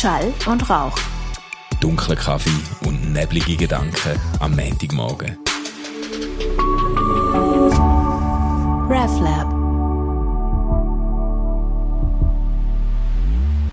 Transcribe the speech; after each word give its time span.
Schall 0.00 0.32
und 0.46 0.70
Rauch. 0.70 0.96
Dunkler 1.78 2.16
Kaffee 2.16 2.48
und 2.86 3.12
neblige 3.12 3.54
Gedanken 3.54 4.18
am 4.38 4.56
Montagmorgen. 4.56 5.36
RefLab. 8.88 9.46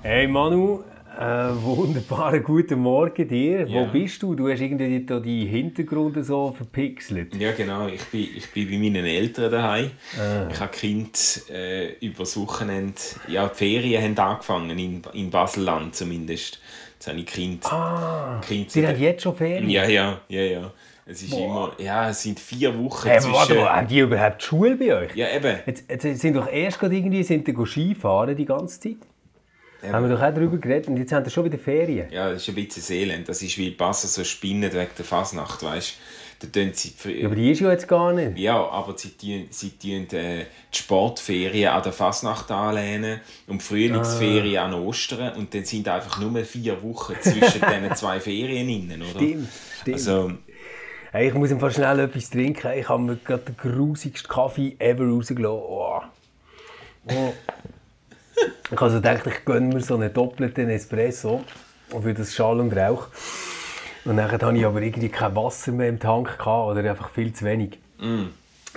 Hey 0.04 0.28
Manu, 0.28 0.84
äh, 1.18 1.64
wunderbaren 1.64 2.44
guten 2.44 2.80
Morgen 2.80 3.28
dir. 3.28 3.68
Ja. 3.68 3.82
Wo 3.82 3.86
bist 3.92 4.22
du? 4.22 4.36
Du 4.36 4.50
hast 4.50 4.62
irgendwie 4.62 5.06
da 5.06 5.20
die 5.20 5.46
Hintergründe 5.46 6.24
so 6.24 6.52
verpixelt. 6.52 7.36
Ja, 7.36 7.52
genau. 7.54 7.88
Ich 7.88 8.04
bin, 8.06 8.28
ich 8.36 8.52
bin 8.52 8.70
bei 8.70 8.78
meinen 8.78 9.06
Eltern 9.06 9.52
daheim. 9.52 9.92
Ah. 10.20 10.48
Ich 10.52 10.60
habe 10.60 10.72
Kind 10.72 11.44
äh, 11.50 11.94
über 12.06 12.20
das 12.20 12.38
Wochenende, 12.38 13.02
ja, 13.28 13.48
die 13.48 13.56
Ferien 13.56 14.04
haben 14.04 14.18
angefangen, 14.18 14.78
in, 14.78 15.02
in 15.14 15.30
Baselland 15.30 15.96
zumindest. 15.96 16.62
Jetzt 16.94 17.08
habe 17.08 17.20
ich 17.20 17.26
Kind. 17.26 17.66
Ah, 17.66 18.42
kind 18.48 18.72
Sie 18.72 18.86
haben 18.86 19.00
jetzt 19.00 19.24
schon 19.24 19.36
Ferien? 19.36 19.70
Ja, 19.70 19.88
ja, 19.88 20.22
ja, 20.30 20.42
ja. 20.42 20.72
Es 21.10 21.24
ist 21.24 21.34
immer, 21.34 21.72
ja, 21.78 22.10
es 22.10 22.22
sind 22.22 22.38
vier 22.38 22.78
Wochen 22.78 23.08
Hey, 23.08 23.24
warte 23.24 23.48
zwischen... 23.48 23.64
mal, 23.64 23.78
haben 23.78 23.88
die 23.88 24.00
überhaupt 24.00 24.44
Schule 24.44 24.76
bei 24.76 24.94
euch? 24.94 25.16
Ja, 25.16 25.30
eben. 25.34 25.60
Jetzt, 25.66 25.90
jetzt 25.90 26.22
sind 26.22 26.36
doch 26.36 26.52
erst 26.52 26.80
gerade 26.80 26.96
irgendwie 26.96 27.24
sind 27.24 27.48
die 27.48 27.56
Skifahren 27.66 28.36
die 28.36 28.44
ganze 28.44 28.80
Zeit. 28.80 28.98
Eben. 29.84 29.94
Haben 29.94 30.10
wir 30.10 30.16
doch 30.16 30.22
auch 30.22 30.34
darüber 30.34 30.58
geredet 30.58 30.88
und 30.88 30.98
jetzt 30.98 31.12
haben 31.12 31.26
sie 31.26 31.32
schon 31.32 31.46
wieder 31.46 31.58
Ferien. 31.58 32.12
Ja, 32.12 32.32
das 32.32 32.42
ist 32.44 32.50
ein 32.50 32.56
bisschen 32.56 32.82
Seeland. 32.82 33.30
Das 33.30 33.42
ist 33.42 33.58
wie 33.58 33.72
Basel 33.72 34.10
so 34.10 34.24
spinnen 34.24 34.72
wegen 34.72 34.90
der 34.98 35.06
Fasnacht, 35.06 35.64
weißt? 35.64 35.98
Da 36.40 36.48
tun 36.48 36.72
sie... 36.74 36.94
Ja, 37.20 37.26
aber 37.26 37.36
die 37.36 37.52
ist 37.52 37.62
ja 37.62 37.72
jetzt 37.72 37.88
gar 37.88 38.14
nicht. 38.14 38.38
Ja, 38.38 38.64
aber 38.70 38.96
sie 38.96 39.10
tun, 39.10 39.48
sie 39.50 39.72
tun 39.72 40.08
äh, 40.16 40.46
die 40.72 40.78
Sportferien 40.78 41.72
an 41.72 41.82
der 41.82 41.94
Fasnacht 41.94 42.52
anlehnen 42.52 43.22
und 43.48 43.62
die 43.62 43.66
Frühlingsferien 43.66 44.64
an 44.64 44.74
Ostern 44.76 45.36
und 45.36 45.54
dann 45.54 45.66
sind 45.66 45.88
einfach 45.88 46.20
nur 46.20 46.44
vier 46.46 46.82
Wochen 46.84 47.16
zwischen 47.22 47.62
diesen 47.82 47.96
zwei 47.96 48.20
Ferien 48.20 48.70
innen, 48.70 49.02
oder? 49.02 49.20
Stimmt, 49.20 49.50
stimmt. 49.82 49.96
Also, 49.96 50.32
Hey, 51.12 51.30
ich 51.30 51.34
muss 51.34 51.52
einfach 51.52 51.72
schnell 51.72 52.00
etwas 52.02 52.30
trinken. 52.30 52.74
Ich 52.78 52.90
habe 52.90 53.02
mir 53.02 53.16
gerade 53.16 53.44
den 53.44 53.58
grusigsten 53.58 54.30
Kaffee 54.30 54.76
ever 54.78 55.06
rausgelassen. 55.06 55.64
Oh. 55.66 56.02
Oh. 57.10 57.34
Ich 58.66 58.72
habe 58.72 58.82
also 58.82 58.98
gedacht, 58.98 59.26
ich 59.28 59.46
gönne 59.46 59.74
mir 59.74 59.82
so 59.82 59.96
einen 59.96 60.14
doppelten 60.14 60.70
Espresso 60.70 61.44
für 62.02 62.14
das 62.14 62.34
Schall 62.34 62.60
und 62.60 62.76
Rauch. 62.76 63.08
Und 64.06 64.18
dann 64.18 64.32
hatte 64.32 64.52
ich 64.56 64.66
aber 64.66 64.82
irgendwie 64.82 65.10
kein 65.10 65.36
Wasser 65.36 65.72
mehr 65.72 65.90
im 65.90 66.00
Tank 66.00 66.46
oder 66.46 66.90
einfach 66.90 67.10
viel 67.10 67.34
zu 67.34 67.46
wenig. 67.46 67.80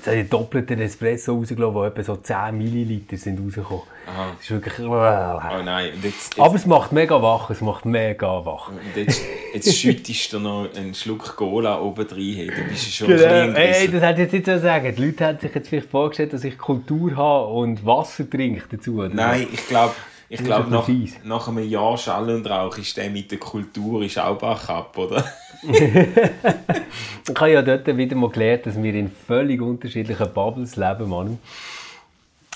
Jetzt 0.01 0.07
habe 0.07 0.17
ich 0.17 0.21
einen 0.21 0.31
doppelten 0.31 0.81
Espresso 0.81 1.35
rausgelassen, 1.35 1.75
wo 1.75 1.85
etwa 1.85 2.03
so 2.03 2.17
10 2.17 2.57
Milliliter 2.57 3.19
sind 3.19 3.39
rausgekommen. 3.39 3.83
Aha. 4.07 4.31
Das 4.35 4.41
ist 4.45 4.51
wirklich... 4.51 4.79
oh 4.89 5.63
nein, 5.63 5.91
jetzt, 6.03 6.05
jetzt, 6.05 6.41
Aber 6.41 6.55
es 6.55 6.65
macht 6.65 6.91
mega 6.93 7.21
wach, 7.21 7.51
es 7.51 7.61
macht 7.61 7.85
mega 7.85 8.47
wach. 8.47 8.71
und 8.71 8.79
jetzt, 8.97 9.21
jetzt 9.53 9.77
schüttest 9.77 10.33
du 10.33 10.39
noch 10.39 10.69
einen 10.75 10.95
Schluck 10.95 11.37
Cola 11.37 11.79
oben 11.79 12.07
rein. 12.07 12.17
Hey, 12.17 12.47
du 12.47 12.63
bist 12.71 12.95
schon 12.95 13.09
Genau. 13.09 13.25
ein 13.27 13.53
bisschen 13.53 13.57
Ey, 13.57 13.89
das 13.91 14.03
hätte 14.03 14.23
ich 14.23 14.33
jetzt 14.33 14.33
nicht 14.33 14.47
so 14.47 14.59
sagen. 14.59 14.95
Die 14.97 15.05
Leute 15.05 15.27
hätten 15.27 15.41
sich 15.41 15.55
jetzt 15.55 15.69
vielleicht 15.69 15.91
vorgestellt, 15.91 16.33
dass 16.33 16.45
ich 16.45 16.57
Kultur 16.57 17.15
habe 17.15 17.49
und 17.49 17.85
Wasser 17.85 18.31
trinke 18.31 18.75
dazu. 18.75 19.01
Oder? 19.01 19.11
Nein, 19.11 19.49
ich 19.53 19.69
glaube, 19.69 19.93
ich 20.31 20.41
ist 20.41 20.47
glaub, 20.47 20.65
ein 20.65 20.71
nach, 20.71 20.89
nach 21.25 21.49
einem 21.49 21.69
Jahr 21.69 21.99
Schall 21.99 22.31
und 22.31 22.49
Rauch 22.49 22.79
ist 22.79 22.97
der 22.97 23.11
mit 23.11 23.31
der 23.33 23.39
Kultur 23.39 24.01
ist 24.03 24.19
auch 24.19 24.39
bach 24.39 24.67
ab, 24.71 24.97
oder? 24.97 25.23
Ich 25.63 27.37
habe 27.37 27.53
ja 27.53 27.63
dort 27.63 27.87
wieder 27.97 28.17
mal 28.17 28.31
gelernt, 28.31 28.67
dass 28.67 28.83
wir 28.83 28.95
in 28.95 29.11
völlig 29.11 29.61
unterschiedlichen 29.61 30.33
Bubbles 30.33 30.77
leben, 30.77 31.09
Manu. 31.09 31.39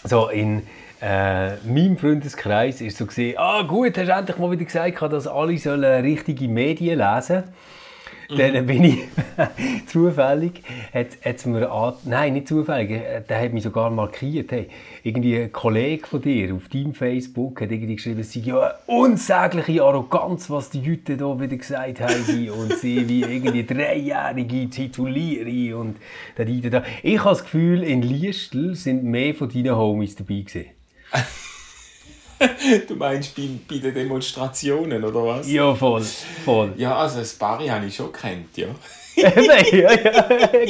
So 0.05 0.29
in 0.29 0.63
äh, 1.01 1.57
meinem 1.67 1.99
Freundeskreis 1.99 2.81
ist 2.81 2.97
so 2.97 3.07
gesehen, 3.07 3.37
ah 3.39 3.63
gut, 3.63 3.97
hast 3.99 4.09
endlich 4.09 4.39
mal 4.39 4.51
wieder 4.51 4.65
gesagt, 4.65 5.01
dass 5.03 5.27
alle 5.27 5.59
sollen 5.59 6.03
richtige 6.03 6.49
Medien 6.49 6.99
lesen. 6.99 7.45
Dann 8.37 8.67
bin 8.67 8.85
ich 8.85 8.99
zufällig, 9.87 10.63
hat, 10.93 11.07
hat's 11.25 11.47
mir 11.47 11.71
an, 11.71 11.95
nein, 12.05 12.35
nicht 12.35 12.49
zufällig, 12.49 13.01
der 13.29 13.41
hat 13.41 13.53
mich 13.53 13.63
sogar 13.65 13.91
markiert. 13.91 14.53
Hey, 14.53 14.69
irgendwie 15.03 15.39
ein 15.39 15.53
Kollege 15.53 16.07
von 16.07 16.23
dir 16.23 16.55
auf 16.55 16.69
deinem 16.69 16.95
Facebook 16.95 17.61
hat 17.61 17.71
irgendwie 17.71 17.97
geschrieben, 17.97 18.21
es 18.21 18.33
sei 18.33 18.41
ja 18.41 18.75
unsägliche 18.87 19.83
Arroganz, 19.83 20.51
was 20.51 20.71
die 20.71 20.81
Leute 20.81 21.17
da 21.17 21.39
wieder 21.39 21.57
gesagt 21.57 22.01
haben 22.01 22.51
und 22.51 22.73
sie 22.79 23.09
wie 23.09 23.23
irgendwie 23.23 23.65
dreijährige 23.65 24.71
Tituliere 24.71 25.77
und 25.77 25.97
da, 26.37 26.45
da, 26.45 26.69
da. 26.69 26.85
Ich 27.03 27.19
habe 27.19 27.31
das 27.31 27.45
Gefühl, 27.45 27.83
in 27.83 28.03
Liestl 28.03 28.75
sind 28.75 29.05
mehr 29.05 29.35
von 29.35 29.49
deinen 29.49 29.77
Homies 29.77 30.17
dabei 30.17 30.41
gewesen. 30.41 30.67
Du 32.89 32.95
meinst 32.97 33.37
bei, 33.37 33.49
bei 33.69 33.79
den 33.79 33.95
Demonstrationen, 33.95 35.05
oder 35.05 35.25
was? 35.25 35.51
Ja, 35.51 35.75
voll, 35.75 36.03
voll. 36.45 36.73
Ja, 36.77 36.97
also 36.97 37.19
das 37.21 37.35
Barry 37.35 37.67
habe 37.69 37.87
ich 37.87 37.95
schon 37.95 38.13
kennt, 38.13 38.57
ja. 38.57 38.69
ja, 39.17 39.31
ja, 39.31 39.95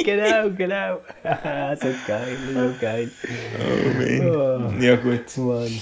genau, 0.05 0.51
genau. 0.57 0.99
so 1.81 1.89
geil, 2.07 2.37
so 2.53 2.75
geil. 2.79 3.11
Oh 3.59 4.59
Mann. 4.59 4.83
Ja 4.83 4.97
gut. 4.97 5.37
Mann. 5.39 5.81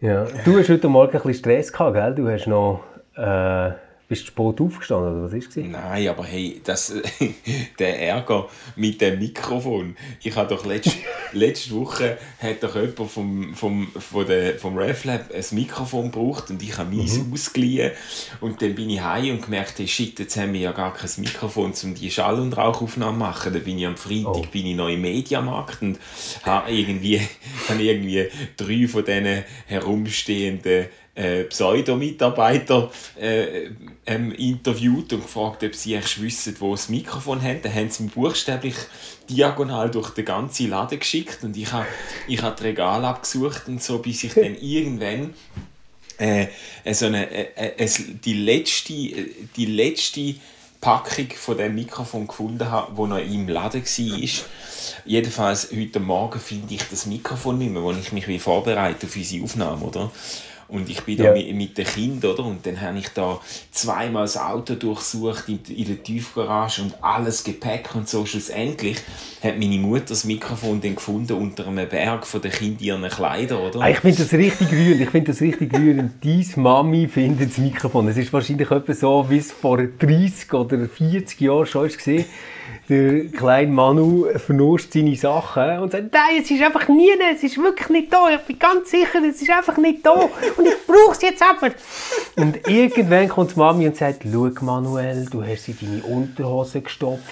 Ja. 0.00 0.26
Du 0.44 0.58
hast 0.58 0.68
heute 0.68 0.88
Morgen 0.88 1.16
ein 1.16 1.22
bisschen 1.22 1.34
Stress 1.34 1.72
gehabt, 1.72 1.94
gell? 1.94 2.14
Du 2.14 2.28
hast 2.28 2.46
noch, 2.46 2.82
äh, 3.16 3.70
bist 4.14 4.28
du 4.28 4.32
spät 4.32 4.60
aufgestanden, 4.60 5.12
oder 5.12 5.24
was 5.24 5.32
war 5.32 5.38
es? 5.38 5.56
Nein, 5.56 6.08
aber 6.08 6.24
hey, 6.24 6.60
das, 6.62 6.94
der 7.78 8.00
Ärger 8.00 8.48
mit 8.76 9.00
dem 9.00 9.18
Mikrofon. 9.18 9.96
Ich 10.22 10.36
habe 10.36 10.54
doch 10.54 10.64
letzte, 10.64 10.92
letzte 11.32 11.72
Woche 11.72 12.18
hat 12.38 12.62
doch 12.62 12.76
jemand 12.76 13.10
vom, 13.10 13.54
vom, 13.54 13.88
von 13.88 14.26
der, 14.26 14.56
vom 14.58 14.78
RefLab 14.78 15.32
ein 15.34 15.44
Mikrofon 15.50 16.12
gebraucht 16.12 16.50
und 16.50 16.62
ich 16.62 16.78
habe 16.78 16.94
meins 16.94 17.20
ausgeliehen. 17.32 17.90
Und 18.40 18.62
dann 18.62 18.76
bin 18.76 18.90
ich 18.90 19.02
heim 19.02 19.30
und 19.30 19.42
gemerkt, 19.42 19.78
hey, 19.78 19.88
shit, 19.88 20.16
jetzt 20.20 20.36
haben 20.36 20.52
wir 20.52 20.60
ja 20.60 20.72
gar 20.72 20.94
kein 20.94 21.10
Mikrofon, 21.16 21.72
um 21.82 21.94
die 21.94 22.10
Schall- 22.10 22.38
und 22.38 22.56
Rauchaufnahmen 22.56 23.14
zu 23.14 23.18
machen. 23.18 23.52
Dann 23.52 23.64
bin 23.64 23.78
ich 23.78 23.86
am 23.86 23.96
Freitag 23.96 24.24
Oh. 24.26 24.46
bin 24.52 24.66
ich 24.66 24.76
noch 24.76 24.88
im 24.88 25.00
Mediamarkt 25.00 25.82
und 25.82 25.98
habe 26.44 26.70
irgendwie, 26.70 27.20
habe 27.68 27.82
irgendwie 27.82 28.28
drei 28.56 28.86
von 28.86 29.04
diesen 29.04 29.44
herumstehenden 29.66 30.86
äh, 31.14 31.44
Pseudo-Mitarbeiter 31.44 32.90
äh, 33.20 33.70
ähm, 34.06 34.32
interviewt 34.32 35.12
und 35.12 35.22
gefragt, 35.22 35.62
ob 35.62 35.74
sie 35.74 35.94
echt 35.94 36.20
wissen, 36.20 36.56
wo 36.58 36.72
das 36.72 36.88
Mikrofon 36.88 37.42
haben. 37.42 37.62
Dann 37.62 37.74
haben 37.74 37.90
sie 37.90 38.04
mir 38.04 38.10
buchstäblich 38.10 38.74
diagonal 39.30 39.90
durch 39.90 40.10
den 40.10 40.24
ganzen 40.24 40.70
Laden 40.70 40.98
geschickt 40.98 41.38
und 41.42 41.56
ich 41.56 41.72
habe 41.72 41.86
ich 42.26 42.42
hab 42.42 42.56
das 42.56 42.64
Regal 42.64 43.04
abgesucht 43.04 43.68
und 43.68 43.82
so, 43.82 43.98
bis 43.98 44.24
ich 44.24 44.34
dann 44.34 44.54
irgendwann 44.60 45.34
äh, 46.18 46.46
so 46.92 47.06
eine, 47.06 47.30
äh, 47.30 47.84
äh, 47.84 47.88
die 48.24 48.34
letzte, 48.34 48.92
äh, 48.92 49.30
die 49.56 49.66
letzte 49.66 50.34
Packung 50.80 51.28
von 51.34 51.56
dem 51.56 51.74
Mikrofon 51.76 52.26
gefunden 52.26 52.70
habe, 52.70 52.96
wo 52.96 53.06
noch 53.06 53.18
im 53.18 53.48
Laden 53.48 53.82
war. 53.82 54.28
Jedenfalls 55.06 55.70
heute 55.74 55.98
Morgen 55.98 56.38
finde 56.38 56.74
ich 56.74 56.82
das 56.90 57.06
Mikrofon 57.06 57.58
nicht 57.58 57.70
mehr, 57.70 57.82
wo 57.82 57.92
ich 57.92 58.12
mich 58.12 58.28
wie 58.28 58.38
vorbereite 58.38 59.06
auf 59.06 59.16
unsere 59.16 59.44
Aufnahme, 59.44 59.84
oder? 59.86 60.10
Und 60.68 60.88
ich 60.88 61.02
bin 61.02 61.16
da 61.18 61.24
Ja. 61.24 61.32
mit, 61.32 61.54
mit 61.54 61.78
den 61.78 61.84
Kindern, 61.86 62.32
oder? 62.32 62.44
Und 62.44 62.64
dann 62.66 62.80
habe 62.80 62.98
ich 62.98 63.08
da 63.08 63.40
zweimal 63.70 64.24
das 64.24 64.36
Auto 64.36 64.74
durchsucht 64.74 65.48
in, 65.48 65.60
in 65.74 65.86
der 65.86 66.02
Tiefgarage 66.02 66.82
und 66.82 66.94
alles 67.02 67.44
Gepäck 67.44 67.94
und 67.94 68.08
so. 68.08 68.24
Schlussendlich 68.26 68.96
hat 69.42 69.58
meine 69.58 69.78
Mutter 69.78 70.04
das 70.08 70.24
Mikrofon 70.24 70.80
dann 70.80 70.94
gefunden 70.94 71.34
unter 71.34 71.66
einem 71.66 71.88
Berg 71.88 72.26
von 72.26 72.40
den 72.40 72.52
Kindern 72.52 72.82
ihren 72.84 73.08
Kleidern, 73.08 73.58
oder? 73.60 73.80
Ah, 73.80 73.90
Ich 73.90 73.98
finde 73.98 74.18
das 74.22 74.32
richtig 74.32 74.72
rührend. 74.72 75.00
Ich 75.00 75.10
finde 75.10 75.32
das 75.32 75.40
richtig 75.40 75.72
rührend. 75.76 76.24
Deine 76.24 76.44
Mami 76.56 77.08
findet 77.08 77.50
das 77.50 77.58
Mikrofon. 77.58 78.08
Es 78.08 78.16
ist 78.16 78.32
wahrscheinlich 78.32 78.70
etwa 78.70 78.92
so, 78.94 79.26
wie 79.28 79.38
es 79.38 79.52
vor 79.52 79.78
30 79.78 80.52
oder 80.54 80.88
40 80.88 81.40
Jahren 81.40 81.66
schon 81.66 81.88
war. 81.90 82.24
Der 82.88 83.26
kleine 83.28 83.72
Manu 83.72 84.26
vernuscht 84.36 84.92
seine 84.92 85.16
Sachen 85.16 85.78
und 85.78 85.92
sagt, 85.92 86.12
nein, 86.12 86.42
es 86.42 86.50
ist 86.50 86.62
einfach 86.62 86.86
nie, 86.88 87.10
es 87.34 87.42
ist 87.42 87.56
wirklich 87.56 87.88
nicht 87.88 88.12
da. 88.12 88.28
Ich 88.28 88.40
bin 88.40 88.58
ganz 88.58 88.90
sicher, 88.90 89.22
es 89.26 89.40
ist 89.40 89.50
einfach 89.50 89.78
nicht 89.78 90.04
da. 90.04 90.12
Und 90.12 90.66
ich 90.66 90.86
brauche 90.86 91.12
es 91.12 91.22
jetzt 91.22 91.42
aber. 91.42 91.72
Und 92.36 92.68
irgendwann 92.68 93.28
kommt 93.28 93.56
Mami 93.56 93.86
und 93.86 93.96
sagt, 93.96 94.24
schau 94.30 94.50
Manuel, 94.60 95.26
du 95.30 95.42
hast 95.42 95.68
in 95.68 95.78
deine 95.80 96.02
Unterhose 96.02 96.82
gestopft. 96.82 97.22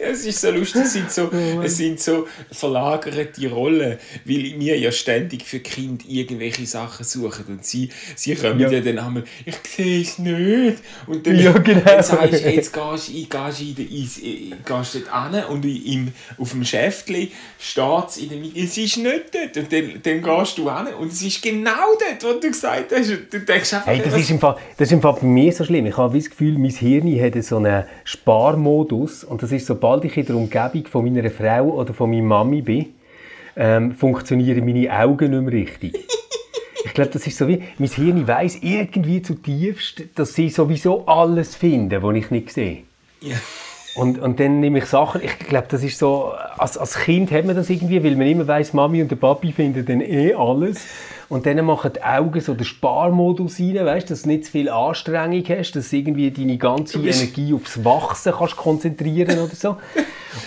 Es 0.00 0.24
ist 0.26 0.40
so 0.40 0.50
lustig, 0.50 0.82
es 0.82 0.92
sind 0.92 1.10
so, 1.10 1.30
es 1.62 1.76
sind 1.76 2.00
so 2.00 2.26
verlagerte 2.50 3.48
Rollen, 3.50 3.98
weil 4.24 4.54
wir 4.58 4.78
ja 4.78 4.90
ständig 4.92 5.42
für 5.44 5.60
Kinder 5.60 6.04
irgendwelche 6.08 6.66
Sachen 6.66 7.04
suchen 7.04 7.44
und 7.48 7.64
sie, 7.64 7.90
sie 8.16 8.34
kommen 8.34 8.58
Ja. 8.60 8.68
dann 8.80 8.98
einmal, 8.98 9.24
ich 9.44 9.54
sehe 9.66 10.02
es 10.02 10.18
nicht. 10.18 10.78
Und 11.06 11.26
dann, 11.26 11.38
Ja, 11.38 11.52
genau. 11.52 11.80
dann 11.84 12.02
sagst 12.02 12.32
du, 12.44 12.50
jetzt 12.50 12.72
gehst 12.72 13.08
du 13.08 13.12
gehst 13.12 13.60
du 13.60 13.82
in 13.82 14.52
äh, 14.52 14.56
gehst 14.64 14.94
dort 14.94 15.12
an 15.12 15.44
und 15.44 15.64
im, 15.64 16.12
auf 16.38 16.50
dem 16.50 16.64
Schäftchen 16.64 17.28
steht 17.58 18.08
es 18.08 18.16
in 18.18 18.28
der 18.30 18.38
Mitte, 18.38 18.60
es 18.60 18.76
ist 18.78 18.96
nicht 18.96 19.24
dort. 19.32 19.56
Und 19.56 19.72
dann, 19.72 20.00
dann 20.02 20.22
gehst 20.22 20.58
du 20.58 20.68
an 20.68 20.86
und 20.94 21.12
es 21.12 21.22
ist 21.22 21.42
genau 21.42 21.94
dort, 21.98 22.24
wo 22.24 22.40
du 22.40 22.48
gesagt 22.48 22.92
hast. 22.92 23.10
Und 23.10 23.32
du 23.32 23.40
denkst 23.40 23.74
einfach, 23.74 23.86
Hey, 23.86 24.00
das 24.04 24.12
was- 24.12 24.20
ist, 24.20 24.30
im 24.30 24.38
Fall, 24.40 24.56
das 24.76 24.88
ist 24.88 24.92
im 24.92 25.02
Fall 25.02 25.14
bei 25.20 25.26
mir 25.26 25.52
so 25.52 25.64
schlimm. 25.64 25.86
Ich 25.86 25.96
habe 25.96 26.16
das 26.18 26.28
Gefühl, 26.30 26.58
mein 26.58 26.70
Hirn 26.70 27.20
hat 27.20 27.42
so 27.44 27.56
einen 27.56 27.84
Sparmodus. 28.04 29.24
Und 29.24 29.42
das 29.42 29.52
ist, 29.52 29.57
sobald 29.58 30.04
ich 30.04 30.16
in 30.16 30.26
der 30.26 30.36
Umgebung 30.36 30.86
von 30.86 31.04
meiner 31.04 31.30
Frau 31.30 31.64
oder 31.74 31.92
von 31.92 32.10
meiner 32.10 32.22
Mami 32.22 32.62
bin, 32.62 32.86
ähm, 33.56 33.92
funktionieren 33.92 34.64
meine 34.64 34.92
Augen 34.92 35.30
nicht 35.30 35.42
mehr 35.42 35.52
richtig. 35.52 35.94
ich 36.84 36.94
glaube, 36.94 37.10
das 37.10 37.26
ist 37.26 37.38
so 37.38 37.48
wie, 37.48 37.62
mein 37.78 37.88
Hirn 37.88 38.28
weiss 38.28 38.58
irgendwie 38.62 39.22
zutiefst, 39.22 40.04
dass 40.14 40.34
sie 40.34 40.48
sowieso 40.48 41.06
alles 41.06 41.56
finden, 41.56 42.02
was 42.02 42.16
ich 42.16 42.30
nicht 42.30 42.52
sehe. 42.52 42.84
Ja. 43.20 43.36
Und, 43.94 44.18
und 44.18 44.38
dann 44.38 44.60
nehme 44.60 44.78
ich 44.78 44.86
Sachen, 44.86 45.22
ich 45.22 45.38
glaube, 45.38 45.66
das 45.68 45.82
ist 45.82 45.98
so, 45.98 46.32
als, 46.56 46.78
als 46.78 46.98
Kind 46.98 47.32
hat 47.32 47.44
man 47.44 47.56
das 47.56 47.68
irgendwie, 47.68 48.02
weil 48.04 48.14
man 48.16 48.26
immer 48.26 48.46
weiss, 48.46 48.72
Mami 48.72 49.02
und 49.02 49.10
der 49.10 49.16
Papi 49.16 49.52
finden 49.52 49.84
dann 49.84 50.00
eh 50.00 50.34
alles. 50.34 50.86
Und 51.28 51.44
dann 51.44 51.62
machen 51.66 51.92
die 51.94 52.02
Augen 52.02 52.40
so 52.40 52.54
den 52.54 52.64
Sparmodus 52.64 53.58
rein, 53.58 53.84
weißt, 53.84 54.10
dass 54.10 54.22
du 54.22 54.28
nicht 54.28 54.46
zu 54.46 54.52
viel 54.52 54.70
Anstrengung 54.70 55.44
hast, 55.48 55.72
dass 55.72 55.90
du 55.90 55.96
irgendwie 55.96 56.30
deine 56.30 56.56
ganze 56.56 56.98
Energie 56.98 57.52
aufs 57.52 57.84
Wachsen 57.84 58.32
kannst 58.38 58.56
konzentrieren 58.56 59.38
oder 59.38 59.54
so. 59.54 59.76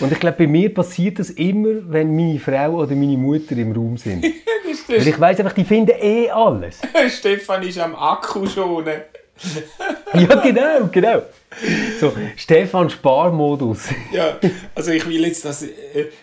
Und 0.00 0.10
ich 0.10 0.18
glaube, 0.18 0.38
bei 0.38 0.46
mir 0.46 0.72
passiert 0.72 1.18
das 1.18 1.30
immer, 1.30 1.68
wenn 1.86 2.16
meine 2.16 2.40
Frau 2.40 2.78
oder 2.78 2.96
meine 2.96 3.16
Mutter 3.16 3.56
im 3.56 3.72
Raum 3.72 3.96
sind. 3.96 4.24
Weil 4.88 5.06
ich 5.06 5.20
weiss 5.20 5.38
einfach, 5.38 5.52
die 5.52 5.64
finden 5.64 5.94
eh 6.00 6.30
alles. 6.30 6.80
Stefan 7.08 7.62
ist 7.62 7.78
am 7.78 7.94
Akku 7.94 8.46
schonen. 8.46 9.02
Ja, 10.14 10.34
genau, 10.40 10.88
genau. 10.92 11.22
So, 11.98 12.12
Stefan 12.36 12.90
Sparmodus. 12.90 13.88
Ja, 14.12 14.38
also 14.74 14.90
ich 14.90 15.06
will 15.06 15.24
jetzt 15.24 15.44
das 15.44 15.62
äh, 15.62 15.70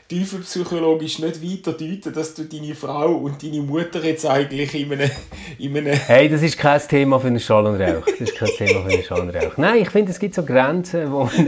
tiefenpsychologisch 0.08 1.20
nicht 1.20 1.42
weiter 1.42 1.74
deuten, 1.74 2.14
dass 2.14 2.36
du 2.36 2.44
deine 2.44 2.76
Frau 2.76 3.14
und 3.14 3.42
deine 3.42 3.62
Mutter 3.62 4.04
jetzt 4.04 4.26
eigentlich 4.26 4.76
in 4.76 4.94
einem... 4.94 5.10
In 5.58 5.76
einem 5.76 5.94
Hey, 5.94 6.30
das 6.30 6.44
ist 6.44 6.58
kein 6.58 6.80
Thema 6.88 7.20
für 7.20 7.28
einen 7.28 7.40
Schall 7.40 7.66
und 7.66 7.82
Rauch. 7.82 8.06
Das 8.06 8.30
ist 8.30 8.36
kein 8.36 8.50
Thema 8.50 8.84
für 8.84 8.94
einen 8.94 9.04
Schall 9.04 9.22
und 9.22 9.36
Rauch. 9.36 9.58
Nein, 9.58 9.82
ich 9.82 9.90
finde, 9.90 10.12
es 10.12 10.20
gibt 10.20 10.36
so 10.36 10.44
Grenzen, 10.44 11.12
wo... 11.12 11.22
oh, 11.24 11.30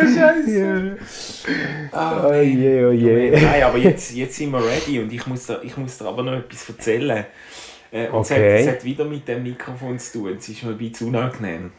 Scheiße. 0.00 0.96
oh 1.92 2.32
je, 2.32 2.84
oh 2.84 2.92
je. 2.92 3.30
Nein, 3.40 3.62
aber 3.62 3.78
jetzt, 3.78 4.12
jetzt 4.12 4.36
sind 4.36 4.50
wir 4.50 4.64
ready 4.64 5.00
und 5.00 5.12
ich 5.12 5.26
muss 5.26 5.46
dir, 5.46 5.60
ich 5.62 5.76
muss 5.76 5.98
dir 5.98 6.06
aber 6.06 6.22
noch 6.22 6.32
etwas 6.32 6.68
erzählen. 6.68 7.24
Äh, 7.90 8.08
und 8.08 8.14
Okay. 8.20 8.34
es, 8.60 8.66
hat, 8.66 8.68
es 8.74 8.76
hat 8.78 8.84
wieder 8.84 9.04
mit 9.04 9.26
dem 9.28 9.42
Mikrofon 9.42 9.98
zu 9.98 10.18
tun. 10.20 10.36
Es 10.38 10.48
ist 10.48 10.62
mir 10.62 10.70
ein 10.70 10.78
bisschen 10.78 11.08
unangenehm. 11.08 11.70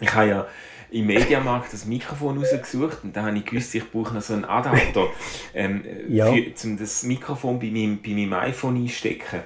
Ich 0.00 0.12
habe 0.14 0.28
ja 0.28 0.46
im 0.90 1.06
Mediamarkt 1.06 1.70
das 1.72 1.84
Mikrofon 1.84 2.38
rausgesucht 2.38 2.98
und 3.04 3.14
da 3.14 3.26
habe 3.26 3.36
ich 3.36 3.44
gewusst, 3.44 3.74
ich 3.74 3.90
brauche 3.90 4.14
noch 4.14 4.22
so 4.22 4.32
einen 4.32 4.46
Adapter, 4.46 5.06
ähm, 5.54 5.84
Ja. 6.08 6.32
für, 6.32 6.44
um 6.66 6.78
das 6.78 7.02
Mikrofon 7.02 7.58
bei 7.58 7.66
meinem, 7.66 8.00
bei 8.00 8.10
meinem 8.12 8.32
iPhone 8.32 8.76
einstecken. 8.82 9.40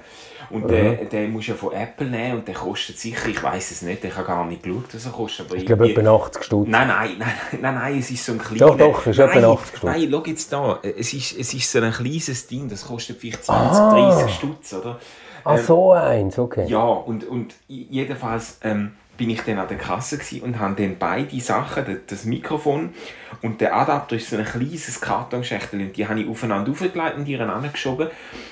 Und 0.49 0.69
den, 0.69 1.09
den 1.09 1.31
musst 1.31 1.47
du 1.47 1.51
ja 1.53 1.57
von 1.57 1.73
Apple 1.73 2.07
nehmen 2.07 2.37
und 2.39 2.47
der 2.47 2.53
kostet 2.55 2.97
sicher, 2.99 3.27
ich 3.27 3.41
weiß 3.41 3.71
es 3.71 3.81
nicht, 3.81 4.03
ich 4.05 4.15
habe 4.15 4.27
gar 4.27 4.45
nicht 4.45 4.61
geschaut, 4.61 4.93
was 4.93 5.05
er 5.05 5.11
kostet. 5.11 5.47
Aber 5.47 5.55
Ich 5.57 5.65
glaube, 5.65 5.89
etwa 5.89 6.15
80 6.15 6.43
Stutz. 6.43 6.67
Nein, 6.69 6.87
nein, 6.87 7.09
nein, 7.17 7.31
nein, 7.59 7.75
nein, 7.75 7.97
es 7.99 8.11
ist 8.11 8.23
so 8.25 8.33
ein 8.33 8.37
kleiner... 8.39 8.67
Doch, 8.67 8.77
doch, 8.77 9.01
es 9.01 9.07
ist 9.07 9.19
etwa 9.19 9.35
nein, 9.35 9.45
80 9.45 9.67
Stutz. 9.77 9.83
Nein, 9.83 10.07
schau 10.11 10.23
jetzt 10.27 10.53
da, 10.53 10.79
es 10.83 11.13
ist, 11.13 11.39
es 11.39 11.53
ist 11.53 11.71
so 11.71 11.79
ein 11.81 11.91
kleines 11.91 12.47
Ding, 12.47 12.69
das 12.69 12.85
kostet 12.85 13.19
vielleicht 13.19 13.43
20, 13.43 13.79
Ah. 13.79 14.11
30 14.19 14.35
Stutz, 14.35 14.73
oder? 14.73 14.99
Ah, 15.43 15.57
so 15.57 15.91
eins, 15.91 16.39
okay. 16.39 16.65
Ja, 16.67 16.83
und, 16.83 17.25
und 17.25 17.53
jedenfalls 17.67 18.59
ähm, 18.63 18.93
bin 19.17 19.29
ich 19.29 19.41
dann 19.41 19.59
an 19.59 19.67
der 19.67 19.77
Kasse 19.77 20.19
und 20.41 20.59
habe 20.59 20.81
dann 20.81 20.97
beide 20.97 21.39
Sachen, 21.39 21.99
das, 22.07 22.25
Mikrofon 22.25 22.93
und 23.41 23.61
der 23.61 23.75
Adapter 23.75 24.15
ist 24.15 24.29
so 24.29 24.37
ein 24.37 24.45
kleines 24.45 24.99
Kartonschächtel 24.99 25.81
und 25.81 25.97
die 25.97 26.07
habe 26.07 26.21
ich 26.21 26.27
aufeinander 26.27 26.71
aufgelegt 26.71 27.15
und 27.17 27.27
ineinander 27.27 27.69
geschoben 27.69 28.09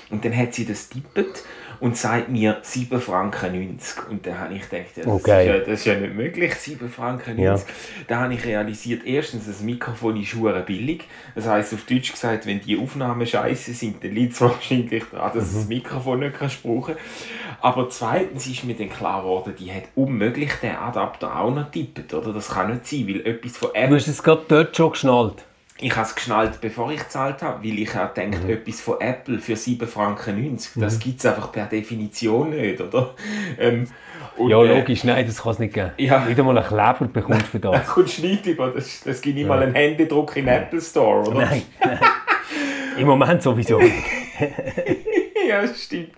und 0.09 0.23
dann 0.23 0.35
hat 0.35 0.53
sie 0.53 0.65
das 0.65 0.89
tippet 0.89 1.43
und 1.81 1.97
sagt 1.97 2.29
mir 2.29 2.59
7 2.61 3.01
Franken 3.01 3.51
90 3.69 4.09
und 4.09 4.25
dann 4.25 4.39
habe 4.39 4.53
ich 4.53 4.69
gedacht, 4.69 4.95
ja, 4.95 5.03
das, 5.03 5.13
Okay. 5.13 5.41
ist, 5.41 5.47
ja, 5.47 5.57
das 5.59 5.79
ist 5.79 5.85
ja 5.85 5.95
nicht 5.95 6.13
möglich, 6.15 6.55
7 6.55 6.89
Franken 6.89 7.35
90. 7.35 7.67
Ja. 7.67 7.73
Da 8.07 8.19
habe 8.21 8.33
ich 8.33 8.45
realisiert, 8.45 9.05
erstens, 9.05 9.47
das 9.47 9.61
Mikrofon 9.61 10.15
ist 10.21 10.33
hure 10.35 10.61
billig. 10.61 11.03
Das 11.35 11.47
heisst, 11.47 11.73
auf 11.73 11.83
Deutsch 11.85 12.11
gesagt, 12.13 12.45
wenn 12.45 12.61
die 12.61 12.77
Aufnahmen 12.79 13.25
scheiße 13.27 13.73
sind, 13.73 14.03
dann 14.03 14.11
liegt 14.11 14.33
es 14.33 14.41
wahrscheinlich 14.41 15.03
daran, 15.11 15.31
dass 15.37 15.51
Mhm. 15.51 15.55
das 15.57 15.67
Mikrofon 15.67 16.19
nicht 16.19 16.35
kannst 16.37 16.63
brauchen 16.63 16.95
Aber 17.61 17.89
zweitens 17.89 18.47
ist 18.47 18.63
mir 18.63 18.75
dann 18.75 18.89
klar 18.89 19.21
geworden, 19.23 19.53
die 19.59 19.71
hat 19.71 19.83
unmöglich 19.95 20.51
den 20.61 20.75
Adapter 20.75 21.35
auch 21.39 21.53
noch 21.53 21.69
tippet, 21.71 22.13
oder? 22.13 22.31
Das 22.33 22.49
kann 22.49 22.71
nicht 22.73 22.85
sein, 22.87 23.07
weil 23.07 23.25
etwas 23.25 23.57
von 23.57 23.69
Du 23.73 23.79
Apple... 23.79 23.95
hast 23.97 24.07
es 24.07 24.23
gerade 24.23 24.43
dort 24.47 24.77
schon 24.77 24.91
geschnallt. 24.91 25.43
Ich 25.83 25.95
habe 25.95 26.05
es 26.07 26.13
geschnallt, 26.15 26.61
bevor 26.61 26.91
ich 26.91 26.99
gezahlt 26.99 27.41
habe, 27.41 27.63
weil 27.67 27.79
ich 27.79 27.95
auch 27.97 28.13
denke, 28.13 28.37
Mhm. 28.37 28.49
etwas 28.51 28.81
von 28.81 29.01
Apple 29.01 29.39
für 29.39 29.55
7 29.55 29.87
Franken 29.87 30.41
90, 30.41 30.73
das 30.81 30.99
gibt 30.99 31.19
es 31.19 31.25
einfach 31.25 31.51
per 31.51 31.65
Definition 31.65 32.51
nicht, 32.51 32.79
oder? 32.79 33.15
Ähm, 33.59 33.87
Ja, 34.37 34.63
äh, 34.63 34.77
logisch, 34.79 35.03
nein, 35.03 35.25
das 35.25 35.41
kann 35.41 35.51
es 35.53 35.59
nicht 35.59 35.73
geben. 35.73 35.91
Ja. 35.97 36.27
Wieder 36.27 36.43
mal 36.43 36.57
einen 36.57 36.67
Kleber 36.67 37.09
bekommst 37.11 37.47
für 37.47 37.59
Da 37.59 37.71
das. 37.71 37.87
kommst 37.87 38.19
du 38.19 38.27
nicht 38.27 38.45
über, 38.45 38.69
das, 38.69 39.01
das 39.03 39.19
gibt 39.21 39.35
nicht 39.35 39.47
mal 39.47 39.61
einen 39.61 39.73
Händedruck 39.73 40.35
in 40.37 40.45
den 40.45 40.53
Apple 40.55 40.79
Store, 40.81 41.27
oder? 41.27 41.39
Nein, 41.45 41.63
nein. 41.83 41.99
Im 42.97 43.07
Moment 43.07 43.41
sowieso 43.41 43.79
nicht. 43.79 43.93
ja, 45.47 45.61
das 45.61 45.83
stimmt. 45.83 46.11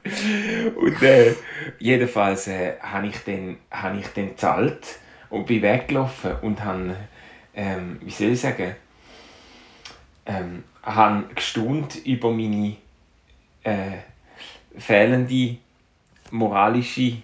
Und 0.76 1.02
äh, 1.02 1.34
jedenfalls 1.80 2.48
äh, 2.48 2.74
habe 2.82 3.08
ich 3.08 3.16
dann, 3.26 3.58
habe 3.72 3.98
ich 4.00 4.14
gezahlt 4.14 4.80
und 5.30 5.46
bin 5.48 5.62
weggelaufen 5.62 6.32
und 6.42 6.64
habe, 6.64 6.96
ähm, 7.56 8.00
wie 8.02 8.12
soll 8.12 8.28
ich 8.30 8.42
sagen, 8.42 8.76
ähm, 10.26 10.64
habe 10.82 11.26
gestaunt 11.36 11.96
über 12.06 12.32
meine 12.32 12.76
äh, 13.64 13.98
fehlende 14.78 15.58
moralische 16.32 17.18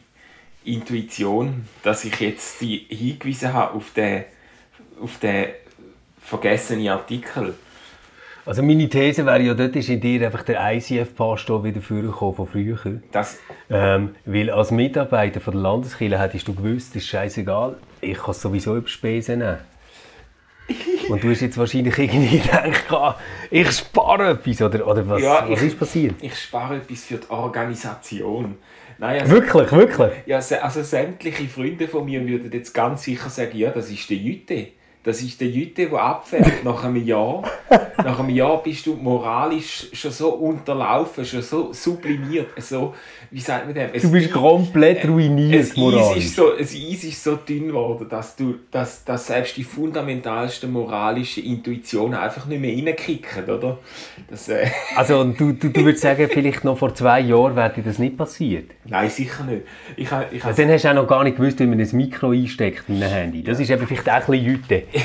Intuition, 0.64 1.66
dass 1.84 2.06
ich 2.06 2.20
jetzt 2.20 2.62
die 2.62 2.86
hingewiesen 2.90 3.54
habe 3.54 3.76
auf 3.76 3.92
den, 3.94 4.26
auf 5.02 5.18
den 5.20 5.48
vergessenen 6.22 6.90
Artikel. 6.90 7.56
Also 8.46 8.64
meine 8.64 8.90
These 8.90 9.26
wäre 9.26 9.42
ja, 9.42 9.54
dort 9.54 9.76
ist 9.76 9.90
in 9.90 10.02
dir 10.02 10.26
einfach 10.26 10.44
der 10.44 10.74
ICF-Pastor 10.74 11.64
wieder 11.64 11.82
vorgekommen 11.82 12.36
von 12.36 12.48
früher. 12.48 13.02
Das, 13.12 13.38
Ähm, 13.70 14.16
weil 14.26 14.50
als 14.50 14.72
Mitarbeiter 14.72 15.40
von 15.40 15.54
der 15.54 15.62
Landeskirche 15.62 16.20
hättest 16.20 16.48
du 16.48 16.56
gewusst, 16.56 16.96
das 16.96 17.04
ist 17.04 17.10
scheißegal, 17.10 17.78
ich 18.02 18.18
kann 18.18 18.32
es 18.32 18.42
sowieso 18.42 18.76
über 18.76 18.88
Spesen 18.88 19.40
nehmen. 19.40 19.60
Und 21.10 21.24
du 21.24 21.30
hast 21.32 21.42
jetzt 21.42 21.58
wahrscheinlich 21.58 21.98
irgendwie 21.98 22.40
gedacht, 22.40 22.92
ah, 22.92 23.18
ich 23.50 23.72
spare 23.72 24.30
etwas, 24.32 24.62
oder, 24.62 24.86
oder 24.88 25.08
was, 25.08 25.22
Ja, 25.22 25.46
was 25.50 25.62
ich- 25.62 25.68
ist 25.70 25.80
passiert? 25.80 26.16
ich 26.22 26.36
spare 26.38 26.76
etwas 26.78 27.04
für 27.06 27.18
die 27.18 27.30
Organisation. 27.30 28.58
Nein, 28.98 29.22
also, 29.22 29.32
Wirklich, 29.34 29.72
wirklich? 29.72 30.12
ja, 30.26 30.38
also 30.38 30.84
sämtliche 30.84 31.48
Freunde 31.48 31.88
von 31.88 32.06
mir 32.06 32.26
würden 32.28 32.52
jetzt 32.52 32.74
ganz 32.74 33.04
sicher 33.04 33.30
sagen, 33.30 33.58
ja, 33.58 33.72
das 33.72 33.90
ist 33.90 34.10
der 34.10 34.18
Jüte. 34.18 34.68
Das 35.02 35.22
ist 35.22 35.40
der 35.40 35.48
Jüte, 35.48 35.88
der 35.88 36.00
abfährt 36.00 36.46
nach 36.66 36.84
einem 36.84 36.98
Jahr. 37.06 37.44
Nach 37.98 38.20
einem 38.20 38.30
Jahr 38.30 38.62
bist 38.62 38.86
du 38.86 38.96
moralisch 38.96 39.88
schon 39.94 40.12
so 40.12 40.30
unterlaufen, 40.32 41.24
schon 41.26 41.42
so 41.42 41.72
sublimiert, 41.74 42.48
so, 42.62 42.94
wie 43.32 43.40
sagt 43.40 43.66
man 43.66 43.76
dem? 43.76 43.90
Du 44.02 44.12
bist 44.12 44.32
komplett 44.32 45.08
ruiniert, 45.08 45.62
Eis, 45.62 45.76
moralisch. 45.78 46.26
ist 46.26 46.36
so, 46.36 46.50
das 46.58 46.74
Eis 46.74 47.04
ist 47.04 47.24
so 47.24 47.36
dünn 47.38 47.68
geworden, 47.68 48.08
dass, 48.10 48.36
du, 48.36 48.56
dass, 48.72 49.04
dass 49.06 49.28
selbst 49.28 49.56
die 49.58 49.64
fundamentalsten 49.64 50.72
moralischen 50.72 51.44
Intuitionen 51.46 52.16
einfach 52.20 52.46
nicht 52.46 52.60
mehr 52.62 52.76
reinkicken, 52.76 53.44
oder? 53.46 53.78
Das, 54.30 54.50
äh, 54.50 54.68
Also 54.96 55.24
du, 55.24 55.54
du, 55.54 55.70
du 55.70 55.84
würdest 55.86 56.04
sagen, 56.04 56.28
vielleicht 56.32 56.64
noch 56.64 56.78
vor 56.78 56.94
zwei 56.94 57.22
Jahren 57.22 57.56
wäre 57.56 57.72
dir 57.74 57.84
das 57.84 58.00
nicht 58.00 58.18
passiert. 58.18 58.72
nein, 58.86 59.10
sicher 59.10 59.44
nicht. 59.46 59.64
Ich, 59.96 60.04
ich, 60.06 60.12
ha- 60.12 60.26
Also, 60.48 60.62
dann 60.62 60.72
hast 60.72 60.84
du 60.86 60.90
auch 60.90 60.94
noch 60.96 61.08
gar 61.08 61.24
nicht 61.24 61.38
gewusst, 61.38 61.60
wie 61.60 61.66
man 61.68 61.80
ein 61.80 61.90
Mikro 61.94 62.32
einsteckt 62.32 62.84
in 62.90 63.02
ein 63.02 63.10
Handy. 63.10 63.44
Das 63.44 63.60
ist 63.60 63.70
eben 63.70 63.86
vielleicht 63.88 64.10
auch 64.10 64.14
ein 64.14 64.20
bisschen 64.26 64.46
Jüte. 64.46 64.84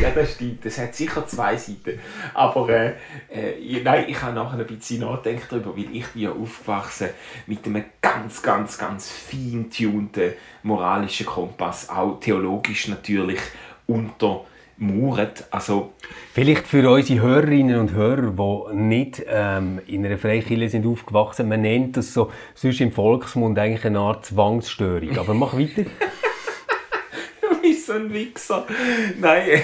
Ja, 0.00 0.08
das 0.08 0.32
stimmt. 0.32 0.64
Das 0.64 0.78
hat 0.78 0.94
sicher 0.94 1.26
zwei 1.26 1.54
Seiten. 1.58 1.98
Aber 2.32 2.66
äh, 2.70 2.92
äh, 3.30 3.50
ich- 3.60 3.84
nein, 3.84 4.06
ich 4.08 4.22
habe 4.22 4.32
nachher 4.34 4.58
ein 4.58 4.66
bisschen 4.66 5.00
nachgedacht 5.00 5.48
darüber, 5.52 5.76
weil 5.76 5.94
ich 5.94 6.06
bin 6.06 6.22
ja 6.22 6.30
aufgewachsen 6.30 7.10
mit 7.46 7.66
einem 7.66 7.84
ganz, 8.00 8.40
ganz, 8.42 8.78
ganz 8.78 9.10
fein 9.10 9.68
tunten 9.70 10.32
moralischen 10.62 11.26
Kompass, 11.26 11.90
auch 11.90 12.18
theologisch 12.20 12.88
natürlich 12.88 13.38
untermauert. 13.86 15.44
Also, 15.50 15.92
Vielleicht 16.32 16.66
für 16.66 16.88
unsere 16.90 17.20
Hörerinnen 17.20 17.78
und 17.78 17.92
Hörer, 17.92 18.30
die 18.70 18.76
nicht 18.76 19.22
ähm, 19.28 19.80
in 19.86 20.06
einer 20.06 20.16
Freikirche 20.16 20.70
sind 20.70 20.86
aufgewachsen, 20.86 21.48
man 21.50 21.60
nennt 21.60 21.98
das 21.98 22.14
so, 22.14 22.32
sonst 22.54 22.80
im 22.80 22.92
Volksmund 22.92 23.58
eigentlich 23.58 23.84
eine 23.84 23.98
Art 23.98 24.24
Zwangsstörung. 24.24 25.18
Aber 25.18 25.34
mach 25.34 25.52
weiter. 25.52 25.82
ein 27.96 28.12
Wichser. 28.12 28.66
Nein. 29.18 29.62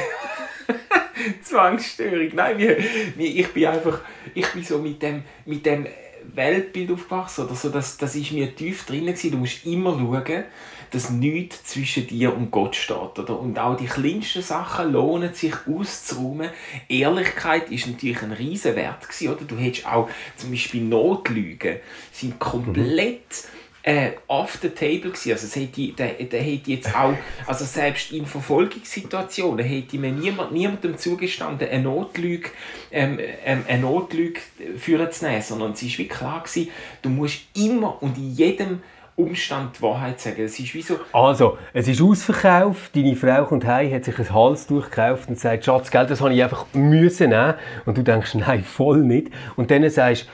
Zwangsstörung. 1.42 2.30
Nein, 2.34 2.58
wir, 2.58 2.78
wir, 3.16 3.26
ich 3.26 3.48
bin 3.48 3.66
einfach, 3.66 4.00
ich 4.34 4.46
bin 4.48 4.64
so 4.64 4.78
mit 4.78 5.02
dem, 5.02 5.22
mit 5.44 5.64
dem 5.66 5.86
Weltbild 6.34 6.90
aufgewachsen. 6.90 7.46
Oder 7.46 7.54
so, 7.54 7.68
das, 7.68 7.96
das 7.96 8.14
ist 8.14 8.32
mir 8.32 8.54
tief 8.54 8.84
drin. 8.84 9.06
Gewesen. 9.06 9.32
Du 9.32 9.38
musst 9.38 9.66
immer 9.66 9.92
schauen, 9.92 10.44
dass 10.90 11.10
nichts 11.10 11.64
zwischen 11.64 12.06
dir 12.06 12.34
und 12.36 12.50
Gott 12.50 12.76
steht. 12.76 13.18
Oder? 13.18 13.38
Und 13.38 13.58
auch 13.58 13.76
die 13.76 13.86
kleinsten 13.86 14.42
Sachen 14.42 14.92
lohnen 14.92 15.34
sich 15.34 15.54
auszuräumen. 15.66 16.50
Ehrlichkeit 16.88 17.70
ist 17.70 17.86
natürlich 17.86 18.22
ein 18.22 18.32
Riesenwert. 18.32 19.08
Gewesen, 19.08 19.28
oder? 19.28 19.44
Du 19.44 19.56
hättest 19.56 19.86
auch 19.86 20.08
zum 20.36 20.50
Beispiel 20.50 20.82
Notlügen 20.82 21.76
sind 22.12 22.38
komplett 22.38 23.46
äh, 23.82 24.12
off 24.28 24.58
the 24.62 24.68
table 24.68 25.10
gewesen. 25.10 25.32
Also 25.32 25.46
es 25.46 25.56
hätte, 25.56 25.88
der, 25.92 26.12
der 26.12 26.42
hätte 26.42 26.70
jetzt 26.70 26.94
auch, 26.94 27.14
also 27.46 27.64
selbst 27.64 28.12
in 28.12 28.26
Verfolgungssituationen 28.26 29.64
hätte 29.64 29.98
mir 29.98 30.12
niemand, 30.12 30.52
niemandem 30.52 30.96
zugestanden, 30.96 31.68
eine 31.68 31.82
Notlüge, 31.82 32.50
ähm, 32.90 33.18
ähm, 33.44 33.64
eine 33.66 33.82
Notlüge 33.82 34.40
führen 34.78 35.10
zu 35.10 35.26
nehmen, 35.26 35.42
sondern 35.42 35.72
es 35.72 35.82
war 35.82 35.98
wie 35.98 36.08
klar 36.08 36.42
gewesen, 36.42 36.70
du 37.02 37.08
musst 37.08 37.40
immer 37.56 38.02
und 38.02 38.16
in 38.16 38.32
jedem 38.32 38.82
Umstand 39.14 39.76
die 39.78 39.82
Wahrheit 39.82 40.20
sagen. 40.20 40.42
Es 40.42 40.58
ist 40.58 40.72
wie 40.74 40.80
so... 40.80 40.98
Also, 41.12 41.58
es 41.74 41.86
ist 41.86 42.00
ausverkauft, 42.00 42.96
deine 42.96 43.14
Frau 43.14 43.44
kommt 43.44 43.66
heim, 43.66 43.92
hat 43.92 44.04
sich 44.04 44.18
ein 44.18 44.32
Hals 44.32 44.66
durchgekauft 44.66 45.28
und 45.28 45.38
sagt, 45.38 45.66
Schatz, 45.66 45.90
Geld, 45.90 46.08
das 46.08 46.22
habe 46.22 46.32
ich 46.32 46.42
einfach 46.42 46.66
müssen 46.72 47.28
nehmen. 47.28 47.54
Und 47.84 47.98
du 47.98 48.02
denkst, 48.02 48.34
nein, 48.34 48.64
voll 48.64 49.02
nicht. 49.02 49.28
Und 49.56 49.70
dann 49.70 49.88
sagst 49.90 50.26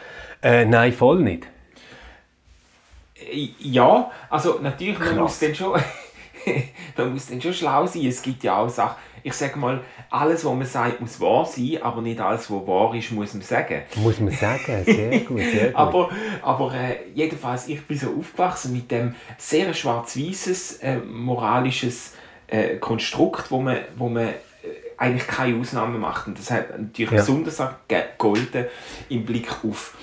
du, 0.43 0.49
äh, 0.49 0.65
nein, 0.65 0.93
voll 0.93 1.21
nicht. 1.23 1.49
Äh, 3.21 3.49
ja, 3.59 4.11
also 4.31 4.59
natürlich, 4.63 4.99
man 4.99 5.17
muss, 5.19 5.39
dann 5.39 5.55
schon, 5.55 5.81
man 6.97 7.13
muss 7.13 7.27
dann 7.27 7.41
schon 7.41 7.55
schlau 7.55 7.87
sein. 7.87 8.07
Es 8.07 8.23
gibt 8.23 8.45
ja 8.45 8.59
auch 8.59 8.69
Sachen, 8.69 8.97
ich 9.23 9.35
sage 9.35 9.59
mal, 9.59 9.81
alles, 10.11 10.45
was 10.45 10.55
man 10.55 10.67
sagt, 10.67 11.01
muss 11.01 11.21
wahr 11.21 11.45
sein, 11.45 11.79
aber 11.83 12.01
nicht 12.01 12.21
alles, 12.21 12.51
was 12.51 12.67
wahr 12.67 12.95
ist, 12.95 13.13
muss 13.13 13.35
man 13.35 13.43
sagen. 13.43 13.83
Muss 13.97 14.21
man 14.21 14.33
sagen, 14.33 14.85
sehr 14.85 15.21
gut, 15.21 15.41
sehr 15.41 15.67
gut. 15.67 15.77
aber 15.77 16.11
aber 16.43 16.75
äh, 16.75 16.97
jedenfalls, 17.15 17.69
ich 17.69 17.87
bin 17.87 17.99
so 17.99 18.15
aufgewachsen 18.19 18.73
mit 18.73 18.91
dem 18.91 19.15
sehr 19.37 19.73
schwarz-weißes 19.75 20.79
äh, 20.79 20.97
moralisches 20.99 22.15
äh, 22.47 22.77
Konstrukt, 22.77 23.51
wo 23.51 23.61
man, 23.61 23.79
wo 23.97 24.09
man 24.09 24.29
äh, 24.29 24.35
eigentlich 24.97 25.27
keine 25.27 25.59
Ausnahme 25.61 25.99
macht. 25.99 26.27
Und 26.27 26.39
das 26.39 26.51
hat 26.51 26.71
natürlich 26.79 27.13
ja. 27.13 27.19
besonders 27.19 27.63
gegolten 27.87 28.67
im 29.09 29.25
Blick 29.25 29.49
auf 29.65 29.97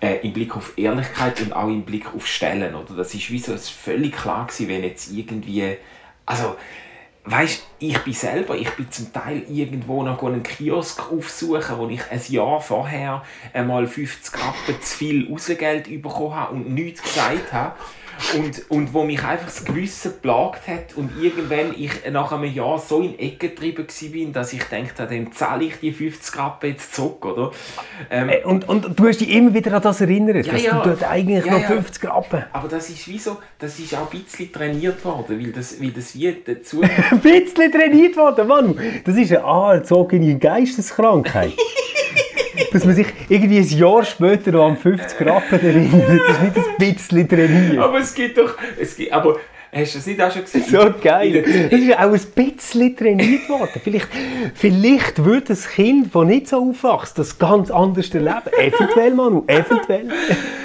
äh, 0.00 0.26
im 0.26 0.32
Blick 0.32 0.56
auf 0.56 0.76
Ehrlichkeit 0.76 1.40
und 1.40 1.52
auch 1.52 1.68
im 1.68 1.82
Blick 1.82 2.14
auf 2.14 2.26
Stellen. 2.26 2.74
Oder? 2.74 2.94
Das 2.96 3.14
ist 3.14 3.30
wie 3.30 3.38
so 3.38 3.56
völlig 3.56 4.16
klar 4.16 4.46
gewesen, 4.46 4.68
wenn 4.68 4.82
jetzt 4.82 5.12
irgendwie, 5.12 5.76
also 6.26 6.56
weißt, 7.24 7.66
ich 7.80 7.98
bin 7.98 8.12
selber, 8.14 8.56
ich 8.56 8.70
bin 8.70 8.90
zum 8.90 9.12
Teil 9.12 9.44
irgendwo 9.48 10.02
noch 10.02 10.22
einen 10.22 10.42
Kiosk 10.42 11.12
aufsuchen, 11.12 11.78
wo 11.78 11.88
ich 11.88 12.02
ein 12.10 12.20
Jahr 12.28 12.60
vorher 12.60 13.22
einmal 13.52 13.86
50 13.86 14.34
Rappen 14.34 14.80
zu 14.80 14.96
viel 14.96 15.30
Rausgeld 15.30 16.02
bekommen 16.02 16.34
habe 16.34 16.54
und 16.54 16.70
nichts 16.70 17.02
gesagt 17.02 17.52
habe 17.52 17.74
und, 18.36 18.70
und 18.70 18.94
wo 18.94 19.04
mich 19.04 19.22
einfach 19.22 19.46
das 19.46 19.64
Gewissen 19.64 20.12
plagt 20.20 20.66
hat 20.68 20.96
und 20.96 21.10
irgendwann 21.20 21.74
ich 21.76 21.90
nach 22.10 22.32
einem 22.32 22.52
Jahr 22.52 22.78
so 22.78 23.00
in 23.02 23.18
Ecke 23.18 23.48
getrieben 23.48 23.86
war, 23.86 24.32
dass 24.32 24.52
ich 24.52 24.62
dachte, 24.64 25.06
dann 25.06 25.32
zahle 25.32 25.64
ich 25.64 25.80
die 25.80 25.92
50 25.92 26.38
Rappen 26.38 26.70
jetzt 26.70 26.94
zurück, 26.94 27.24
oder? 27.24 27.50
Ähm, 28.10 28.28
äh, 28.28 28.44
und, 28.44 28.68
und 28.68 28.98
du 28.98 29.08
hast 29.08 29.20
dich 29.20 29.30
immer 29.30 29.52
wieder 29.54 29.74
an 29.74 29.82
das 29.82 30.00
erinnert, 30.00 30.46
ja, 30.46 30.52
dass 30.52 30.62
ja, 30.62 30.82
du 30.82 31.08
eigentlich 31.08 31.44
ja, 31.44 31.58
noch 31.58 31.66
50 31.66 32.04
Rappen... 32.04 32.44
Aber 32.52 32.68
das 32.68 32.90
ist 32.90 33.08
wie 33.08 33.18
so, 33.18 33.38
das 33.58 33.78
ist 33.78 33.94
auch 33.94 34.10
ein 34.12 34.20
bisschen 34.20 34.52
trainiert 34.52 35.04
worden, 35.04 35.40
weil 35.40 35.52
das, 35.52 35.80
weil 35.80 35.90
das 35.90 36.14
wie 36.14 36.36
dazu... 36.44 36.82
ein 37.10 37.20
bisschen 37.20 37.72
trainiert 37.72 38.16
worden, 38.16 38.46
Mann! 38.46 38.78
Das 39.04 39.16
ist 39.16 39.32
eine 39.32 39.44
angezogene 39.44 40.38
Geisteskrankheit. 40.38 41.52
dass 42.72 42.84
man 42.84 42.94
sich 42.94 43.06
irgendwie 43.28 43.58
ein 43.58 43.68
Jahr 43.68 44.04
später 44.04 44.52
noch 44.52 44.68
an 44.68 44.76
50 44.76 45.20
Rappen 45.26 45.60
erinnert. 45.60 46.20
Das 46.26 46.36
ist 46.36 46.42
nicht 46.42 46.56
ein 46.56 46.94
bisschen 46.94 47.28
trainiert. 47.28 47.78
Aber 47.78 47.98
es 47.98 48.14
gibt 48.14 48.38
doch... 48.38 48.56
Es 48.78 48.96
gibt, 48.96 49.12
aber 49.12 49.38
Hast 49.72 49.94
du 49.94 49.98
das 49.98 50.06
nicht 50.06 50.20
auch 50.20 50.32
schon 50.32 50.42
gesehen? 50.42 50.64
So 50.64 50.92
geil. 51.00 51.42
Das 51.42 51.80
ist 51.80 51.96
auch 51.96 52.00
ein 52.00 52.46
bisschen 52.46 52.96
trainiert 52.96 53.48
worden. 53.48 53.80
Vielleicht, 53.82 54.08
vielleicht 54.54 55.24
würde 55.24 55.52
ein 55.52 55.58
Kind, 55.74 56.12
das 56.12 56.24
nicht 56.24 56.48
so 56.48 56.70
aufwächst, 56.70 57.16
das 57.18 57.38
ganz 57.38 57.70
anders 57.70 58.12
erleben. 58.12 58.50
Eventuell, 58.58 59.14
Manu, 59.14 59.44
eventuell. 59.46 60.08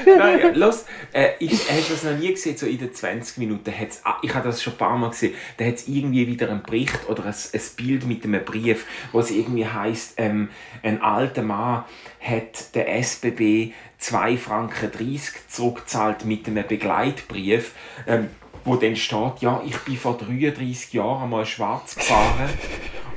Nein, 0.06 0.56
los, 0.56 0.86
äh, 1.14 1.30
ich, 1.40 1.52
hast 1.52 1.90
du 1.90 1.94
das 1.94 2.04
noch 2.04 2.18
nie 2.18 2.32
gesehen, 2.32 2.58
so 2.58 2.66
in 2.66 2.80
den 2.80 2.94
20 2.94 3.38
Minuten, 3.38 3.72
hat's, 3.72 4.02
ah, 4.04 4.18
ich 4.24 4.34
habe 4.34 4.48
das 4.48 4.64
schon 4.64 4.74
ein 4.74 4.78
paar 4.78 4.98
Mal 4.98 5.10
gesehen, 5.10 5.34
da 5.58 5.66
hat 5.66 5.76
es 5.76 5.88
irgendwie 5.88 6.28
wieder 6.28 6.50
einen 6.50 6.64
Bericht 6.64 7.08
oder 7.08 7.26
ein, 7.26 7.34
ein 7.34 7.62
Bild 7.78 8.08
mit 8.08 8.24
einem 8.24 8.44
Brief, 8.44 8.86
wo 9.12 9.20
es 9.20 9.30
irgendwie 9.30 9.68
heisst, 9.68 10.16
ähm, 10.18 10.50
ein 10.84 11.02
alter 11.02 11.44
Mann 11.44 11.84
hat 12.20 12.76
der 12.76 12.88
SBB 13.04 13.74
2 13.98 14.38
Franken 14.38 14.92
30 14.92 15.48
zurückgezahlt 15.48 16.26
mit 16.26 16.48
einem 16.48 16.66
Begleitbrief. 16.68 17.72
Ähm, 18.08 18.30
wo 18.66 18.76
dann 18.76 18.96
steht, 18.96 19.40
ja, 19.42 19.62
ich 19.66 19.78
bin 19.80 19.96
vor 19.96 20.18
33 20.18 20.94
Jahren 20.94 21.30
mal 21.30 21.46
schwarz 21.46 21.96
gefahren. 21.96 22.50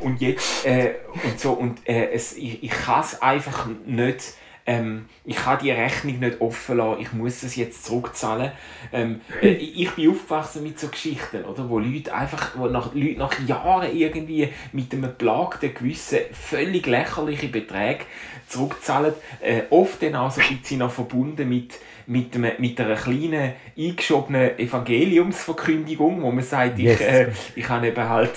Und 0.00 0.20
jetzt 0.20 0.64
äh, 0.64 0.94
und 1.24 1.40
so 1.40 1.52
und 1.52 1.88
äh, 1.88 2.10
es, 2.12 2.36
ich, 2.36 2.62
ich 2.62 2.70
kann 2.70 3.00
es 3.00 3.20
einfach 3.20 3.66
nicht 3.84 4.34
ähm, 4.68 5.06
ich 5.24 5.36
kann 5.36 5.58
die 5.62 5.70
Rechnung 5.70 6.18
nicht 6.20 6.42
offen 6.42 6.76
lassen, 6.76 7.00
ich 7.00 7.12
muss 7.14 7.42
es 7.42 7.56
jetzt 7.56 7.86
zurückzahlen. 7.86 8.52
Ähm, 8.92 9.22
äh, 9.42 9.48
ich 9.48 9.90
bin 9.92 10.10
aufgewachsen 10.10 10.62
mit 10.62 10.78
so 10.78 10.88
Geschichten, 10.88 11.44
oder, 11.44 11.70
wo 11.70 11.78
Leute 11.78 12.14
einfach, 12.14 12.50
wo 12.54 12.66
nach, 12.66 12.94
Leute 12.94 13.18
nach 13.18 13.32
Jahren 13.48 13.96
irgendwie 13.96 14.50
mit 14.72 14.92
einem 14.92 15.16
belagten 15.16 15.72
Gewissen 15.72 16.18
völlig 16.32 16.86
lächerliche 16.86 17.48
Beträge 17.48 18.04
zurückzahlen, 18.46 19.14
äh, 19.40 19.62
oft 19.70 20.02
dann 20.02 20.16
auch 20.16 20.30
so 20.30 20.42
ein 20.42 20.58
bisschen 20.58 20.80
noch 20.80 20.92
verbunden 20.92 21.48
mit 21.48 21.74
mit, 22.06 22.34
einem, 22.34 22.52
mit 22.56 22.80
einer 22.80 22.94
kleinen 22.94 23.52
eingeschobenen 23.76 24.58
Evangeliumsverkündigung, 24.58 26.22
wo 26.22 26.30
man 26.30 26.42
sagt, 26.42 26.78
yes. 26.78 27.00
ich, 27.00 27.06
äh, 27.06 27.32
ich 27.54 27.68
habe 27.68 27.88
eben 27.88 28.08
halt 28.08 28.32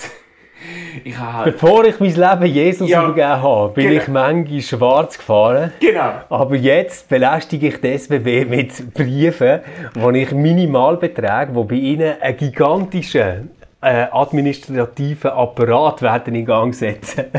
ich 1.04 1.18
halt 1.18 1.52
Bevor 1.52 1.84
ich 1.84 2.00
mein 2.00 2.14
Leben 2.14 2.46
Jesus 2.46 2.88
ja, 2.88 3.04
übergeben 3.04 3.42
habe, 3.42 3.72
bin 3.74 3.88
genau. 3.88 4.02
ich 4.02 4.08
manchmal 4.08 4.60
schwarz 4.60 5.18
gefahren. 5.18 5.72
Genau. 5.80 6.12
Aber 6.28 6.56
jetzt 6.56 7.08
belästige 7.08 7.68
ich 7.68 7.80
die 7.80 7.92
SBB 7.92 8.48
mit 8.48 8.94
Briefen, 8.94 9.60
wo 9.94 10.10
ich 10.10 10.32
Minimalbeträge, 10.32 11.52
die 11.52 11.64
bei 11.64 11.74
ihnen 11.74 12.14
einen 12.20 12.36
gigantischen 12.36 13.50
äh, 13.80 14.06
administrativen 14.10 15.30
Apparat 15.30 16.02
werden 16.02 16.34
in 16.34 16.46
Gang 16.46 16.74
setzen. 16.74 17.24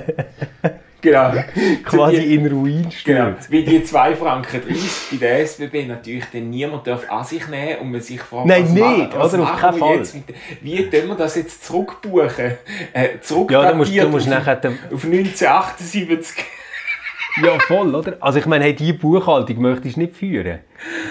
Genau. 1.03 1.33
Quasi 1.83 2.21
die, 2.21 2.35
in 2.35 2.47
Ruin 2.47 2.89
stürzt. 2.89 3.05
Genau. 3.05 3.35
Wie 3.49 3.63
die 3.63 3.83
2 3.83 4.15
Franken 4.15 4.61
30 4.61 4.89
bei 5.11 5.17
der 5.17 5.39
SBB 5.41 5.85
natürlich 5.85 6.23
dann 6.31 6.49
niemand 6.49 6.87
darf 6.87 7.11
an 7.11 7.25
sich 7.25 7.45
nehmen 7.49 7.81
und 7.81 7.91
man 7.91 8.01
sich 8.01 8.21
fragt, 8.21 8.47
Nein, 8.47 8.63
was 8.63 8.71
nicht, 8.71 9.17
was 9.17 9.33
oder 9.33 9.43
auf 9.43 9.59
keinen 9.59 9.79
Fall. 9.79 9.97
Mit, 9.97 10.23
wie 10.61 10.89
können 10.89 11.09
wir 11.09 11.15
das 11.15 11.35
jetzt 11.35 11.65
zurückbuchen? 11.65 12.53
Äh, 12.93 13.19
zurück 13.19 13.51
ja, 13.51 13.69
du 13.69 13.77
musst, 13.77 13.93
du 13.93 14.07
musst 14.07 14.27
auf, 14.27 14.33
nachher 14.33 14.57
auf 14.91 15.03
1978. 15.03 16.45
Ja, 17.41 17.57
voll, 17.59 17.95
oder? 17.95 18.17
Also 18.19 18.37
ich 18.37 18.45
meine, 18.45 18.65
hey, 18.65 18.75
diese 18.75 18.93
Buchhaltung 18.93 19.59
möchtest 19.59 19.95
du 19.95 20.01
nicht 20.01 20.15
führen. 20.15 20.59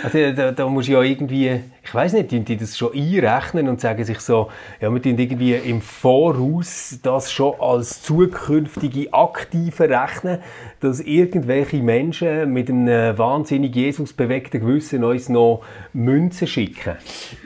Also 0.04 0.32
da, 0.32 0.52
da 0.52 0.68
musst 0.68 0.88
du 0.88 0.92
ja 0.92 1.02
irgendwie, 1.02 1.60
ich 1.82 1.92
weiß 1.92 2.12
nicht, 2.12 2.30
die, 2.30 2.40
die 2.40 2.56
das 2.56 2.78
schon 2.78 2.92
einrechnen 2.94 3.68
und 3.68 3.80
sagen 3.80 4.04
sich 4.04 4.20
so, 4.20 4.48
ja, 4.80 4.88
wir 4.92 5.02
tun 5.02 5.18
irgendwie 5.18 5.54
im 5.54 5.80
Voraus 5.80 7.00
das 7.02 7.32
schon 7.32 7.54
als 7.58 8.02
zukünftige 8.02 9.12
Aktive 9.12 9.90
rechnen, 9.90 10.38
dass 10.78 11.00
irgendwelche 11.00 11.78
Menschen 11.78 12.52
mit 12.52 12.70
einem 12.70 13.18
wahnsinnig 13.18 13.74
Jesus 13.74 14.12
bewegten 14.12 14.60
Gewissen 14.60 15.02
uns 15.02 15.28
noch 15.28 15.62
Münzen 15.92 16.46
schicken. 16.46 16.96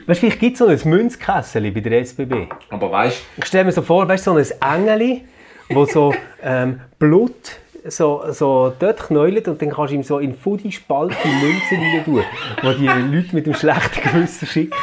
Weißt 0.06 0.22
du, 0.22 0.26
vielleicht 0.26 0.40
gibt 0.40 0.52
es 0.52 0.58
so 0.58 0.66
ein 0.66 0.90
Münzkessel 0.90 1.70
bei 1.70 1.80
der 1.80 2.00
SBB. 2.00 2.48
Aber 2.68 2.90
weißt 2.90 3.22
Ich 3.38 3.46
stelle 3.46 3.64
mir 3.64 3.72
so 3.72 3.80
vor, 3.80 4.06
weißt 4.06 4.26
du, 4.26 4.38
so 4.38 4.54
ein 4.60 4.86
Engel, 4.86 5.20
wo 5.70 5.86
so 5.86 6.14
ähm, 6.42 6.80
Blut 6.98 7.58
so, 7.88 8.24
so 8.30 8.72
dort 8.78 8.98
knäulet 8.98 9.48
und 9.48 9.60
dann 9.60 9.70
kannst 9.70 9.92
du 9.92 9.96
ihm 9.96 10.02
so 10.02 10.18
in 10.18 10.34
Fudi 10.34 10.72
Spalt 10.72 11.14
die 11.24 11.28
Münzen 11.28 11.78
rein 11.78 12.04
tun, 12.04 12.24
die 12.62 12.78
die 12.78 12.86
Leute 12.86 13.36
mit 13.36 13.46
dem 13.46 13.54
schlechten 13.54 14.00
Gewissen 14.02 14.46
schicken. 14.46 14.76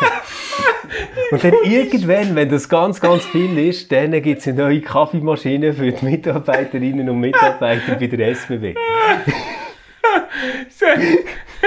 Und 1.31 1.43
dann 1.43 1.53
irgendwann, 1.63 2.36
wenn 2.36 2.50
das 2.50 2.69
ganz, 2.69 3.01
ganz 3.01 3.25
viel 3.25 3.57
ist, 3.57 3.91
dann 3.91 4.12
gibt 4.22 4.41
es 4.41 4.48
eine 4.48 4.57
neue 4.57 4.81
Kaffeemaschine 4.81 5.74
für 5.74 5.91
die 5.91 6.05
Mitarbeiterinnen 6.05 7.10
und 7.10 7.19
Mitarbeiter 7.19 7.95
bei 7.95 8.07
der 8.07 8.29
SBB. 8.29 8.75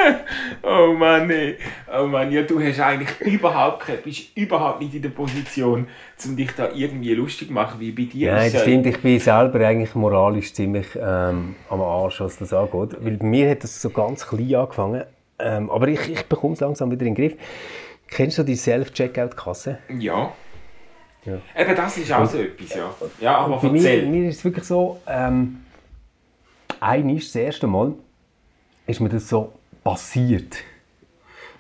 oh 0.63 0.93
Mann, 0.93 1.31
ey. 1.31 1.57
Oh 1.93 2.07
Mann, 2.07 2.31
ja, 2.33 2.43
du 2.43 2.61
hast 2.61 2.81
eigentlich 2.81 3.21
überhaupt 3.21 3.87
keine, 3.87 3.99
bist 3.99 4.37
überhaupt 4.37 4.81
nicht 4.81 4.95
in 4.95 5.03
der 5.03 5.09
Position, 5.11 5.89
um 6.25 6.37
dich 6.37 6.53
da 6.53 6.71
irgendwie 6.75 7.15
lustig 7.15 7.49
zu 7.49 7.55
machen, 7.55 7.81
wie 7.81 7.93
bei 7.93 8.05
dir. 8.05 8.33
Nein, 8.33 8.53
das 8.53 8.63
stimmt. 8.63 8.87
Ich 8.87 9.01
bin 9.01 9.19
selber 9.19 9.67
eigentlich 9.67 9.95
moralisch 9.95 10.53
ziemlich 10.53 10.87
ähm, 10.97 11.57
am 11.69 11.81
Arsch, 11.81 12.21
was 12.21 12.39
das 12.39 12.53
angeht. 12.53 12.97
Weil 13.01 13.17
bei 13.17 13.27
mir 13.27 13.51
hat 13.51 13.65
das 13.65 13.81
so 13.81 13.91
ganz 13.91 14.27
klein 14.27 14.55
angefangen. 14.55 15.05
Ähm, 15.39 15.71
aber 15.71 15.89
ich, 15.89 16.09
ich 16.09 16.25
bekomme 16.25 16.55
es 16.55 16.61
langsam 16.61 16.91
wieder 16.91 17.05
in 17.05 17.15
den 17.15 17.31
Griff. 17.31 17.39
Kennst 18.09 18.39
du 18.39 18.43
die 18.43 18.57
Self-Checkout-Kasse? 18.57 19.79
Ja. 19.99 20.33
ja. 21.25 21.39
Eben, 21.57 21.77
das 21.77 21.99
ist 21.99 22.13
auch 22.13 22.21
und, 22.21 22.31
so 22.31 22.39
etwas, 22.39 22.75
ja. 22.75 22.95
Ja, 23.21 23.37
aber 23.39 23.59
bei 23.59 23.69
mir, 23.69 24.03
mir, 24.07 24.29
ist 24.29 24.39
es 24.39 24.45
wirklich 24.45 24.65
so, 24.65 25.01
ähm, 25.07 25.59
einmal, 26.81 27.17
das 27.17 27.35
erste 27.35 27.67
Mal, 27.67 27.95
ist 28.87 29.01
mir 29.01 29.09
das 29.09 29.29
so 29.29 29.53
passiert, 29.87 30.65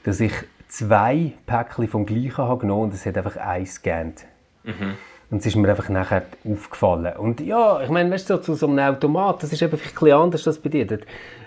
dass 0.02 0.18
ich 0.18 0.33
zwei 0.66 1.35
Päckchen 1.47 1.87
vom 1.87 2.06
gleichen 2.06 2.38
habe 2.38 2.62
genommen 2.62 2.85
und 2.85 2.95
es 2.95 3.06
hat 3.06 3.16
einfach 3.16 3.37
eins 3.37 3.80
gescannt. 3.80 4.25
Mhm. 4.64 4.95
Und 5.30 5.38
es 5.38 5.47
ist 5.47 5.54
mir 5.54 5.68
einfach 5.68 5.88
nachher 5.90 6.25
aufgefallen. 6.45 7.16
Und 7.18 7.40
ja, 7.40 7.80
ich 7.83 7.88
meine, 7.88 8.11
weißt 8.11 8.28
du, 8.28 8.35
so, 8.35 8.42
zu 8.42 8.54
so 8.56 8.66
einem 8.66 8.80
Automat, 8.80 9.45
das 9.45 9.52
ist 9.52 9.62
eben 9.62 9.78
vielleicht 9.78 9.97
ein 9.97 10.00
bisschen 10.00 10.18
anders 10.18 10.47
als 10.49 10.59
bei 10.59 10.71
dir. 10.71 10.99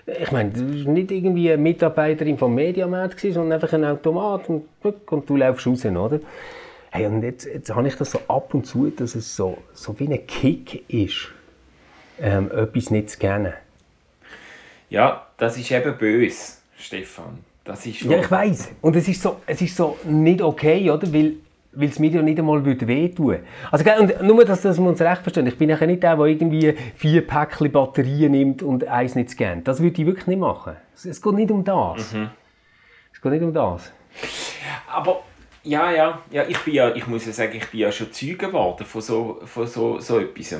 Ich 0.05 0.31
meine, 0.31 0.51
das 0.51 0.61
war 0.61 0.93
nicht 0.93 1.11
irgendwie 1.11 1.51
eine 1.51 1.61
Mitarbeiterin 1.61 2.37
vom 2.37 2.55
Mediamarkt, 2.55 3.19
sondern 3.19 3.51
einfach 3.51 3.73
ein 3.73 3.83
Automat 3.83 4.47
und, 4.47 4.63
und 4.81 5.29
du 5.29 5.35
läufst 5.35 5.67
raus, 5.67 5.83
oder? 5.83 6.21
Hey, 6.91 7.07
und 7.07 7.23
jetzt, 7.23 7.45
jetzt 7.45 7.75
habe 7.75 7.89
ich 7.89 7.95
das 7.95 8.11
so 8.11 8.21
ab 8.29 8.53
und 8.53 8.65
zu, 8.65 8.89
dass 8.89 9.15
es 9.15 9.35
so, 9.35 9.57
so 9.73 9.99
wie 9.99 10.07
ein 10.07 10.25
Kick 10.25 10.89
ist, 10.89 11.27
ähm, 12.21 12.49
etwas 12.51 12.89
nicht 12.89 13.09
zu 13.09 13.19
kennen. 13.19 13.53
Ja, 14.89 15.27
das 15.37 15.57
ist 15.57 15.69
eben 15.71 15.97
böse, 15.97 16.58
Stefan. 16.79 17.39
Das 17.63 17.85
ist 17.85 18.01
Ja, 18.01 18.19
ich 18.19 18.31
weiß. 18.31 18.71
Und 18.81 18.95
es 18.95 19.07
ist 19.07 19.21
so, 19.21 19.37
es 19.45 19.61
ist 19.61 19.75
so 19.75 19.97
nicht 20.05 20.41
okay, 20.41 20.89
oder? 20.89 21.11
Weil, 21.13 21.33
weil 21.73 21.89
es 21.89 21.99
mir 21.99 22.09
ja 22.09 22.21
nicht 22.21 22.39
einmal 22.39 22.65
würde 22.65 22.87
wehtun 22.87 23.39
Also, 23.69 23.83
gell, 23.83 23.99
und 23.99 24.21
nur, 24.23 24.43
dass, 24.43 24.61
dass 24.61 24.79
wir 24.79 24.87
uns 24.87 25.01
recht 25.01 25.21
verstehen. 25.21 25.45
Ich 25.45 25.57
bin 25.57 25.69
nachher 25.69 25.85
nicht 25.85 26.01
der, 26.01 26.15
der 26.15 26.25
irgendwie 26.25 26.73
vier 26.95 27.25
Päckchen 27.27 27.71
Batterien 27.71 28.31
nimmt 28.31 28.63
und 28.63 28.87
eins 28.87 29.15
nicht 29.15 29.29
scannt. 29.29 29.67
Das 29.67 29.81
würde 29.81 30.01
ich 30.01 30.07
wirklich 30.07 30.27
nicht 30.27 30.39
machen. 30.39 30.77
Es, 30.95 31.05
es 31.05 31.21
geht 31.21 31.33
nicht 31.33 31.51
um 31.51 31.63
das. 31.63 32.15
Es 33.13 33.21
geht 33.21 33.31
nicht 33.31 33.43
um 33.43 33.53
das. 33.53 33.91
Aber 34.87 35.21
ja, 35.63 35.91
ja, 35.91 36.21
ja, 36.31 36.43
ich 36.47 36.57
bin 36.59 36.73
ja, 36.73 36.95
ich 36.95 37.05
muss 37.07 37.25
ja 37.25 37.31
sagen, 37.31 37.53
ich 37.55 37.67
bin 37.67 37.81
ja 37.81 37.91
schon 37.91 38.11
Zeuge 38.11 38.37
geworden 38.37 38.85
von 38.85 39.01
so, 39.01 39.39
von 39.45 39.67
so, 39.67 39.99
so 39.99 40.19
etwas 40.19 40.53
äh, 40.53 40.57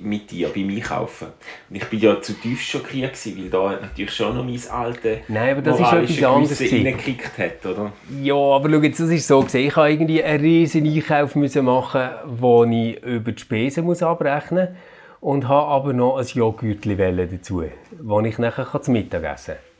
mit 0.00 0.30
dir 0.30 0.48
beim 0.48 0.68
Einkaufen. 0.68 1.28
Und 1.68 1.76
ich 1.76 1.84
bin 1.84 2.00
ja 2.00 2.20
zutiefst 2.20 2.66
schockiert 2.66 3.12
gewesen, 3.12 3.38
weil 3.38 3.50
da 3.50 3.80
natürlich 3.80 4.12
schon 4.12 4.36
noch 4.36 4.44
mein 4.44 4.60
altes 4.70 5.18
Nein, 5.28 5.52
aber 5.52 5.62
das 5.62 5.80
ist 5.80 5.92
etwas 5.92 6.22
anderes 6.24 6.58
gewesen. 6.58 6.86
reingekickt 6.86 7.38
hat, 7.38 7.66
oder? 7.66 7.92
Ja, 8.22 8.34
aber 8.34 8.70
schau 8.70 8.80
jetzt, 8.80 9.00
das 9.00 9.10
ist 9.10 9.26
so 9.26 9.40
gesehen. 9.42 9.68
Ich 9.68 9.76
habe 9.76 9.90
irgendwie 9.90 10.22
einen 10.22 10.42
riesen 10.42 10.86
Einkauf 10.86 11.34
müssen 11.34 11.64
machen, 11.64 12.08
wo 12.26 12.64
ich 12.64 13.02
über 13.02 13.32
die 13.32 13.40
Spesen 13.40 13.84
muss 13.84 14.02
abrechnen 14.02 14.68
muss 14.70 14.78
und 15.22 15.48
habe 15.48 15.68
aber 15.68 15.92
noch 15.92 16.16
ein 16.16 16.26
Joghurtli 16.26 16.96
dazu, 16.96 17.62
wo 18.00 18.20
ich 18.20 18.38
nachher 18.38 18.82
zum 18.82 18.94
Mittagessen 18.94 19.54
kann. 19.54 19.71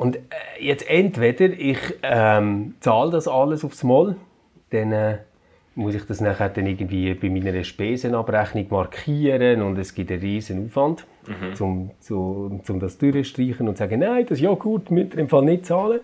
Und 0.00 0.16
äh, 0.16 0.20
jetzt 0.58 0.88
entweder 0.88 1.50
ich 1.50 1.76
ähm, 2.02 2.74
zahle 2.80 3.10
das 3.10 3.28
alles 3.28 3.66
aufs 3.66 3.82
Mal, 3.82 4.16
dann 4.70 4.92
äh, 4.92 5.18
muss 5.74 5.94
ich 5.94 6.06
das 6.06 6.22
nachher 6.22 6.48
dann 6.48 6.64
irgendwie 6.64 7.12
bei 7.12 7.28
meiner 7.28 7.62
Spesenabrechnung 7.62 8.66
markieren 8.70 9.60
und 9.60 9.76
es 9.76 9.94
gibt 9.94 10.10
einen 10.10 10.22
riesen 10.22 10.64
Aufwand, 10.64 11.04
um 11.60 11.90
zum, 12.00 12.64
zum 12.64 12.80
das 12.80 12.96
durchstreichen 12.96 13.68
und 13.68 13.76
sagen, 13.76 14.00
nein, 14.00 14.24
das 14.26 14.40
Joghurt 14.40 14.90
müsst 14.90 15.12
ihr 15.12 15.18
im 15.18 15.28
Fall 15.28 15.44
nicht 15.44 15.66
zahlen. 15.66 16.00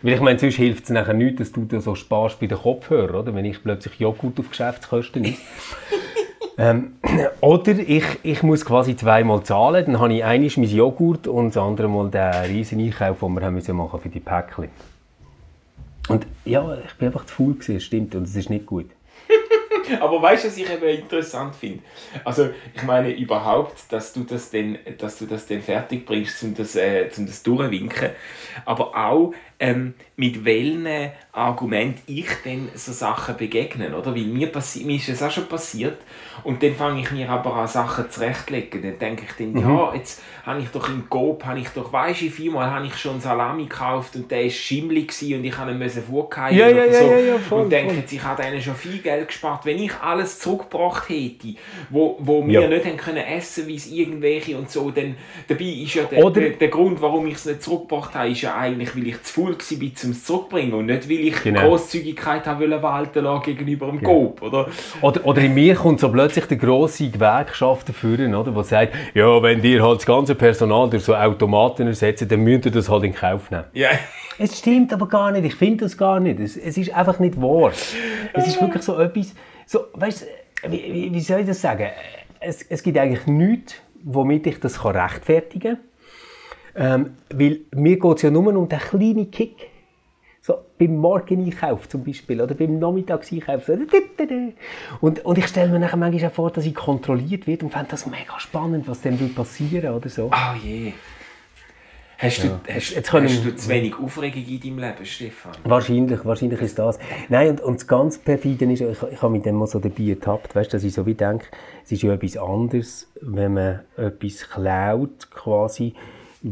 Weil 0.00 0.14
ich 0.14 0.20
meine, 0.22 0.38
sonst 0.38 0.56
hilft 0.56 0.84
es 0.84 0.90
nachher 0.90 1.12
nicht, 1.12 1.38
dass 1.38 1.52
du 1.52 1.66
da 1.66 1.78
so 1.78 1.94
sparst 1.94 2.40
bei 2.40 2.46
den 2.46 2.56
Kopfhörern, 2.56 3.16
oder? 3.16 3.34
wenn 3.34 3.44
ich 3.44 3.62
plötzlich 3.62 4.00
Joghurt 4.00 4.40
auf 4.40 4.48
Geschäftskosten 4.48 5.26
esse. 5.26 5.36
ähm, 6.58 6.96
oder 7.40 7.72
ich, 7.72 8.04
ich 8.22 8.42
muss 8.42 8.64
quasi 8.64 8.96
zweimal 8.96 9.42
zahlen, 9.42 9.84
dann 9.86 10.00
habe 10.00 10.14
ich 10.14 10.24
einmal 10.24 10.50
mein 10.56 10.68
Joghurt 10.68 11.26
und 11.26 11.54
das 11.54 11.62
andere 11.62 11.88
Mal 11.88 12.10
den 12.10 12.50
riesen 12.50 12.80
Einkauf, 12.80 13.20
den 13.20 13.34
wir 13.34 13.42
haben 13.42 13.76
machen 13.76 14.00
für 14.00 14.08
die 14.08 14.20
Päckchen. 14.20 14.68
Und 16.08 16.26
ja, 16.44 16.76
ich 16.86 16.94
bin 16.94 17.08
einfach 17.08 17.26
zu 17.26 17.34
faul 17.34 17.54
gewesen, 17.54 17.80
stimmt, 17.80 18.14
und 18.14 18.24
es 18.24 18.36
ist 18.36 18.48
nicht 18.48 18.66
gut. 18.66 18.86
Aber 20.00 20.20
weißt 20.22 20.44
du, 20.44 20.48
was 20.48 20.56
ich 20.56 20.70
eben 20.70 20.88
interessant 20.88 21.54
finde? 21.54 21.80
Also, 22.24 22.50
ich 22.74 22.82
meine 22.82 23.12
überhaupt, 23.12 23.90
dass 23.90 24.12
du 24.12 24.24
das 24.24 24.50
dann, 24.50 24.78
dass 24.98 25.18
du 25.18 25.26
das 25.26 25.46
dann 25.46 25.62
fertig 25.62 26.06
bringst, 26.06 26.42
um 26.42 26.54
das, 26.54 26.76
äh, 26.76 27.08
um 27.16 27.26
das 27.26 27.42
durchwinken. 27.42 28.10
Aber 28.64 28.96
auch, 28.96 29.32
ähm, 29.58 29.94
mit 30.16 30.44
welchen 30.44 30.86
Argumenten 31.32 32.00
ich 32.06 32.26
dann 32.44 32.68
so 32.74 32.92
Sachen 32.92 33.36
begegnen, 33.36 33.94
oder? 33.94 34.14
Weil 34.14 34.24
mir, 34.24 34.48
passi 34.52 34.84
mir 34.84 34.96
ist 34.96 35.08
es 35.08 35.22
auch 35.22 35.30
schon 35.30 35.46
passiert 35.48 35.98
und 36.44 36.62
dann 36.62 36.74
fange 36.74 37.00
ich 37.00 37.10
mir 37.10 37.28
aber 37.30 37.54
an 37.54 37.66
Sachen 37.66 38.10
zurechtlegen. 38.10 38.82
Dann 38.82 38.98
denke 38.98 39.24
ich 39.28 39.32
dann, 39.36 39.52
Mhm. 39.52 39.60
ja, 39.60 39.94
jetzt 39.94 40.22
habe 40.44 40.60
ich 40.60 40.68
doch 40.68 40.88
im 40.88 41.08
Coop, 41.08 41.44
habe 41.44 41.58
ich 41.60 41.68
doch, 41.70 41.92
weisst 41.92 42.22
du, 42.22 42.30
viermal 42.30 42.70
habe 42.70 42.86
ich 42.86 42.96
schon 42.96 43.20
Salami 43.20 43.64
gekauft 43.64 44.16
und 44.16 44.30
der 44.30 44.44
war 44.44 44.50
schimmelig 44.50 45.10
und 45.22 45.44
ich 45.44 45.56
habe 45.56 45.72
ihn 45.72 45.78
müssen 45.78 46.02
vorgehen 46.02 46.56
Ja, 46.58 46.68
oder 46.68 46.86
ja, 46.86 46.92
so. 46.92 47.10
ja, 47.10 47.18
ja, 47.18 47.38
voll, 47.38 47.62
und 47.62 47.70
denke 47.70 47.94
jetzt, 47.96 48.12
ich 48.12 48.22
habe 48.22 48.42
denen 48.42 48.60
schon 48.62 48.74
viel 48.76 48.98
Geld 48.98 49.28
gespart. 49.28 49.64
Wenn 49.66 49.78
ich 49.78 49.92
alles 50.02 50.38
zurückgebracht 50.38 51.08
hätte, 51.08 51.54
wo, 51.90 52.16
wo 52.20 52.46
wir 52.46 52.60
Ja. 52.62 52.68
nicht 52.68 52.84
haben 52.86 52.96
können 52.96 53.24
essen, 53.24 53.66
wie 53.66 53.76
es 53.76 53.86
irgendwelche 53.90 54.56
und 54.56 54.70
so, 54.70 54.90
dann 54.90 55.16
dabei 55.48 55.64
ist 55.64 55.94
ja 55.94 56.04
der, 56.04 56.30
der, 56.30 56.50
der 56.50 56.68
Grund, 56.68 57.00
warum 57.02 57.26
ich 57.26 57.34
es 57.34 57.44
nicht 57.46 57.62
zurückgebracht 57.62 58.14
habe, 58.14 58.30
ist 58.30 58.42
ja 58.42 58.56
eigentlich, 58.56 58.94
weil 58.96 59.06
ich 59.08 59.22
zu 59.22 59.45
faul 59.46 59.80
war, 59.80 60.04
um 60.04 60.10
es 60.10 60.24
zurückzubringen 60.24 60.74
und 60.74 60.86
nicht, 60.86 61.08
weil 61.08 61.20
ich 61.20 61.42
Genau. 61.42 61.68
Grosszügigkeit 61.68 62.46
habe 62.46 62.64
wollen 62.64 62.82
walten 62.82 63.24
lassen 63.24 63.42
gegenüber 63.44 63.86
dem 63.86 64.02
Coop, 64.02 64.42
oder? 64.42 64.68
Oder, 65.00 65.24
oder 65.24 65.40
in 65.42 65.54
mir 65.54 65.74
kommt 65.74 66.00
so 66.00 66.10
plötzlich 66.10 66.46
der 66.46 66.56
grosse 66.56 67.10
Gewerkschafter 67.10 67.92
führen, 67.92 68.34
oder, 68.34 68.50
der 68.50 68.64
sagt, 68.64 68.94
ja, 69.14 69.42
wenn 69.42 69.62
ihr 69.62 69.82
halt 69.82 69.98
das 69.98 70.06
ganze 70.06 70.34
Personal 70.34 70.90
durch 70.90 71.04
so 71.04 71.14
Automaten 71.14 71.86
ersetzt, 71.86 72.30
dann 72.30 72.40
müsst 72.40 72.66
ihr 72.66 72.72
das 72.72 72.88
halt 72.88 73.04
in 73.04 73.14
Kauf 73.14 73.50
nehmen. 73.50 73.64
Ja. 73.72 73.90
Es 74.38 74.58
stimmt 74.58 74.92
aber 74.92 75.08
gar 75.08 75.30
nicht, 75.32 75.44
ich 75.46 75.54
finde 75.54 75.84
das 75.84 75.96
gar 75.96 76.20
nicht. 76.20 76.38
Es, 76.40 76.56
es 76.56 76.76
ist 76.76 76.94
einfach 76.94 77.18
nicht 77.18 77.40
wahr. 77.40 77.72
Es 78.34 78.46
ist 78.46 78.60
wirklich 78.60 78.82
so 78.82 78.98
etwas, 78.98 79.34
so, 79.64 79.86
weißt, 79.94 80.26
wie, 80.68 80.92
wie, 80.92 81.12
wie 81.12 81.20
soll 81.20 81.40
ich 81.40 81.46
das 81.46 81.60
sagen? 81.60 81.88
Es, 82.40 82.62
es 82.62 82.82
gibt 82.82 82.98
eigentlich 82.98 83.26
nichts, 83.26 83.76
womit 84.04 84.46
ich 84.46 84.60
das 84.60 84.80
kann 84.80 84.96
rechtfertigen 84.96 85.76
kann. 85.76 85.84
Ähm, 86.76 87.14
weil 87.32 87.60
mir 87.74 87.98
geht 87.98 88.16
es 88.16 88.22
ja 88.22 88.30
nur 88.30 88.54
um 88.54 88.68
den 88.68 88.78
kleinen 88.78 89.30
Kick. 89.30 89.70
So, 90.42 90.58
beim 90.78 90.96
Morgeneinkauf 90.96 91.88
zum 91.88 92.04
Beispiel 92.04 92.40
oder 92.40 92.54
beim 92.54 92.78
Nachmittagseinkauf. 92.78 93.68
Und, 95.00 95.24
und 95.24 95.38
ich 95.38 95.46
stelle 95.48 95.72
mir 95.72 95.80
nachher 95.80 95.96
manchmal 95.96 96.30
auch 96.30 96.34
vor, 96.34 96.50
dass 96.52 96.64
ich 96.66 96.74
kontrolliert 96.74 97.46
wird 97.48 97.62
und 97.64 97.70
fände 97.72 97.88
das 97.90 98.06
mega 98.06 98.38
spannend, 98.38 98.86
was 98.86 99.00
dann 99.00 99.18
passieren 99.34 99.94
oder 99.94 100.08
so. 100.08 100.30
Oh 100.32 100.56
je. 100.62 100.92
Hast 102.18 102.44
du, 102.44 102.48
hast, 102.72 102.94
Jetzt- 102.94 103.10
können 103.10 103.28
hast 103.28 103.44
du 103.44 103.54
zu 103.54 103.68
wenig 103.68 103.94
Aufregung 103.98 104.42
in 104.46 104.58
deinem 104.60 104.78
Leben, 104.78 105.04
Stefan? 105.04 105.52
Wahrscheinlich, 105.64 106.24
wahrscheinlich 106.24 106.62
ist 106.62 106.78
das. 106.78 106.98
Nein, 107.28 107.50
und, 107.50 107.60
und 107.60 107.74
das 107.74 107.86
ganz 107.86 108.16
perfide 108.16 108.72
ist, 108.72 108.80
ich, 108.80 109.02
ich 109.12 109.20
habe 109.20 109.32
mich 109.32 109.42
dann 109.42 109.56
mal 109.56 109.66
so 109.66 109.78
dabei 109.80 110.04
ertappt, 110.04 110.54
weißt, 110.56 110.72
dass 110.72 110.82
ich 110.84 110.94
so 110.94 111.04
wie 111.04 111.12
denke, 111.14 111.46
es 111.84 111.92
ist 111.92 112.02
ja 112.02 112.14
etwas 112.14 112.38
anderes, 112.38 113.10
wenn 113.20 113.52
man 113.54 113.80
etwas 113.98 114.48
klaut, 114.48 115.30
quasi, 115.30 115.92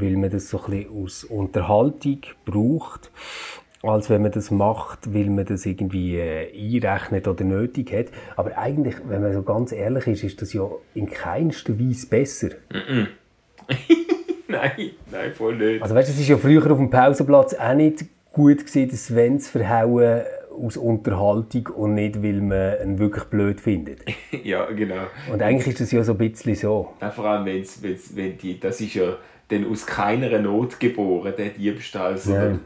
weil 0.01 0.17
man 0.17 0.31
das 0.31 0.51
so 0.51 0.61
ein 0.65 0.71
bisschen 0.71 1.05
aus 1.05 1.25
Unterhaltung 1.25 2.19
braucht, 2.45 3.11
als 3.83 4.11
wenn 4.11 4.23
man 4.23 4.33
das 4.33 4.51
macht, 4.51 5.15
weil 5.15 5.31
man 5.31 5.45
das 5.45 5.67
irgendwie 5.67 6.17
äh, 6.17 6.49
einrechnet 6.53 7.29
oder 7.29 7.45
nötig 7.45 7.93
hat. 7.93 8.07
Aber 8.37 8.57
eigentlich, 8.57 8.97
wenn 9.07 9.23
man 9.23 9.33
so 9.33 9.43
ganz 9.43 9.73
ehrlich 9.73 10.07
ist, 10.07 10.25
ist 10.25 10.43
das 10.43 10.53
ja 10.53 10.69
in 10.95 11.09
keinster 11.09 11.79
Weise 11.79 12.07
besser. 12.07 12.49
nein, 14.49 14.91
nein, 15.11 15.33
voll 15.35 15.57
nicht. 15.57 15.83
Also 15.83 15.95
weißt, 15.95 16.09
es 16.09 16.19
ist 16.19 16.29
ja 16.29 16.39
früher 16.39 16.71
auf 16.71 16.79
dem 16.79 16.91
Pausenplatz 16.91 17.55
auch 17.55 17.75
nicht 17.75 18.07
gut 18.33 18.59
gewesen, 18.67 18.89
den 18.89 18.97
Sven 18.97 19.41
zu 19.41 19.51
verhauen 19.53 20.23
aus 20.51 20.77
Unterhaltung 20.77 21.67
und 21.69 21.95
nicht, 21.95 22.23
weil 22.23 22.41
man 22.41 22.81
ihn 22.83 22.99
wirklich 22.99 23.25
blöd 23.25 23.61
findet. 23.61 24.01
ja, 24.45 24.65
genau. 24.71 25.07
Und 25.33 25.43
eigentlich 25.43 25.69
ist 25.69 25.81
das 25.81 25.93
ja 25.93 26.03
so 26.05 26.13
ein 26.13 26.19
bisschen 26.19 26.55
so. 26.55 26.95
Ja, 27.01 27.11
vor 27.11 27.27
allem, 27.27 27.45
wenn's, 27.45 27.83
wenn's, 27.83 28.15
wenn 28.15 28.39
die, 28.39 28.59
das 28.59 28.81
ist 28.81 28.95
ja 28.95 29.17
dann 29.55 29.71
aus 29.71 29.87
keiner 29.87 30.39
Not 30.39 30.79
geboren, 30.81 31.33
der 31.37 31.49
Diebstahl, 31.51 32.17
sondern 32.19 32.61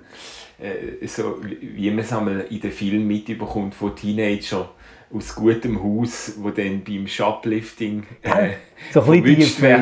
äh, 0.61 1.07
so, 1.07 1.37
wie- 1.43 1.91
man 1.91 2.01
es 2.01 2.13
einmal 2.13 2.45
in 2.51 2.61
den 2.61 2.73
Filmen 2.73 3.07
mitbekommt 3.07 3.75
von 3.75 3.95
Teenagern 3.95 4.67
aus 5.13 5.35
gutem 5.35 5.83
Haus, 5.83 6.35
wo 6.39 6.51
dann 6.51 6.83
beim 6.85 7.07
Shoplifting 7.07 8.03
äh, 8.23 8.51
So 8.93 9.01
ein 9.03 9.23
bisschen 9.23 9.81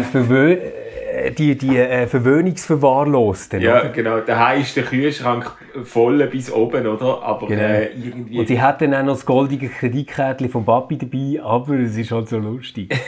äh, 1.12 1.32
die, 1.32 1.56
die 1.56 1.76
äh, 1.78 2.06
Verwöhnungsverwahrlosten. 2.06 3.60
Ja, 3.60 3.80
oder? 3.80 3.88
genau. 3.90 4.20
Daheim 4.20 4.60
ist 4.60 4.76
der 4.76 4.84
Kühlschrank 4.84 5.50
voll 5.84 6.24
bis 6.28 6.52
oben, 6.52 6.86
oder? 6.86 7.22
Aber 7.22 7.46
Genau. 7.48 7.60
äh, 7.62 7.86
irgendwie... 7.92 8.38
Und 8.38 8.46
sie 8.48 8.60
hat 8.60 8.80
dann 8.82 8.94
auch 8.94 9.02
noch 9.02 9.14
das 9.14 9.26
goldige 9.26 9.68
Kreditkärtchen 9.68 10.48
vom 10.48 10.64
Papi 10.64 10.98
dabei, 10.98 11.42
aber 11.42 11.74
es 11.80 11.96
ist 11.96 12.10
halt 12.12 12.28
so 12.28 12.38
lustig. 12.38 12.94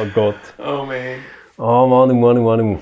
oh 0.00 0.06
Gott. 0.14 0.34
oh 0.58 0.84
man. 0.84 1.18
Oh 1.58 1.86
Manu, 1.86 2.14
Manu, 2.14 2.42
Manu. 2.42 2.78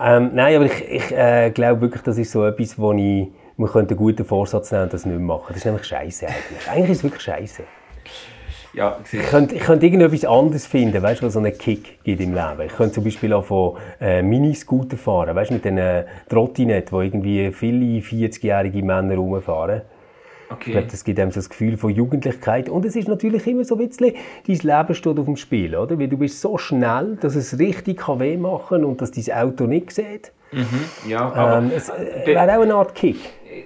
Ähm, 0.00 0.30
nein, 0.34 0.56
aber 0.56 0.66
ich, 0.66 0.88
ich 0.88 1.12
äh, 1.12 1.50
glaube 1.50 1.80
wirklich, 1.80 2.02
das 2.02 2.18
ist 2.18 2.30
so 2.30 2.44
etwas, 2.46 2.78
wo 2.78 2.92
ich, 2.92 3.28
man 3.56 3.70
könnte 3.70 3.94
einen 3.94 3.98
guten 3.98 4.24
Vorsatz 4.24 4.70
nehmen 4.70 4.84
und 4.84 4.92
das 4.92 5.04
nicht 5.04 5.20
machen. 5.20 5.46
Das 5.48 5.58
ist 5.58 5.64
nämlich 5.64 5.84
scheiße 5.84 6.26
eigentlich. 6.26 6.70
Eigentlich 6.70 6.90
ist 6.90 6.98
es 6.98 7.04
wirklich 7.04 7.22
scheiße. 7.22 7.62
Ja, 8.74 8.98
Ich 9.10 9.22
könnte, 9.26 9.56
ich 9.56 9.62
könnte 9.62 9.86
irgendetwas 9.86 10.24
anderes 10.24 10.66
finden, 10.66 11.02
weißt 11.02 11.22
du, 11.22 11.26
was 11.26 11.32
so 11.32 11.40
einen 11.40 11.56
Kick 11.56 12.04
gibt 12.04 12.20
im 12.20 12.34
Leben. 12.34 12.60
Ich 12.66 12.76
könnte 12.76 12.94
zum 12.94 13.04
Beispiel 13.04 13.32
auch 13.32 13.44
von 13.44 13.76
äh, 14.00 14.22
Miniscooter 14.22 14.96
fahren, 14.96 15.34
weißt 15.34 15.50
du, 15.50 15.54
mit 15.54 15.64
den 15.64 16.04
Trottinetten, 16.28 16.92
wo 16.92 17.00
irgendwie 17.00 17.50
viele 17.50 18.00
40-jährige 18.00 18.82
Männer 18.82 19.16
rumfahren. 19.16 19.82
Ich 20.48 20.52
okay. 20.52 20.72
glaube, 20.72 20.86
das 20.86 21.04
gibt 21.04 21.20
einem 21.20 21.30
so 21.30 21.36
das 21.36 21.50
Gefühl 21.50 21.76
von 21.76 21.90
Jugendlichkeit. 21.90 22.70
Und 22.70 22.84
es 22.86 22.96
ist 22.96 23.06
natürlich 23.06 23.46
immer 23.46 23.64
so 23.64 23.76
ein 23.78 23.86
bisschen, 23.86 24.14
dein 24.46 24.56
Leben 24.56 24.94
steht 24.94 25.18
auf 25.18 25.26
dem 25.26 25.36
Spiel, 25.36 25.76
oder? 25.76 25.98
Weil 25.98 26.08
du 26.08 26.16
bist 26.16 26.40
so 26.40 26.56
schnell, 26.56 27.18
dass 27.20 27.34
es 27.34 27.58
richtig 27.58 27.98
kann 27.98 28.20
weh 28.20 28.36
machen 28.36 28.84
und 28.84 29.00
dass 29.02 29.10
dein 29.10 29.34
Auto 29.36 29.66
nicht 29.66 29.92
sieht. 29.92 30.32
Ja, 31.06 31.30
aber 31.32 31.58
Ähm, 31.58 31.70
es 31.76 31.90
äh, 31.90 32.26
wäre 32.26 32.56
auch 32.56 32.62
eine 32.62 32.74
Art 32.74 32.94
Kick. 32.94 33.16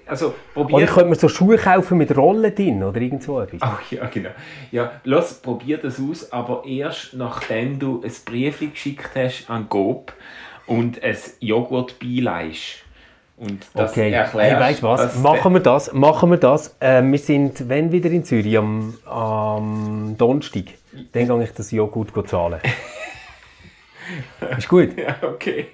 also 0.06 0.34
Oder 0.54 0.68
probier... 0.68 0.86
könnte 0.86 1.10
man 1.10 1.18
so 1.18 1.28
Schuhe 1.28 1.56
kaufen 1.56 1.98
mit 1.98 2.16
Rollen 2.16 2.52
drin 2.54 2.82
oder 2.82 3.00
irgend 3.00 3.22
so 3.22 3.40
etwas? 3.40 3.60
Ach 3.62 3.80
ja, 3.92 4.06
genau. 4.06 4.30
Ja, 4.72 5.00
los, 5.04 5.34
probier 5.34 5.78
das 5.78 6.00
aus, 6.00 6.32
aber 6.32 6.64
erst 6.66 7.14
nachdem 7.14 7.78
du 7.78 8.02
ein 8.02 8.12
Brief 8.24 8.58
geschickt 8.58 9.10
hast 9.14 9.48
an 9.48 9.66
Gob 9.68 10.12
und 10.66 11.02
ein 11.02 11.16
Joghurt 11.40 11.98
beileihst. 12.00 12.84
Und 13.36 13.66
das 13.74 13.90
Okay, 13.92 14.12
erklärst. 14.12 14.34
hey, 14.34 14.60
weißt 14.60 14.82
was? 14.82 15.16
Machen 15.18 15.54
wir 15.54 15.60
das. 15.60 15.92
Machen 15.92 16.30
wir 16.30 16.36
das. 16.36 16.76
Äh, 16.80 17.02
wir 17.02 17.18
sind, 17.18 17.68
wenn 17.68 17.90
wieder 17.90 18.10
in 18.10 18.24
Zürich 18.24 18.56
am, 18.56 18.98
am 19.04 20.14
Donnerstag, 20.16 20.64
dann 21.12 21.26
gehe 21.26 21.44
ich 21.44 21.52
das 21.52 21.70
Joghurt 21.70 22.28
zahlen. 22.28 22.60
Ist 24.58 24.68
gut? 24.68 24.96
Ja, 24.98 25.16
okay. 25.22 25.68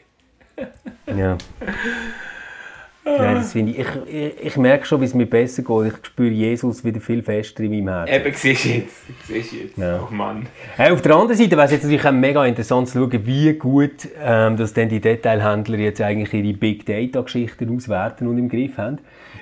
Ja. 1.16 1.37
Nein, 3.16 3.35
das 3.37 3.53
finde 3.53 3.73
ich, 3.73 3.79
ich, 3.79 4.14
ich, 4.14 4.47
ich 4.47 4.57
merke 4.57 4.85
schon, 4.85 5.01
wie 5.01 5.05
es 5.05 5.14
mir 5.14 5.27
besser 5.27 5.62
geht. 5.62 5.92
Ich 5.92 6.07
spüre 6.07 6.31
Jesus 6.31 6.85
wieder 6.85 7.01
viel 7.01 7.23
fester 7.23 7.62
in 7.62 7.71
meinem 7.71 8.07
Herzen. 8.07 8.27
Eben, 8.27 8.35
siehst 8.35 8.64
du 8.64 8.68
jetzt. 8.68 8.97
Siehst 9.27 9.53
du 9.53 9.57
jetzt. 9.57 9.79
Ja. 9.79 10.07
Oh 10.09 10.14
Mann. 10.14 10.47
Hey, 10.77 10.92
auf 10.92 11.03
der 11.03 11.14
anderen 11.14 11.37
Seite 11.37 11.53
wäre 11.53 11.66
es 11.66 11.73
jetzt 11.73 11.85
natürlich 11.85 12.07
auch 12.07 12.12
mega 12.12 12.44
interessant 12.44 12.88
zu 12.88 12.99
schauen, 12.99 13.27
wie 13.27 13.53
gut 13.55 14.09
ähm, 14.23 14.57
dass 14.57 14.73
denn 14.75 14.88
die 14.88 15.01
Detailhändler 15.01 15.79
jetzt 15.79 16.01
eigentlich 16.01 16.33
ihre 16.35 16.57
Big 16.57 16.87
Data 16.87 17.21
Geschichten 17.21 17.75
auswerten 17.75 18.27
und 18.27 18.38
im 18.38 18.49
Griff 18.49 18.77
haben. 18.77 18.99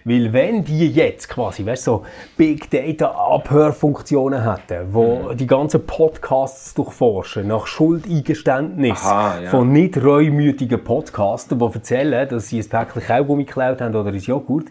Weil 0.09 0.33
wenn 0.33 0.62
die 0.62 0.87
jetzt 0.88 1.29
quasi, 1.29 1.66
weißt 1.66 1.88
du, 1.88 1.90
so 1.90 2.05
Big 2.37 2.71
Data 2.71 3.07
Abhörfunktionen 3.11 4.45
hätten, 4.49 4.95
wo 4.95 5.33
die 5.35 5.49
ganzen 5.49 5.85
Podcasts 5.85 6.75
durchforschen, 6.75 7.49
nach 7.49 7.66
Schuldeingeständnis 7.66 9.05
Aha, 9.05 9.40
ja. 9.42 9.51
von 9.51 9.73
nicht 9.73 9.97
reumütigen 9.97 10.85
Podcaster, 10.85 11.57
die 11.57 11.64
erzählen, 11.75 12.29
dass 12.29 12.51
sie 12.51 12.61
ein 12.61 12.69
Päckchen 12.69 13.03
Kaugummi 13.03 13.47
geklaut 13.47 13.81
haben 13.81 13.97
oder 13.97 14.11
ein 14.11 14.19
Joghurt, 14.21 14.66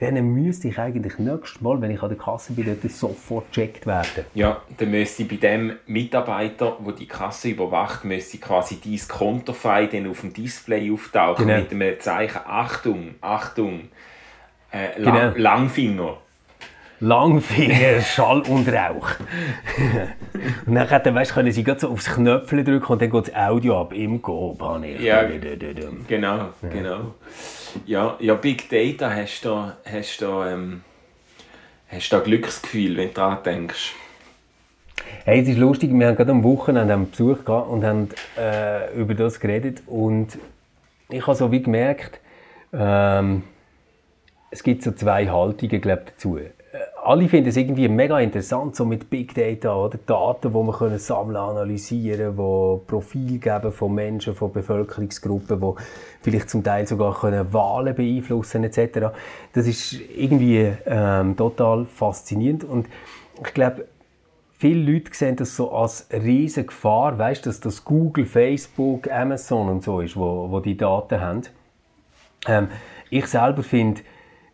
dann 0.00 0.14
müsste 0.24 0.66
ich 0.66 0.78
eigentlich 0.80 1.18
nächstes 1.20 1.60
Mal, 1.60 1.80
wenn 1.80 1.92
ich 1.92 2.02
an 2.02 2.08
der 2.08 2.18
Kasse 2.18 2.52
bin, 2.52 2.64
dort 2.66 2.92
sofort 2.92 3.52
gecheckt 3.52 3.86
werden. 3.86 4.24
Ja, 4.34 4.60
dann 4.76 4.90
müsste 4.90 5.24
bei 5.24 5.36
dem 5.36 5.74
Mitarbeiter, 5.86 6.78
der 6.84 6.92
die 6.94 7.06
Kasse 7.06 7.50
überwacht, 7.50 8.04
müsste 8.04 8.38
quasi 8.38 8.78
dein 8.84 8.98
Kontofei 9.06 9.86
dann 9.86 10.10
auf 10.10 10.22
dem 10.22 10.32
Display 10.32 10.90
auftauchen 10.90 11.46
Genau. 11.46 11.60
mit 11.60 11.70
einem 11.70 12.00
Zeichen 12.00 12.40
Achtung, 12.44 13.14
Achtung, 13.20 13.82
äh, 14.72 14.98
Lang 15.00 15.32
Genau. 15.32 15.32
Langfinger. 15.36 16.16
Langfinger, 17.02 18.00
Schall 18.02 18.42
und 18.42 18.68
Rauch. 18.68 19.08
und 20.66 20.74
dann 20.74 20.86
dann, 21.02 21.14
weißt, 21.14 21.32
können 21.32 21.50
sie 21.50 21.64
gerade 21.64 21.80
so 21.80 21.88
aufs 21.88 22.12
Knöpfchen 22.12 22.62
drücken 22.64 22.92
und 22.92 23.00
dann 23.00 23.10
geht 23.10 23.28
das 23.28 23.34
Audio 23.34 23.80
ab. 23.80 23.94
Im 23.94 24.20
Go, 24.20 24.56
habe 24.60 24.86
ich. 24.86 25.00
Ja. 25.00 25.22
Genau, 26.06 26.48
genau. 26.60 27.14
Ja, 27.86 28.16
ja, 28.20 28.34
Big 28.34 28.68
Data 28.68 29.10
hast 29.14 29.42
du 29.42 29.48
da, 29.48 29.76
hast 29.90 30.20
du 30.20 30.42
ähm, 30.42 30.82
hast 31.88 32.10
du 32.12 32.16
da 32.16 32.22
Glücksgefühl, 32.22 32.96
wenn 32.98 33.08
du 33.08 33.14
daran 33.14 33.38
denkst. 33.44 33.94
Hey, 35.24 35.40
es 35.40 35.48
ist 35.48 35.58
lustig, 35.58 35.90
wir 35.92 36.06
haben 36.06 36.16
gerade 36.16 36.30
am 36.32 36.44
Wochenende 36.44 36.92
einen 36.92 37.10
Besuch 37.10 37.44
gehabt 37.44 37.70
und 37.70 37.84
haben 37.84 38.08
äh, 38.38 38.92
über 38.94 39.14
das 39.14 39.40
geredet 39.40 39.82
und 39.86 40.38
ich 41.08 41.26
habe 41.26 41.36
so 41.36 41.50
wie 41.50 41.62
gemerkt, 41.62 42.20
ähm, 42.72 43.42
es 44.50 44.62
gibt 44.62 44.82
so 44.82 44.92
zwei 44.92 45.28
Haltungen 45.28 45.80
glaub, 45.80 46.06
dazu. 46.06 46.36
Äh, 46.36 46.50
Alle 47.02 47.28
finden 47.28 47.48
es 47.48 47.56
irgendwie 47.56 47.88
mega 47.88 48.18
interessant, 48.18 48.74
so 48.76 48.84
mit 48.84 49.08
Big 49.08 49.34
Data 49.34 49.74
oder 49.74 49.98
Daten, 50.04 50.52
die 50.52 50.58
man 50.58 50.72
können 50.72 50.98
sammeln, 50.98 51.36
analysieren, 51.36 52.36
die 52.36 52.86
Profil 52.86 53.38
geben 53.38 53.72
von 53.72 53.94
Menschen, 53.94 54.34
von 54.34 54.52
Bevölkerungsgruppen, 54.52 55.60
die 55.60 55.82
vielleicht 56.22 56.50
zum 56.50 56.64
Teil 56.64 56.86
sogar 56.86 57.18
können 57.18 57.52
Wahlen 57.52 57.94
beeinflussen 57.94 58.64
etc. 58.64 59.08
Das 59.52 59.66
ist 59.66 59.92
irgendwie 59.92 60.72
ähm, 60.86 61.36
total 61.36 61.86
faszinierend 61.86 62.64
und 62.64 62.88
ich 63.42 63.54
glaube, 63.54 63.86
viele 64.58 64.92
Leute 64.92 65.14
sehen 65.14 65.36
das 65.36 65.56
so 65.56 65.72
als 65.72 66.08
riesige 66.12 66.66
Gefahr, 66.66 67.18
weißt, 67.18 67.46
dass 67.46 67.60
das 67.60 67.84
Google, 67.84 68.26
Facebook, 68.26 69.10
Amazon 69.10 69.68
und 69.68 69.82
so 69.82 70.00
ist, 70.00 70.16
wo, 70.16 70.50
wo 70.50 70.60
die 70.60 70.76
Daten 70.76 71.20
haben. 71.20 71.42
Ähm, 72.46 72.68
ich 73.08 73.26
selber 73.26 73.62
finde 73.62 74.02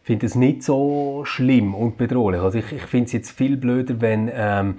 find 0.07 0.23
es 0.23 0.37
nicht 0.37 0.63
so 0.63 1.23
schlimm 1.25 1.75
und 1.75 1.97
bedrohlich. 1.97 2.41
Also 2.41 2.59
ich, 2.59 2.71
ich 2.71 2.83
finde 2.83 3.07
es 3.07 3.13
jetzt 3.13 3.33
viel 3.33 3.57
blöder, 3.57 4.01
wenn 4.01 4.31
ähm, 4.33 4.77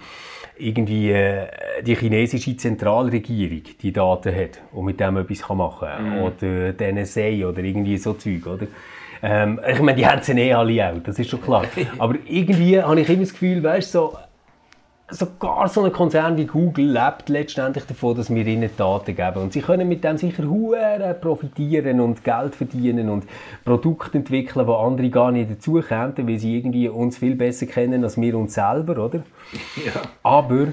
irgendwie 0.58 1.12
äh, 1.12 1.48
die 1.86 1.96
chinesische 1.96 2.56
Zentralregierung 2.56 3.64
die 3.82 3.92
Daten 3.92 4.34
hat 4.34 4.62
und 4.72 4.86
mit 4.86 5.02
dem 5.02 5.18
etwas 5.18 5.42
kann 5.42 5.58
machen 5.58 5.90
kann. 5.90 6.22
Oder 6.22 6.72
die 6.72 6.94
NSA 6.94 7.46
oder 7.46 7.60
irgendwie 7.60 7.98
so 7.98 8.14
Zeug, 8.14 8.48
oder? 8.48 8.68
Ähm, 9.22 9.60
ich 9.70 9.82
meine, 9.82 9.98
die 9.98 10.08
haben 10.08 10.22
sie 10.22 10.32
eh 10.32 10.54
alle 10.54 10.90
auch, 10.90 11.04
das 11.04 11.20
ist 11.20 11.30
schon 11.30 11.42
klar. 11.42 11.66
Aber 11.98 12.16
irgendwie 12.26 12.82
habe 12.82 13.02
ich 13.02 13.10
immer 13.10 13.20
das 13.20 13.34
Gefühl, 13.34 13.62
weißt 13.62 13.94
du, 13.96 14.00
so, 14.00 14.18
sogar 15.10 15.70
so 15.70 15.84
ein 15.84 15.92
Konzern 15.92 16.36
wie 16.36 16.46
Google 16.46 16.92
lebt 16.92 17.30
letztendlich 17.30 17.86
davon, 17.86 18.18
dass 18.18 18.34
wir 18.34 18.46
ihnen 18.46 18.70
Daten 18.76 19.16
geben. 19.16 19.38
Und 19.38 19.54
sie 19.54 19.62
können 19.62 19.88
mit 19.88 20.04
dem 20.04 20.18
sicher 20.18 20.44
hure 20.44 21.16
profitieren 21.20 22.02
und 22.02 22.24
Geld 22.24 22.56
verdienen 22.56 23.10
und 23.10 23.26
Produkte 23.64 24.18
entwickeln, 24.18 24.68
die 24.68 24.74
andere 24.74 25.10
gar 25.10 25.32
nicht 25.32 25.50
dazu 25.50 25.82
kämen, 25.82 26.14
weil 26.18 26.40
sie 26.40 26.58
irgendwie 26.58 26.90
uns 26.90 27.18
viel 27.18 27.36
besser 27.36 27.68
kennen 27.68 28.04
als 28.04 28.20
wir 28.20 28.38
uns 28.38 28.54
selber, 28.54 29.04
oder? 29.04 29.24
Ja. 29.86 30.02
Aber 30.24 30.68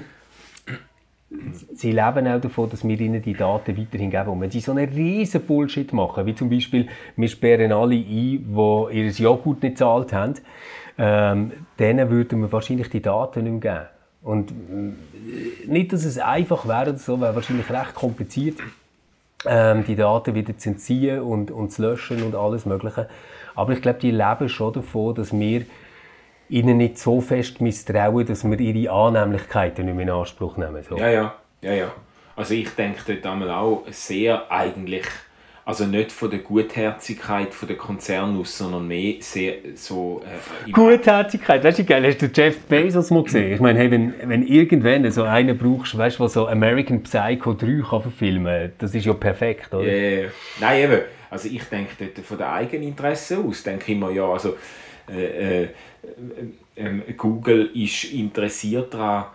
sie 1.73 1.91
leben 1.91 2.27
auch 2.27 2.41
davon, 2.41 2.69
dass 2.69 2.87
wir 2.87 2.99
ihnen 2.99 3.21
die 3.21 3.33
Daten 3.33 3.77
weiterhin 3.77 4.09
geben. 4.09 4.29
Und 4.29 4.41
wenn 4.41 4.51
sie 4.51 4.59
so 4.59 4.71
einen 4.71 4.89
riesen 4.89 5.41
Bullshit 5.41 5.91
machen, 5.93 6.25
wie 6.25 6.35
zum 6.35 6.49
Beispiel, 6.49 6.87
wir 7.15 7.27
sperren 7.27 7.71
alle 7.71 7.95
ein, 7.95 8.03
die 8.05 8.87
ihr 8.91 9.09
Joghurt 9.11 9.63
nicht 9.63 9.73
gezahlt 9.73 10.11
haben, 10.13 10.33
ähm, 10.97 11.51
denen 11.79 12.09
würden 12.09 12.41
wir 12.41 12.51
wahrscheinlich 12.51 12.89
die 12.89 13.01
Daten 13.01 13.43
nicht 13.43 13.63
mehr 13.63 13.73
geben. 13.73 13.94
Und 14.25 14.51
äh, 14.51 15.67
nicht, 15.67 15.93
dass 15.93 16.03
es 16.03 16.17
einfach 16.17 16.67
wäre, 16.67 16.97
so 16.97 17.21
wäre 17.21 17.35
wahrscheinlich 17.35 17.69
recht 17.69 17.93
kompliziert, 17.93 18.57
ähm, 19.45 19.85
die 19.85 19.95
Daten 19.95 20.33
wieder 20.33 20.57
zu 20.57 20.69
entziehen 20.69 21.21
und, 21.21 21.51
und 21.51 21.71
zu 21.71 21.83
löschen 21.83 22.23
und 22.23 22.33
alles 22.33 22.65
Mögliche. 22.65 23.07
Aber 23.53 23.73
ich 23.73 23.81
glaube, 23.83 23.99
die 23.99 24.09
leben 24.09 24.49
schon 24.49 24.73
davon, 24.73 25.13
dass 25.13 25.31
wir 25.31 25.67
ihnen 26.49 26.77
nicht 26.77 26.97
so 26.97 27.21
fest 27.21 27.61
misstrauen, 27.61 28.25
dass 28.25 28.43
wir 28.43 28.59
ihre 28.59 28.91
Annehmlichkeiten 28.91 29.85
nicht 29.85 29.95
mehr 29.95 30.07
in 30.07 30.09
Anspruch 30.09 30.57
nehmen. 30.57 30.83
So. 30.89 30.97
Ja, 30.97 31.09
ja, 31.09 31.35
ja, 31.61 31.73
ja. 31.73 31.91
Also 32.35 32.55
ich 32.55 32.69
denke 32.71 33.01
dort 33.05 33.31
einmal 33.31 33.51
auch 33.51 33.83
sehr 33.91 34.51
eigentlich, 34.51 35.05
also 35.65 35.87
nicht 35.87 36.11
von 36.11 36.29
der 36.29 36.39
Gutherzigkeit 36.39 37.51
von 37.51 37.67
der 37.67 37.75
Konzern 37.75 38.39
aus, 38.39 38.55
sondern 38.55 38.87
mehr 38.87 39.15
sehr 39.19 39.55
so... 39.73 40.21
Äh, 40.67 40.71
Gutherzigkeit, 40.71 41.63
weißt 41.63 41.79
du, 41.79 41.85
geil, 41.85 42.05
hast 42.05 42.21
du 42.21 42.27
Jeff 42.27 42.59
Bezos 42.61 43.09
mal 43.09 43.23
gesehen? 43.23 43.53
Ich 43.53 43.59
meine, 43.59 43.79
hey, 43.79 43.89
wenn, 43.89 44.13
wenn 44.29 44.45
irgendwann 44.45 45.09
so 45.09 45.23
einen 45.23 45.57
brauchst, 45.57 45.97
weißt 45.97 46.19
du, 46.19 46.23
der 46.23 46.29
so 46.29 46.47
American 46.47 47.01
Psycho 47.01 47.53
3 47.53 47.81
kann 47.89 48.01
verfilmen 48.03 48.45
kann, 48.45 48.71
das 48.77 48.93
ist 48.93 49.05
ja 49.05 49.13
perfekt, 49.13 49.73
oder? 49.73 49.87
Äh, 49.87 50.29
nein, 50.59 50.83
eben. 50.83 51.01
Also 51.31 51.49
ich 51.49 51.63
denke 51.63 51.95
dort 51.97 52.25
von 52.25 52.37
der 52.37 52.53
eigenen 52.53 52.89
Interesse 52.89 53.39
aus, 53.39 53.63
denke 53.63 53.91
ich 53.91 53.97
mir, 53.97 54.11
ja, 54.11 54.25
also 54.25 54.55
äh, 55.11 55.63
äh, 55.63 55.67
ähm, 56.77 57.01
Google 57.17 57.71
ist 57.73 58.03
interessiert 58.13 58.93
daran, 58.93 59.25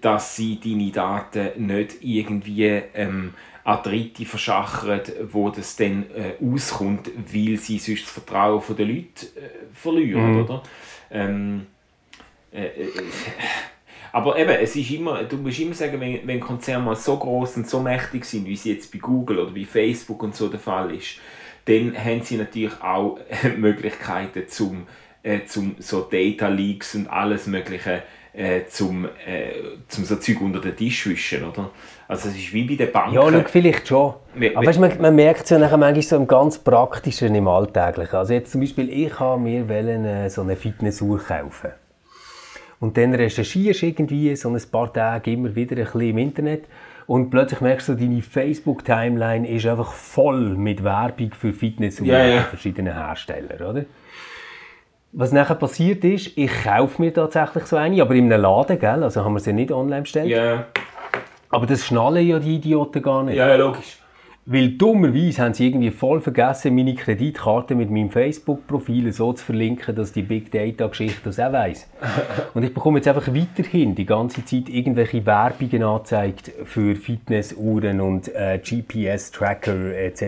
dass 0.00 0.36
sie 0.36 0.60
deine 0.60 0.90
Daten 0.90 1.66
nicht 1.66 1.96
irgendwie 2.02 2.82
ähm, 2.94 3.34
an 3.64 3.82
Dritte 3.82 4.26
verschachern, 4.26 5.00
wo 5.32 5.48
das 5.48 5.76
dann 5.76 6.04
äh, 6.14 6.34
auskommt, 6.44 7.10
weil 7.16 7.56
sie 7.56 7.78
sonst 7.78 8.04
das 8.04 8.10
Vertrauen 8.10 8.60
von 8.60 8.76
den 8.76 8.88
Leuten 8.88 9.26
äh, 9.36 9.74
verlieren, 9.74 10.42
oder? 10.42 10.62
Ähm, 11.10 11.66
äh, 12.52 12.66
äh, 12.66 12.88
aber 14.12 14.38
eben, 14.38 14.50
es 14.50 14.76
ist 14.76 14.90
immer, 14.90 15.24
du 15.24 15.36
musst 15.38 15.58
immer 15.58 15.74
sagen, 15.74 15.98
wenn, 15.98 16.24
wenn 16.26 16.38
Konzerne 16.38 16.84
mal 16.84 16.94
so 16.94 17.16
groß 17.16 17.56
und 17.56 17.68
so 17.68 17.80
mächtig 17.80 18.24
sind, 18.24 18.46
wie 18.46 18.54
sie 18.54 18.74
jetzt 18.74 18.92
bei 18.92 18.98
Google 18.98 19.40
oder 19.40 19.50
bei 19.50 19.64
Facebook 19.64 20.22
und 20.22 20.36
so 20.36 20.48
der 20.48 20.60
Fall 20.60 20.94
ist, 20.94 21.18
dann 21.64 21.96
haben 21.96 22.22
sie 22.22 22.36
natürlich 22.36 22.80
auch 22.82 23.18
äh, 23.28 23.48
Möglichkeiten 23.48 24.46
zum, 24.46 24.86
äh, 25.22 25.46
zum 25.46 25.76
so 25.78 26.02
Data 26.02 26.48
Leaks 26.48 26.94
und 26.94 27.08
alles 27.08 27.46
Mögliche 27.46 28.02
äh, 28.36 28.66
zum, 28.68 29.04
äh, 29.04 29.52
zum 29.88 30.04
so 30.04 30.16
Zeug 30.16 30.40
unter 30.40 30.60
den 30.60 30.76
Tisch 30.76 31.06
wischen, 31.06 31.44
oder? 31.44 31.70
Also 32.08 32.28
es 32.28 32.36
ist 32.36 32.52
wie 32.52 32.64
bei 32.64 32.74
den 32.74 32.92
Banken. 32.92 33.14
Ja, 33.14 33.22
schau, 33.30 33.42
vielleicht 33.46 33.88
schon. 33.88 34.14
Wir- 34.34 34.56
Aber 34.56 34.66
weißt, 34.66 34.80
man, 34.80 35.00
man 35.00 35.14
merkt 35.14 35.44
es 35.44 35.50
ja 35.50 35.58
nachher 35.58 35.76
manchmal 35.76 36.02
so 36.02 36.16
im 36.16 36.26
ganz 36.26 36.58
Praktischen, 36.58 37.34
im 37.34 37.48
Alltäglichen. 37.48 38.16
Also 38.16 38.34
jetzt 38.34 38.52
zum 38.52 38.60
Beispiel, 38.60 38.90
ich 38.90 39.18
habe 39.18 39.40
mir 39.40 39.68
wollen, 39.68 40.04
äh, 40.04 40.28
so 40.28 40.42
eine 40.42 40.56
Fitnessuhr 40.56 41.18
kaufen. 41.22 41.70
Und 42.80 42.96
dann 42.98 43.14
recherchierst 43.14 43.82
du 43.82 43.86
irgendwie 43.86 44.34
so 44.36 44.50
ein 44.50 44.60
paar 44.70 44.92
Tage 44.92 45.32
immer 45.32 45.54
wieder 45.54 45.76
ein 45.76 45.84
bisschen 45.84 46.00
im 46.02 46.18
Internet 46.18 46.64
und 47.06 47.30
plötzlich 47.30 47.60
merkst 47.60 47.88
du, 47.88 47.94
deine 47.94 48.20
Facebook-Timeline 48.20 49.48
ist 49.48 49.64
einfach 49.66 49.92
voll 49.92 50.56
mit 50.56 50.82
Werbung 50.84 51.30
für 51.32 51.52
Fitnessuhren 51.52 52.10
Ja, 52.10 52.24
ja. 52.26 52.40
von 52.40 52.50
verschiedenen 52.50 52.92
Herstellern, 52.92 53.62
oder? 53.62 53.84
Was 55.16 55.30
nachher 55.30 55.54
passiert 55.54 56.02
ist, 56.04 56.36
ich 56.36 56.50
kaufe 56.64 57.00
mir 57.00 57.14
tatsächlich 57.14 57.66
so 57.66 57.76
eine, 57.76 58.02
aber 58.02 58.14
in 58.14 58.32
einem 58.32 58.42
Laden, 58.42 58.78
gell? 58.80 59.04
also 59.04 59.24
haben 59.24 59.34
wir 59.34 59.38
sie 59.40 59.52
nicht 59.52 59.70
online 59.70 60.02
bestellt. 60.02 60.26
Ja, 60.28 60.66
Aber 61.50 61.66
das 61.66 61.84
schnallen 61.86 62.26
ja 62.26 62.40
die 62.40 62.56
Idioten 62.56 63.00
gar 63.00 63.22
nicht. 63.22 63.36
ja, 63.36 63.46
ja, 63.48 63.54
logisch. 63.54 63.98
Weil 64.46 64.72
dummerweise 64.72 65.42
haben 65.42 65.54
sie 65.54 65.68
irgendwie 65.68 65.90
voll 65.90 66.20
vergessen, 66.20 66.74
meine 66.74 66.94
Kreditkarte 66.94 67.74
mit 67.74 67.90
meinem 67.90 68.10
Facebook-Profil 68.10 69.10
so 69.12 69.32
zu 69.32 69.42
verlinken, 69.42 69.96
dass 69.96 70.12
die 70.12 70.20
Big 70.20 70.50
Data-Geschichte 70.52 71.20
das 71.24 71.40
auch 71.40 71.50
weiss. 71.52 71.88
Und 72.54 72.62
ich 72.62 72.74
bekomme 72.74 72.98
jetzt 72.98 73.08
einfach 73.08 73.26
weiterhin 73.28 73.94
die 73.94 74.04
ganze 74.04 74.44
Zeit 74.44 74.68
irgendwelche 74.68 75.24
Werbungen 75.24 75.82
angezeigt 75.82 76.52
für 76.66 76.94
Fitnessuhren 76.94 78.00
und 78.02 78.28
äh, 78.34 78.58
GPS-Tracker 78.58 79.96
etc. 79.96 80.22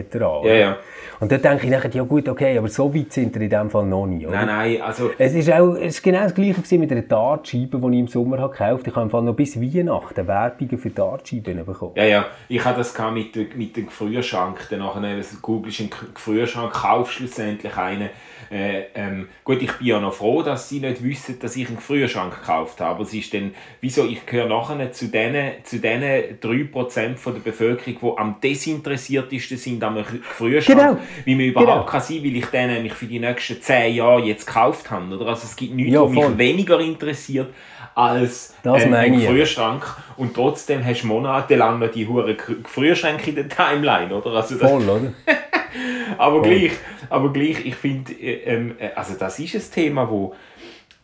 Ja, 0.44 0.54
ja. 0.54 0.76
Und 1.20 1.30
dann 1.32 1.42
denke 1.42 1.66
ich 1.66 1.70
nachher, 1.70 1.90
ja 1.90 2.02
gut, 2.02 2.28
okay, 2.28 2.56
aber 2.58 2.68
so 2.68 2.94
weit 2.94 3.12
sind 3.12 3.34
wir 3.34 3.42
in 3.42 3.50
dem 3.50 3.70
Fall 3.70 3.86
noch 3.86 4.06
nie. 4.06 4.26
Oder? 4.26 4.44
Nein, 4.44 4.46
nein, 4.46 4.82
also... 4.82 5.10
Es 5.18 5.34
ist 5.34 5.50
auch 5.52 5.74
es 5.74 5.96
ist 5.96 6.02
genau 6.02 6.22
das 6.22 6.34
Gleiche 6.34 6.54
gewesen 6.54 6.80
mit 6.80 6.90
einer 6.90 7.02
Dartscheibe, 7.02 7.78
die 7.78 7.94
ich 7.94 8.00
im 8.00 8.08
Sommer 8.08 8.38
habe 8.38 8.52
gekauft 8.52 8.80
habe. 8.80 8.88
Ich 8.90 8.94
habe 8.96 9.04
im 9.04 9.10
Fall 9.10 9.22
noch 9.22 9.34
bis 9.34 9.60
Weihnachten 9.60 10.26
Werbungen 10.26 10.78
für 10.78 10.90
Dartscheiben 10.90 11.64
bekommen. 11.64 11.92
Ja, 11.96 12.04
ja, 12.04 12.26
ich 12.48 12.64
hatte 12.64 12.78
das 12.78 12.94
mit, 13.12 13.34
der- 13.34 13.46
mit 13.56 13.76
dem 13.76 13.88
Gefrierschrank. 14.06 14.68
Dann 14.70 14.78
nachher 14.80 15.20
googelst 15.42 15.78
du 15.80 15.82
einen 15.84 15.92
Gefrierschrank, 16.14 16.72
kaufst 16.72 17.14
schlussendlich 17.14 17.76
einen. 17.76 18.10
Äh, 18.50 18.84
ähm, 18.94 19.28
gut, 19.42 19.60
ich 19.60 19.72
bin 19.72 19.88
ja 19.88 19.98
noch 20.00 20.14
froh, 20.14 20.42
dass 20.42 20.68
sie 20.68 20.78
nicht 20.78 21.02
wissen, 21.02 21.38
dass 21.40 21.56
ich 21.56 21.66
einen 21.66 21.76
Gefrierschrank 21.76 22.32
gekauft 22.40 22.80
habe. 22.80 22.90
Aber 22.90 23.02
es 23.02 23.12
ist 23.12 23.34
dann, 23.34 23.52
wieso, 23.80 24.06
ich 24.06 24.24
gehöre 24.24 24.46
nachher 24.48 24.92
zu 24.92 25.06
diesen 25.08 25.34
zu 25.64 25.80
den 25.80 26.02
3% 26.40 27.16
von 27.16 27.34
der 27.34 27.40
Bevölkerung, 27.40 27.98
die 28.14 28.18
am 28.20 28.40
desinteressiertesten 28.40 29.56
sind 29.58 29.82
am 29.82 29.96
Gefrierschrank. 29.96 30.78
Genau. 30.78 30.98
Wie 31.24 31.34
man 31.34 31.44
überhaupt 31.46 31.66
Genau. 31.70 31.84
kann 31.86 32.00
sein, 32.00 32.18
weil 32.22 32.36
ich 32.36 32.46
den 32.46 32.68
nämlich 32.70 32.92
für 32.92 33.06
die 33.06 33.18
nächsten 33.18 33.60
10 33.60 33.94
Jahre 33.96 34.20
jetzt 34.22 34.46
gekauft 34.46 34.90
habe. 34.90 35.16
Oder? 35.16 35.26
Also 35.26 35.44
es 35.44 35.56
gibt 35.56 35.74
nichts, 35.74 35.92
Ja, 35.92 36.02
was 36.02 36.10
mich 36.12 36.38
weniger 36.38 36.78
interessiert 36.78 37.52
als 37.96 38.54
Das 38.62 38.82
ein. 38.84 39.12
Gefrierschrank. 39.18 39.82
Und 40.18 40.34
trotzdem 40.34 40.84
hast 40.84 41.02
du 41.02 41.06
monatelang 41.08 41.78
noch 41.78 41.90
die 41.90 42.06
hure 42.06 42.34
Gefrierschränke 42.34 43.30
in 43.30 43.36
der 43.36 43.48
Timeline, 43.48 43.95
oder? 44.04 44.30
Also 44.32 44.56
das, 44.56 44.70
Voll, 44.70 44.88
oder? 44.88 45.12
aber 46.18 46.42
gleich, 46.42 46.72
aber 47.08 47.32
gleich, 47.32 47.64
ich 47.64 47.74
finde, 47.74 48.12
äh, 48.12 48.42
ähm, 48.44 48.76
äh, 48.78 48.90
also 48.94 49.14
das 49.18 49.38
ist 49.38 49.54
ein 49.54 49.72
Thema, 49.72 50.08
wo 50.08 50.34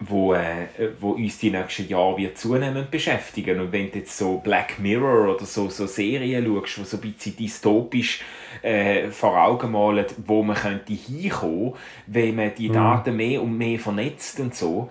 wo, 0.08 0.34
äh, 0.34 0.66
wo 1.00 1.10
uns 1.10 1.38
die 1.38 1.50
nächsten 1.50 1.88
Jahre 1.88 2.16
wird 2.18 2.38
zunehmend 2.38 2.90
beschäftigen. 2.90 3.60
Und 3.60 3.72
wenn 3.72 3.90
du 3.90 3.98
jetzt 3.98 4.16
so 4.16 4.38
Black 4.38 4.78
Mirror 4.78 5.34
oder 5.34 5.44
so, 5.44 5.68
so 5.68 5.86
Serien 5.86 6.44
schaust, 6.44 6.76
die 6.76 6.84
so 6.84 6.96
ein 6.96 7.12
bisschen 7.12 7.36
dystopisch 7.36 8.20
äh, 8.62 9.08
vor 9.08 9.40
Augen 9.40 9.72
malen, 9.72 10.06
wo 10.26 10.42
man 10.42 10.56
könnte 10.56 10.92
hinkommen, 10.92 11.74
wenn 12.06 12.36
man 12.36 12.54
die 12.54 12.68
Daten 12.68 13.16
mehr 13.16 13.42
und 13.42 13.56
mehr 13.56 13.78
vernetzt 13.78 14.40
und 14.40 14.54
so, 14.54 14.90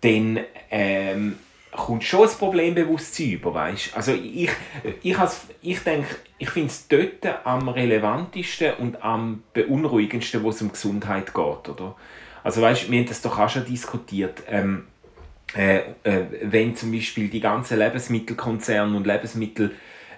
dann 0.00 0.40
ähm, 0.70 1.38
kommt 1.72 2.04
schon 2.04 2.28
ein 2.28 2.34
Problembewusstsein 2.38 3.30
über, 3.32 3.54
weißt? 3.54 3.96
Also 3.96 4.12
ich, 4.12 4.50
ich, 5.02 5.18
has- 5.18 5.46
ich 5.62 5.80
denke, 5.80 6.14
ich 6.38 6.50
finde 6.50 6.68
es 6.68 6.86
dort 6.86 7.46
am 7.46 7.68
relevantesten 7.68 8.74
und 8.74 9.02
am 9.02 9.42
beunruhigendsten, 9.54 10.42
wo 10.42 10.50
es 10.50 10.60
um 10.62 10.70
Gesundheit 10.70 11.34
geht, 11.34 11.68
oder? 11.68 11.96
Also 12.44 12.60
weißt, 12.60 12.90
wir 12.90 12.98
haben 12.98 13.08
das 13.08 13.22
doch 13.22 13.38
auch 13.38 13.48
schon 13.48 13.64
diskutiert. 13.64 14.42
Ähm, 14.48 14.84
äh, 15.56 15.78
äh, 16.04 16.24
wenn 16.42 16.76
zum 16.76 16.92
Beispiel 16.92 17.28
die 17.28 17.40
ganzen 17.40 17.78
Lebensmittelkonzerne 17.78 18.96
und 18.96 19.06
Lebensmittel 19.06 19.72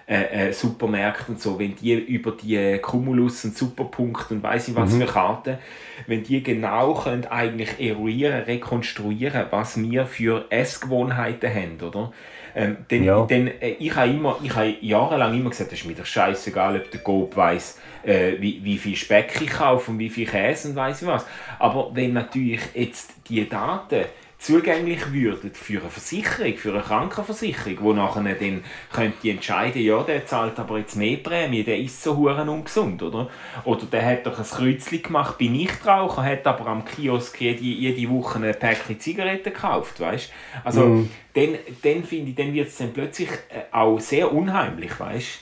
äh, 0.07 0.49
äh, 0.49 0.53
Supermärkte 0.53 1.31
und 1.31 1.41
so, 1.41 1.57
wenn 1.57 1.75
die 1.75 1.93
über 1.93 2.31
die 2.31 2.77
Cumulus 2.79 3.43
und 3.45 3.57
Superpunkt 3.57 4.29
und 4.29 4.43
weiß 4.43 4.67
ich 4.67 4.75
was 4.75 4.93
für 4.93 5.05
Karten, 5.05 5.57
wenn 6.05 6.23
die 6.23 6.43
genau 6.43 6.93
können 6.93 7.25
eigentlich 7.25 7.79
eruieren, 7.79 8.43
rekonstruieren, 8.43 9.45
was 9.49 9.81
wir 9.81 10.05
für 10.05 10.45
Essgewohnheiten 10.49 11.51
haben, 11.53 11.81
oder? 11.81 12.11
Ähm, 12.55 12.77
dann, 12.87 13.03
Ja. 13.03 13.25
dann, 13.25 13.47
äh, 13.47 13.71
ich 13.79 13.93
habe 13.95 14.09
immer, 14.11 14.37
ich 14.41 14.55
habe 14.55 14.75
jahrelang 14.79 15.33
immer 15.33 15.49
gesagt, 15.49 15.73
es 15.73 15.79
ist 15.81 15.87
mir 15.87 15.93
doch 15.95 16.05
scheißegal, 16.05 16.77
ob 16.77 16.89
der 16.91 17.01
Gob 17.01 17.35
weiss, 17.35 17.79
äh, 18.03 18.33
wie, 18.39 18.63
wie 18.63 18.77
viel 18.77 18.95
Speck 18.95 19.41
ich 19.41 19.49
kaufe 19.49 19.91
und 19.91 19.99
wie 19.99 20.09
viel 20.09 20.25
Käse 20.27 20.69
und 20.69 20.75
weiß 20.75 21.01
ich 21.01 21.07
was. 21.07 21.25
Aber 21.59 21.89
wenn 21.93 22.13
natürlich 22.13 22.61
jetzt 22.73 23.13
die 23.27 23.49
Daten 23.49 24.05
zugänglich 24.45 25.11
würden 25.11 25.51
für 25.53 25.79
eine 25.79 25.89
Versicherung, 25.89 26.55
für 26.55 26.71
eine 26.71 26.81
Krankenversicherung, 26.81 27.77
wo 27.81 27.93
nachher 27.93 28.21
dann 28.21 28.63
könnte 28.93 29.29
entscheiden, 29.29 29.81
ja, 29.81 30.03
der 30.03 30.27
zahlt 30.27 30.59
aber 30.59 30.77
jetzt 30.77 30.95
mehr 30.95 31.17
Prämie, 31.17 31.63
der 31.63 31.79
ist 31.79 32.03
so 32.03 32.15
huren 32.15 32.47
ungesund, 32.47 33.01
oder? 33.01 33.27
Oder 33.63 33.85
der 33.91 34.05
hat 34.05 34.27
doch 34.27 34.37
ein 34.37 34.45
Kreuzchen 34.45 35.01
gemacht 35.01 35.37
bei 35.39 35.47
Nichtraucher, 35.47 36.23
hat 36.23 36.45
aber 36.45 36.67
am 36.67 36.85
Kiosk 36.85 37.41
jede, 37.41 37.63
jede 37.63 38.09
Woche 38.11 38.37
ein 38.37 38.53
Päckchen 38.53 38.99
Zigaretten 38.99 39.51
gekauft, 39.51 39.99
weißt? 39.99 40.31
Also, 40.63 41.07
dann, 41.33 41.49
dann 41.81 42.03
finde 42.03 42.29
ich, 42.29 42.35
dann 42.35 42.53
wird 42.53 42.67
es 42.67 42.77
dann 42.77 42.93
plötzlich 42.93 43.29
äh, 43.49 43.73
auch 43.75 43.99
sehr 43.99 44.31
unheimlich, 44.31 44.99
weißt? 44.99 45.39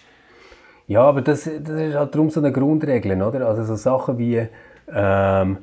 Ja, 0.88 1.02
aber 1.02 1.22
das, 1.22 1.44
das 1.44 1.52
ist 1.52 1.96
halt 1.96 2.16
darum 2.16 2.30
so 2.30 2.40
eine 2.40 2.54
Grundregel, 2.54 3.22
oder? 3.22 3.48
Also 3.48 3.64
so 3.64 3.76
Sachen 3.76 4.18
wie 4.18 4.48
ähm, 4.94 5.58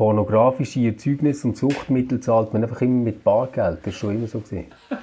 pornografische 0.00 0.80
Erzeugnisse 0.80 1.46
und 1.46 1.58
Suchtmittel 1.58 2.20
zahlt 2.20 2.54
man 2.54 2.62
einfach 2.62 2.80
immer 2.80 3.04
mit 3.04 3.22
Bargeld. 3.22 3.80
Das 3.82 3.92
ist 3.92 4.00
schon 4.00 4.14
immer 4.14 4.26
so 4.26 4.40
gesehen. 4.40 4.66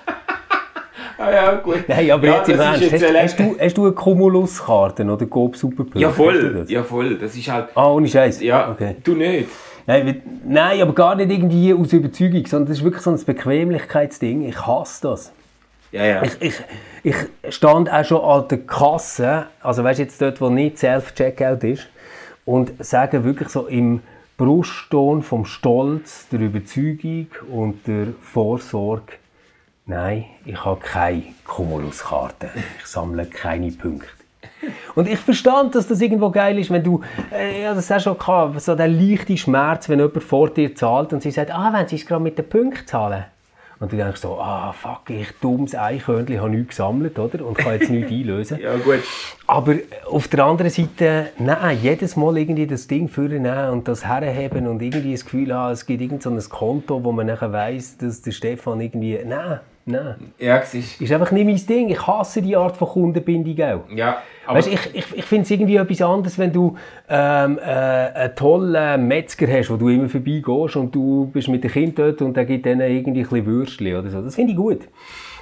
Ah 1.19 1.31
ja, 1.31 1.55
gut. 1.55 1.83
Nein, 1.87 2.11
aber 2.11 2.27
ja, 2.27 2.37
jetzt 2.37 2.49
im 2.49 2.59
Ernst, 2.59 2.91
hast, 2.91 3.03
hast, 3.03 3.39
du, 3.39 3.55
hast 3.59 3.75
du 3.75 3.85
eine 3.85 3.93
Cumulus-Karte 3.93 5.03
oder 5.03 5.25
Coop 5.25 5.55
Superpunkte? 5.55 5.99
Ja, 5.99 6.11
voll, 6.11 6.63
ja, 6.67 6.83
voll. 6.83 7.17
Das 7.17 7.35
ist 7.35 7.51
halt... 7.51 7.69
Ah, 7.73 7.89
ohne 7.89 8.07
Scheiß. 8.07 8.39
Ja, 8.41 8.69
Okay. 8.69 8.97
du 9.03 9.15
nicht. 9.15 9.49
Nein, 9.87 10.21
nein, 10.47 10.79
aber 10.79 10.93
gar 10.93 11.15
nicht 11.15 11.31
irgendwie 11.31 11.73
aus 11.73 11.91
Überzeugung, 11.91 12.45
sondern 12.45 12.67
das 12.67 12.77
ist 12.77 12.83
wirklich 12.83 13.01
so 13.01 13.09
ein 13.09 13.19
Bequemlichkeitsding. 13.25 14.47
Ich 14.47 14.63
hasse 14.67 15.07
das. 15.07 15.33
Ja, 15.91 16.05
ja. 16.05 16.21
Ich, 16.21 16.39
ich, 16.39 16.55
ich 17.01 17.15
stand 17.55 17.91
auch 17.91 18.05
schon 18.05 18.21
an 18.21 18.47
der 18.49 18.59
Kasse, 18.59 19.47
also 19.63 19.83
weißt 19.83 19.97
du 19.97 20.03
jetzt 20.03 20.21
dort, 20.21 20.39
wo 20.39 20.49
nicht 20.49 20.77
Self-Checkout 20.77 21.63
ist, 21.63 21.87
und 22.45 22.73
sage 22.79 23.23
wirklich 23.23 23.49
so 23.49 23.65
im 23.65 24.01
Brustton 24.37 25.23
vom 25.23 25.45
Stolz, 25.45 26.27
der 26.29 26.41
Überzeugung 26.41 27.27
und 27.51 27.87
der 27.87 28.09
Vorsorge, 28.21 29.13
nein, 29.87 30.25
ich 30.45 30.63
habe 30.63 30.79
keine 30.79 31.23
Cumulus-Karte. 31.43 32.51
Ich 32.79 32.85
sammle 32.85 33.25
keine 33.25 33.71
Punkte. 33.71 34.07
Und 34.93 35.07
ich 35.07 35.17
verstand, 35.17 35.73
dass 35.73 35.87
das 35.87 36.01
irgendwo 36.01 36.29
geil 36.29 36.59
ist, 36.59 36.69
wenn 36.69 36.83
du, 36.83 37.01
äh, 37.31 37.63
ja, 37.63 37.73
das 37.73 37.89
hast 37.89 38.05
du 38.05 38.11
schon 38.11 38.19
gehabt, 38.19 38.61
so 38.61 38.75
der 38.75 38.87
leichte 38.87 39.35
Schmerz, 39.37 39.89
wenn 39.89 39.99
jemand 39.99 40.23
vor 40.23 40.51
dir 40.51 40.75
zahlt 40.75 41.13
und 41.13 41.23
sie 41.23 41.31
sagt, 41.31 41.51
ah, 41.51 41.73
wenn 41.73 41.87
sie 41.87 41.95
es 41.95 42.05
gerade 42.05 42.23
mit 42.23 42.37
den 42.37 42.47
Punkten 42.47 42.85
zahlen. 42.85 43.25
Und 43.79 43.91
du 43.91 43.97
denkst 43.97 44.21
so, 44.21 44.39
ah, 44.39 44.71
fuck, 44.71 45.09
ich 45.09 45.27
dummes 45.39 45.75
Eichhörnchen 45.75 46.39
habe 46.39 46.49
nichts 46.49 46.69
gesammelt, 46.69 47.19
oder? 47.19 47.45
Und 47.45 47.57
kann 47.57 47.73
jetzt 47.73 47.89
nichts 47.91 48.11
einlösen. 48.11 48.59
Ja, 48.59 48.75
gut. 48.77 48.99
Aber 49.45 49.75
auf 50.09 50.27
der 50.27 50.45
anderen 50.45 50.71
Seite, 50.71 51.29
nein, 51.37 51.77
jedes 51.81 52.15
Mal 52.15 52.37
irgendwie 52.37 52.65
das 52.65 52.87
Ding 52.87 53.07
vornehmen 53.07 53.69
und 53.69 53.87
das 53.87 54.05
herheben 54.05 54.67
und 54.67 54.81
irgendwie 54.81 55.11
das 55.11 55.25
Gefühl 55.25 55.53
haben, 55.53 55.73
es 55.73 55.85
gibt 55.85 56.01
irgend 56.01 56.23
so 56.23 56.31
ein 56.31 56.49
Konto, 56.49 57.03
wo 57.03 57.11
man 57.11 57.27
nachher 57.27 57.51
weiss, 57.51 57.97
dass 57.97 58.21
der 58.21 58.31
Stefan 58.31 58.81
irgendwie, 58.81 59.19
nein, 59.23 59.59
nein. 59.87 60.33
Ja, 60.37 60.57
es 60.59 60.73
ist... 60.73 61.11
Einfach 61.11 61.31
nicht 61.31 61.45
mein 61.45 61.65
Ding. 61.65 61.89
Ich 61.89 62.05
hasse 62.05 62.41
die 62.41 62.55
Art 62.55 62.77
von 62.77 62.87
Kundenbindung 62.87 63.59
auch. 63.65 63.89
Ja, 63.95 64.17
aber... 64.45 64.57
Weißt, 64.57 64.67
ich, 64.67 64.95
ich, 64.95 65.17
ich 65.17 65.25
finde 65.25 65.43
es 65.43 65.51
irgendwie 65.51 65.77
etwas 65.77 66.01
anderes, 66.01 66.37
wenn 66.37 66.53
du 66.53 66.77
ähm, 67.09 67.57
äh, 67.59 67.63
einen 67.63 68.35
tollen 68.35 69.07
Metzger 69.07 69.47
hast, 69.47 69.69
wo 69.69 69.77
du 69.77 69.89
immer 69.89 70.09
vorbeigehst 70.09 70.75
und 70.75 70.93
du 70.93 71.29
bist 71.33 71.47
mit 71.47 71.63
dem 71.63 71.71
Kind 71.71 71.97
dort 71.97 72.21
und 72.21 72.35
der 72.35 72.45
gibt 72.45 72.65
denen 72.65 72.81
irgendwie 72.81 73.21
ein 73.21 73.29
bisschen 73.29 73.45
Würstchen 73.45 73.95
oder 73.95 74.09
so. 74.09 74.21
Das 74.21 74.35
finde 74.35 74.51
ich 74.51 74.57
gut. 74.57 74.81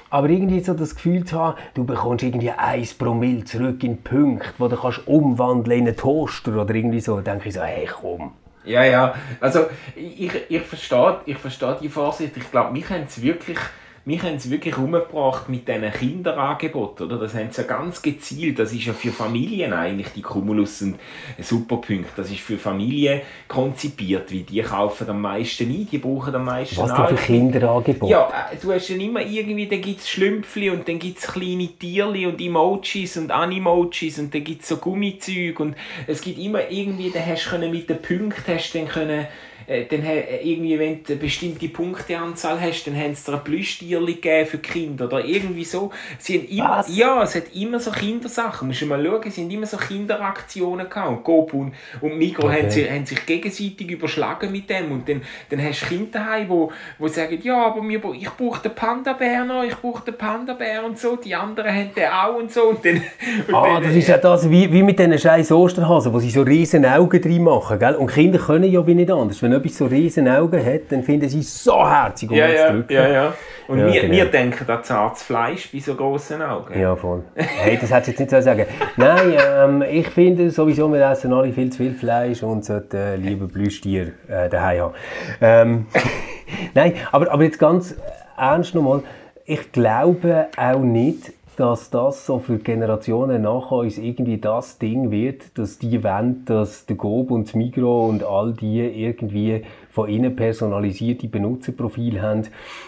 Aber 0.09 0.29
irgendwie 0.29 0.61
so 0.61 0.73
das 0.73 0.95
Gefühl 0.95 1.25
zu 1.25 1.39
haben, 1.39 1.57
du 1.73 1.83
bekommst 1.83 2.23
irgendwie 2.23 2.51
1 2.51 2.93
Promille 2.93 3.43
zurück 3.43 3.83
in 3.83 4.01
Punkte, 4.01 4.53
die 4.57 4.69
du 4.69 4.77
kannst 4.77 5.07
umwandeln 5.07 5.79
in 5.79 5.87
einen 5.87 5.97
Toaster 5.97 6.61
oder 6.61 6.73
irgendwie 6.73 7.01
so, 7.01 7.15
dann 7.15 7.35
denke 7.35 7.49
ich 7.49 7.55
so, 7.55 7.61
hey 7.61 7.87
komm. 7.91 8.31
Ja, 8.65 8.83
ja. 8.83 9.13
Also, 9.39 9.67
ich, 9.95 10.31
ich 10.49 10.61
verstehe 10.61 11.17
ich 11.25 11.37
verstehe 11.37 11.77
die 11.81 11.89
Vorsicht. 11.89 12.35
Ich 12.35 12.49
glaube, 12.49 12.71
mich 12.71 12.89
haben 12.89 13.03
es 13.07 13.21
wirklich, 13.21 13.59
mich 14.05 14.21
haben 14.21 14.35
es 14.35 14.51
wirklich 14.51 14.77
umgebracht 14.77 15.49
mit 15.49 15.67
diesen 15.67 15.91
Kinderangeboten, 15.91 17.07
oder? 17.07 17.17
Das 17.17 17.33
haben 17.33 17.49
sie 17.49 17.61
ja 17.61 17.67
ganz 17.67 18.03
gezielt. 18.03 18.59
Das 18.59 18.71
ist 18.71 18.85
ja 18.85 18.93
für 18.93 19.11
Familien 19.11 19.73
eigentlich, 19.73 20.09
die 20.09 20.21
Cumulus 20.21 20.83
und 20.83 20.99
Superpunkte. 21.39 22.11
Das 22.15 22.29
ist 22.29 22.41
für 22.41 22.59
Familien 22.59 23.21
konzipiert, 23.47 24.31
wie 24.31 24.43
die 24.43 24.61
kaufen 24.61 25.09
am 25.09 25.21
meisten 25.21 25.67
ein, 25.67 25.87
die 25.91 25.97
brauchen 25.97 26.35
am 26.35 26.45
meisten 26.45 26.77
Was 26.77 26.93
denn 26.93 27.17
für. 27.17 27.25
Kinderangebote? 27.25 28.11
Ja, 28.11 28.29
äh, 28.51 28.55
du 28.61 28.71
hast 28.71 28.91
dann 28.91 29.01
immer 29.01 29.21
irgendwie, 29.21 29.67
dann 29.67 29.81
gibt 29.81 30.01
es 30.01 30.09
Schlümpfli 30.09 30.69
und 30.69 30.87
dann 30.87 30.99
gibt 30.99 31.17
es 31.17 31.25
kleine 31.25 31.67
Tierli 31.67 32.27
und 32.27 32.39
Emojis 32.39 33.17
und 33.17 33.31
Animojis 33.31 34.19
und 34.19 34.31
dann 34.35 34.43
gibt 34.43 34.61
es 34.61 34.67
so 34.67 34.77
Gummizeug 34.77 35.59
und 35.59 35.75
es 36.05 36.21
gibt 36.21 36.37
immer 36.37 36.69
irgendwie, 36.69 37.09
da 37.09 37.19
hast 37.25 37.51
du 37.51 37.57
mit 37.57 37.89
den 37.89 37.99
Punkten 38.03 38.53
hast 38.53 38.73
du 38.73 38.77
dann 38.77 38.87
können 38.87 39.27
äh, 39.67 39.85
dann, 39.85 40.03
äh, 40.05 40.37
irgendwie, 40.43 40.77
wenn 40.79 41.03
du 41.03 41.13
eine 41.13 41.21
bestimmte 41.21 41.67
Punkteanzahl 41.69 42.59
hast, 42.61 42.85
dann 42.85 42.95
haben 42.95 43.15
sie 43.15 43.31
dir 43.31 43.37
ein 43.37 43.43
Plüschtierchen 43.43 44.05
gegeben 44.05 44.45
für 44.47 44.57
Kinder 44.59 45.05
oder 45.05 45.23
irgendwie 45.25 45.65
so. 45.65 45.91
Sie 46.19 46.37
haben 46.39 46.47
immer, 46.47 46.77
Was? 46.79 46.95
ja, 46.97 47.23
es 47.23 47.35
hat 47.35 47.43
immer 47.53 47.79
so 47.79 47.91
Kindersachen. 47.91 48.67
Musst 48.67 48.81
du 48.81 48.85
mal 48.85 49.03
schauen, 49.03 49.21
es 49.27 49.35
sind 49.35 49.51
immer 49.51 49.65
so 49.65 49.77
Kinderaktionen 49.77 50.89
gehabt. 50.89 51.09
Und 51.09 51.23
Coop 51.23 51.53
und, 51.53 51.73
und 52.01 52.17
Migros 52.17 52.45
Okay. 52.45 52.61
haben, 52.61 52.69
sie, 52.69 52.89
haben 52.89 53.05
sich 53.05 53.25
gegenseitig 53.25 53.89
überschlagen 53.91 54.51
mit 54.51 54.69
dem. 54.69 54.91
Und 54.91 55.09
dann, 55.09 55.21
dann 55.49 55.63
hast 55.63 55.81
du 55.81 55.85
Kinder 55.87 56.19
daheim, 56.19 56.49
wo, 56.49 56.71
wo 56.99 57.07
sagen, 57.07 57.39
ja, 57.41 57.65
aber 57.67 57.81
mir, 57.81 58.01
ich 58.19 58.29
brauche 58.29 58.61
den 58.61 58.75
Panda-Bär 58.75 59.45
noch, 59.45 59.63
ich 59.63 59.75
brauche 59.75 60.03
den 60.05 60.17
Panda-Bär 60.17 60.85
und 60.85 60.97
so. 60.99 61.15
Die 61.15 61.33
anderen 61.33 61.73
haben 61.73 61.89
den 61.95 62.07
auch 62.09 62.35
und 62.37 62.51
so. 62.51 62.63
Und 62.69 62.85
dann, 62.85 63.01
und 63.47 63.53
Ah, 63.55 63.75
dann, 63.75 63.83
das 63.83 63.95
ist 63.95 64.07
ja 64.07 64.17
das, 64.17 64.49
wie, 64.49 64.71
wie 64.71 64.83
mit 64.83 64.99
diesen 64.99 65.17
scheiß 65.17 65.51
Osterhasen, 65.51 66.13
wo 66.13 66.19
sie 66.19 66.29
so 66.29 66.41
riesen 66.43 66.85
Augen 66.85 67.21
drin 67.21 67.43
machen, 67.43 67.79
gell? 67.79 67.95
Und 67.95 68.07
Kinder 68.11 68.39
können 68.39 68.71
ja 68.71 68.85
wie 68.85 68.93
nicht 68.95 69.09
anders. 69.11 69.41
Wenn 69.41 69.53
etwas 69.55 69.77
so 69.77 69.85
riesen 69.85 70.27
Augen 70.27 70.63
hat, 70.65 70.81
dann 70.89 71.03
finden 71.03 71.27
sie 71.29 71.39
es 71.39 71.63
so 71.63 71.87
herzig, 71.87 72.29
um 72.29 72.35
ja, 72.35 72.47
ja, 72.47 72.71
drücken. 72.71 72.93
ja, 72.93 73.07
ja. 73.07 73.33
Und 73.67 73.79
Ja, 73.79 73.87
wir, 73.91 74.01
genau. 74.01 74.13
wir 74.13 74.25
denken 74.25 74.69
an 74.69 74.83
zartes 74.83 75.23
Fleisch 75.23 75.71
bei 75.71 75.79
so 75.79 75.95
grossen 75.95 76.41
Augen. 76.41 76.79
Ja, 76.79 76.95
voll. 76.95 77.23
Hey, 77.35 77.77
das 77.81 77.91
hättest 77.91 78.07
du 78.07 78.11
jetzt 78.11 78.19
nicht 78.19 78.29
so 78.31 78.41
sagen 78.41 78.65
Nein, 78.97 79.33
ähm, 79.57 79.83
ich 79.89 80.07
finde 80.09 80.51
sowieso, 80.51 80.91
wir 80.93 81.01
essen 81.09 81.33
alle 81.33 81.51
viel 81.51 81.71
zu 81.71 81.77
viel 81.79 81.93
Fleisch 81.93 82.43
und 82.43 82.63
sollten 82.63 82.95
äh, 82.97 83.15
lieber 83.15 83.47
Plüschtier 83.47 84.13
äh, 84.27 84.49
daheim 84.49 84.81
haben. 84.81 84.93
Ähm, 85.41 85.85
Nein, 86.75 86.93
aber, 87.11 87.31
aber 87.31 87.43
jetzt 87.43 87.57
ganz 87.57 87.95
ernst 88.37 88.75
nochmal. 88.75 89.01
Ich 89.45 89.71
glaube 89.71 90.47
auch 90.57 90.79
nicht, 90.79 91.33
dass 91.57 91.89
das 91.89 92.25
so 92.25 92.39
für 92.39 92.57
Generationen 92.57 93.43
nach 93.43 93.71
uns 93.71 93.97
irgendwie 93.97 94.37
das 94.37 94.77
Ding 94.77 95.11
wird, 95.11 95.57
dass 95.57 95.79
die 95.79 96.03
wollen, 96.03 96.43
dass 96.45 96.85
der 96.85 96.95
Gob 96.95 97.31
und 97.31 97.47
das 97.47 97.53
Migro 97.53 98.07
und 98.07 98.23
all 98.23 98.53
die 98.53 98.81
irgendwie 98.81 99.63
von 99.89 100.09
innen 100.09 100.35
personalisierte 100.35 101.27
Benutzerprofile 101.27 102.21
haben, 102.21 102.43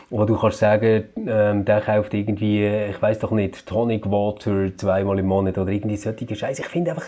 wo 0.09 0.25
du 0.25 0.37
kannst 0.37 0.59
sagen, 0.59 1.05
ähm, 1.27 1.65
der 1.65 1.81
kauft 1.81 2.13
irgendwie, 2.13 2.65
ich 2.65 3.01
weiß 3.01 3.19
doch 3.19 3.31
nicht, 3.31 3.65
Tonic 3.65 4.11
Water 4.11 4.75
zweimal 4.75 5.19
im 5.19 5.27
Monat 5.27 5.57
oder 5.57 5.71
irgendwie 5.71 5.97
solche 5.97 6.35
Scheiße. 6.35 6.61
Ich 6.61 6.67
finde 6.67 6.91
einfach, 6.91 7.05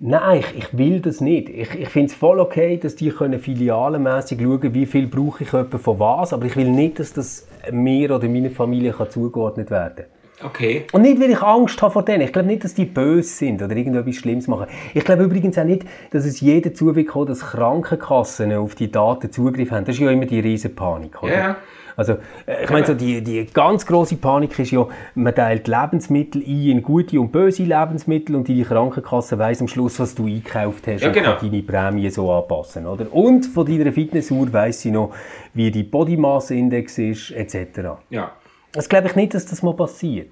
Nein, 0.00 0.38
ich, 0.38 0.56
ich 0.56 0.78
will 0.78 1.00
das 1.00 1.20
nicht. 1.20 1.48
Ich, 1.48 1.74
ich 1.74 1.88
finde 1.88 2.12
es 2.12 2.14
voll 2.14 2.38
okay, 2.38 2.76
dass 2.76 2.94
die 2.94 3.10
können 3.10 3.40
filialenmässig 3.40 4.40
schauen, 4.40 4.72
wie 4.72 4.86
viel 4.86 5.08
brauche 5.08 5.42
ich 5.42 5.50
jemanden 5.50 5.80
von 5.80 5.98
was, 5.98 6.32
aber 6.32 6.46
ich 6.46 6.54
will 6.54 6.70
nicht, 6.70 7.00
dass 7.00 7.12
das 7.12 7.48
mir 7.72 8.14
oder 8.14 8.28
meiner 8.28 8.50
Familie 8.50 8.92
kann 8.92 9.10
zugeordnet 9.10 9.72
werden 9.72 10.04
Okay. 10.42 10.86
Und 10.92 11.02
nicht, 11.02 11.20
weil 11.20 11.30
ich 11.30 11.42
Angst 11.42 11.80
habe 11.82 11.92
vor 11.92 12.04
denen. 12.04 12.22
Ich 12.22 12.32
glaube 12.32 12.48
nicht, 12.48 12.64
dass 12.64 12.74
die 12.74 12.84
böse 12.84 13.28
sind 13.28 13.62
oder 13.62 13.74
irgendetwas 13.74 14.14
Schlimmes 14.16 14.46
machen. 14.46 14.66
Ich 14.94 15.04
glaube 15.04 15.24
übrigens 15.24 15.58
auch 15.58 15.64
nicht, 15.64 15.82
dass 16.10 16.24
es 16.24 16.40
jedem 16.40 16.74
zu 16.74 16.94
wird 16.94 17.08
kommen, 17.08 17.26
dass 17.26 17.40
Krankenkassen 17.40 18.52
auf 18.52 18.74
die 18.74 18.90
Daten 18.90 19.32
Zugriff 19.32 19.70
haben. 19.70 19.84
Das 19.84 19.96
ist 19.96 20.00
ja 20.00 20.10
immer 20.10 20.26
die 20.26 20.40
riesen 20.40 20.74
Panik, 20.74 21.22
oder? 21.22 21.32
Ja. 21.32 21.56
Also, 21.98 22.12
äh, 22.46 22.62
ich 22.62 22.70
meine, 22.70 22.86
so 22.86 22.94
die, 22.94 23.20
die 23.24 23.44
ganz 23.52 23.84
große 23.84 24.16
Panik 24.16 24.56
ist 24.56 24.70
ja, 24.70 24.86
man 25.16 25.34
teilt 25.34 25.66
Lebensmittel 25.66 26.40
ein 26.42 26.68
in 26.68 26.82
gute 26.82 27.20
und 27.20 27.32
böse 27.32 27.64
Lebensmittel 27.64 28.36
und 28.36 28.46
die 28.46 28.62
Krankenkasse 28.62 29.36
weiss 29.36 29.60
am 29.60 29.66
Schluss, 29.66 29.98
was 29.98 30.14
du 30.14 30.26
eingekauft 30.26 30.86
hast 30.86 31.00
Ja, 31.00 31.08
und 31.08 31.14
genau. 31.14 31.34
kann 31.34 31.50
deine 31.50 31.62
Prämie 31.64 32.08
so 32.10 32.30
anpassen, 32.32 32.86
oder? 32.86 33.12
Und 33.12 33.46
von 33.46 33.66
deiner 33.66 33.92
Fitnessuhr 33.92 34.52
weiss 34.52 34.82
sie 34.82 34.92
noch, 34.92 35.12
wie 35.54 35.72
die 35.72 35.82
Body 35.82 36.16
Mass 36.16 36.52
Index 36.52 36.98
ist, 36.98 37.32
etc. 37.32 37.98
Ja. 38.10 38.30
Das 38.72 38.88
glaube 38.88 39.08
ich 39.08 39.16
nicht, 39.16 39.34
dass 39.34 39.46
das 39.46 39.62
mal 39.62 39.74
passiert. 39.74 40.30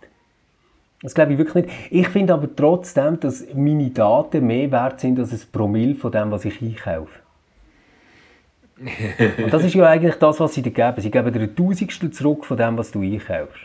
Das 1.03 1.14
glaube 1.14 1.33
ich 1.33 1.38
wirklich 1.38 1.66
nicht. 1.66 1.77
Ich 1.90 2.09
finde 2.09 2.35
aber 2.35 2.55
trotzdem, 2.55 3.20
dass 3.20 3.44
meine 3.55 3.92
mehr 4.40 4.70
wert 4.70 5.01
sind 5.01 5.18
als 5.18 5.33
ein 5.33 5.40
Promille 5.53 5.94
von 5.94 6.11
dem, 6.11 6.31
was 6.31 6.44
ich 6.44 6.61
einkaufe. 6.62 7.20
Und 9.42 9.53
das 9.53 9.64
ist 9.64 9.75
ja 9.75 9.87
eigentlich 9.87 10.16
das, 10.16 10.38
was 10.40 10.55
sie 10.55 10.62
dir 10.62 10.70
geben. 10.70 11.01
Sie 11.01 11.11
geben 11.11 11.33
dir 11.33 11.40
ein 11.40 11.57
Tausendstel 11.57 12.11
zurück 12.11 12.44
von 12.44 12.57
dem, 12.57 12.77
was 12.77 12.90
du 12.90 13.03
einkaufst. 13.03 13.62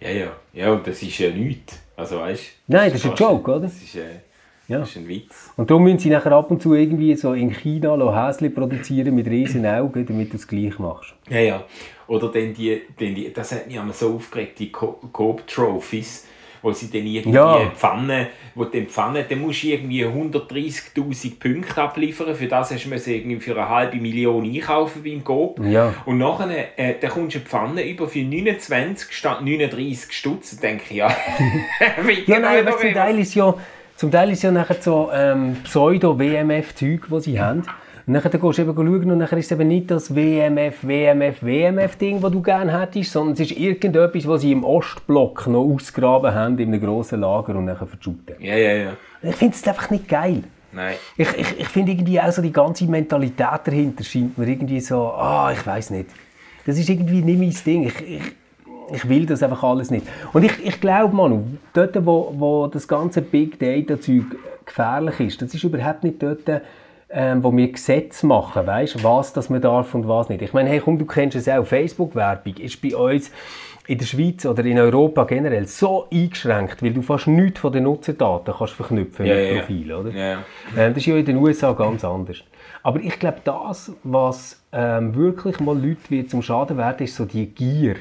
Ja, 0.00 0.10
ja. 0.10 0.32
Ja, 0.52 0.72
und 0.72 0.86
das 0.86 1.02
ist 1.02 1.18
ja 1.18 1.30
nichts. 1.30 1.80
Also, 1.96 2.20
weißt 2.20 2.44
Nein, 2.66 2.92
das 2.92 3.02
ist 3.02 3.10
ein 3.10 3.16
Joke, 3.16 3.50
oder? 3.50 3.60
Das 3.60 3.76
ist, 3.76 3.96
äh, 3.96 4.20
Ja. 4.68 4.80
das 4.80 4.90
ist 4.90 4.96
ein 4.96 5.08
Witz. 5.08 5.50
Und 5.56 5.70
darum 5.70 5.84
müssen 5.84 5.98
sie 6.00 6.10
nachher 6.10 6.32
ab 6.32 6.50
und 6.50 6.60
zu 6.60 6.74
irgendwie 6.74 7.14
so 7.14 7.32
in 7.34 7.50
China 7.52 7.96
Häschen 8.26 8.52
produzieren 8.54 9.14
mit 9.14 9.26
riesen 9.28 9.64
Augen, 9.66 10.04
damit 10.06 10.32
du 10.32 10.36
es 10.36 10.46
gleich 10.48 10.78
machst. 10.78 11.14
Ja, 11.28 11.38
ja. 11.38 11.64
Oder 12.08 12.28
dann 12.28 12.52
die, 12.54 12.82
dann 12.98 13.14
die 13.14 13.32
das 13.32 13.52
hat 13.52 13.66
mich 13.66 13.76
immer 13.76 13.92
so 13.92 14.14
aufgeregt, 14.14 14.58
die 14.58 14.70
Co- 14.72 14.98
Coop-Trophies, 15.12 16.26
wo 16.62 16.72
sie 16.72 16.90
dann 16.90 17.06
irgendwie 17.06 17.36
Ja. 17.36 17.70
Pfanne, 17.76 18.28
wo 18.54 18.64
die 18.64 18.82
Pfanne, 18.86 19.24
dann 19.28 19.40
musst 19.40 19.62
du 19.62 19.68
irgendwie 19.68 20.04
130'000 20.04 21.38
Punkte 21.38 21.82
abliefern, 21.82 22.34
für 22.34 22.46
das 22.46 22.70
hast 22.72 22.84
du 22.86 22.90
irgendwie 23.10 23.40
für 23.40 23.52
eine 23.56 23.68
halbe 23.68 23.96
Million 23.98 24.44
einkaufen 24.44 25.02
beim 25.02 25.22
Coop. 25.22 25.60
Ja. 25.64 25.94
Und 26.06 26.18
nachher, 26.18 26.78
äh, 26.78 26.94
dann 27.00 27.10
kommst 27.10 27.34
du 27.36 27.38
eine 27.40 27.46
Pfanne 27.48 27.88
über 27.88 28.08
für 28.08 28.18
29 28.20 29.12
statt 29.12 29.42
39 29.42 30.12
Stutz, 30.12 30.50
dann 30.52 30.60
denke 30.60 30.84
ich, 30.90 30.96
ja, 30.96 31.08
Ja, 31.78 31.94
nein, 32.04 32.24
genau 32.26 32.48
aber 32.72 32.78
zum 32.78 32.92
Teil 32.92 33.18
ist 33.18 33.34
ja, 33.34 33.54
zum 33.96 34.10
Teil 34.10 34.30
ist 34.30 34.42
ja 34.42 34.50
nachher 34.50 34.76
so 34.80 35.10
ähm, 35.12 35.56
Pseudo-WMF-Zeug, 35.64 37.06
das 37.10 37.24
sie 37.24 37.40
haben. 37.40 37.60
Und 38.06 38.12
nachher 38.12 38.28
dann 38.28 38.40
gehst 38.40 38.58
du 38.58 38.62
eben 38.62 38.74
schauen 38.74 39.10
und 39.10 39.18
nachher 39.18 39.38
ist 39.38 39.46
es 39.46 39.52
eben 39.52 39.68
nicht 39.68 39.90
das 39.90 40.14
WMF, 40.14 40.86
WMF, 40.86 41.42
WMF-Ding, 41.42 42.20
das 42.20 42.30
du 42.30 42.42
gerne 42.42 42.78
hättest, 42.78 43.10
sondern 43.10 43.32
es 43.34 43.40
ist 43.40 43.52
irgendetwas, 43.52 44.28
was 44.28 44.42
sie 44.42 44.52
im 44.52 44.64
Ostblock 44.64 45.46
noch 45.48 45.64
ausgraben 45.64 46.32
haben, 46.32 46.58
in 46.58 46.68
einem 46.68 46.80
grossen 46.80 47.20
Lager 47.20 47.56
und 47.56 47.64
nachher 47.64 47.86
verschütten. 47.86 48.36
Ja, 48.38 48.54
ja, 48.54 48.74
ja. 48.74 48.92
Ich 49.22 49.34
finde 49.34 49.56
es 49.56 49.66
einfach 49.66 49.90
nicht 49.90 50.08
geil. 50.08 50.44
Nein. 50.72 50.94
Ich, 51.16 51.28
ich, 51.36 51.60
ich 51.60 51.68
finde 51.68 51.92
irgendwie 51.92 52.20
auch 52.20 52.30
so 52.30 52.42
die 52.42 52.52
ganze 52.52 52.84
Mentalität 52.84 53.60
dahinter 53.64 54.04
scheint 54.04 54.36
mir 54.36 54.46
irgendwie 54.46 54.80
so, 54.80 55.06
ah, 55.12 55.50
ich 55.52 55.66
weiß 55.66 55.90
nicht. 55.90 56.10
Das 56.66 56.78
ist 56.78 56.88
irgendwie 56.88 57.22
nicht 57.22 57.38
mein 57.38 57.64
Ding. 57.64 57.84
Ich, 57.84 58.00
ich, 58.02 58.22
ich 58.92 59.08
will 59.08 59.26
das 59.26 59.42
einfach 59.42 59.62
alles 59.62 59.90
nicht. 59.90 60.06
Und 60.32 60.44
ich, 60.44 60.64
ich 60.64 60.80
glaube, 60.80 61.14
Manu, 61.14 61.44
dort, 61.72 61.94
wo, 62.06 62.32
wo 62.36 62.66
das 62.66 62.86
ganze 62.86 63.22
Big 63.22 63.58
Data-Zeug 63.58 64.24
gefährlich 64.64 65.20
ist, 65.20 65.42
das 65.42 65.54
ist 65.54 65.64
überhaupt 65.64 66.04
nicht 66.04 66.22
dort, 66.22 66.62
ähm, 67.08 67.42
wo 67.42 67.56
wir 67.56 67.70
Gesetze 67.70 68.26
machen, 68.26 68.66
weißt, 68.66 69.02
was 69.04 69.32
das 69.32 69.48
man 69.48 69.60
darf 69.60 69.94
und 69.94 70.08
was 70.08 70.28
nicht. 70.28 70.42
Ich 70.42 70.52
meine, 70.52 70.68
hey, 70.70 70.80
komm, 70.80 70.98
du 70.98 71.06
kennst 71.06 71.36
es 71.36 71.48
auch, 71.48 71.64
Facebook-Werbung 71.64 72.54
ist 72.56 72.82
bei 72.82 72.96
uns 72.96 73.30
in 73.86 73.98
der 73.98 74.06
Schweiz 74.06 74.44
oder 74.44 74.64
in 74.64 74.78
Europa 74.78 75.24
generell 75.24 75.66
so 75.66 76.08
eingeschränkt, 76.12 76.82
weil 76.82 76.92
du 76.92 77.02
fast 77.02 77.28
nichts 77.28 77.60
von 77.60 77.72
den 77.72 77.84
Nutzerdaten 77.84 78.52
kannst 78.56 78.74
verknüpfen 78.74 79.26
Ja, 79.26 79.34
mit 79.34 79.50
ja. 79.50 79.60
Profilen, 79.60 79.96
oder? 79.96 80.10
Ja. 80.10 80.32
Ähm, 80.76 80.92
das 80.92 80.96
ist 80.96 81.06
ja 81.06 81.16
in 81.16 81.24
den 81.24 81.36
USA 81.36 81.72
ganz 81.72 82.04
anders. 82.04 82.38
Aber 82.82 83.00
ich 83.00 83.18
glaube, 83.18 83.38
das, 83.44 83.92
was 84.02 84.60
ähm, 84.72 85.14
wirklich 85.14 85.60
mal 85.60 85.76
Leute 85.76 86.10
wird 86.10 86.30
zum 86.30 86.42
Schaden 86.42 86.76
werden, 86.76 87.04
ist 87.04 87.14
so 87.14 87.24
die 87.24 87.46
Gier. 87.46 87.96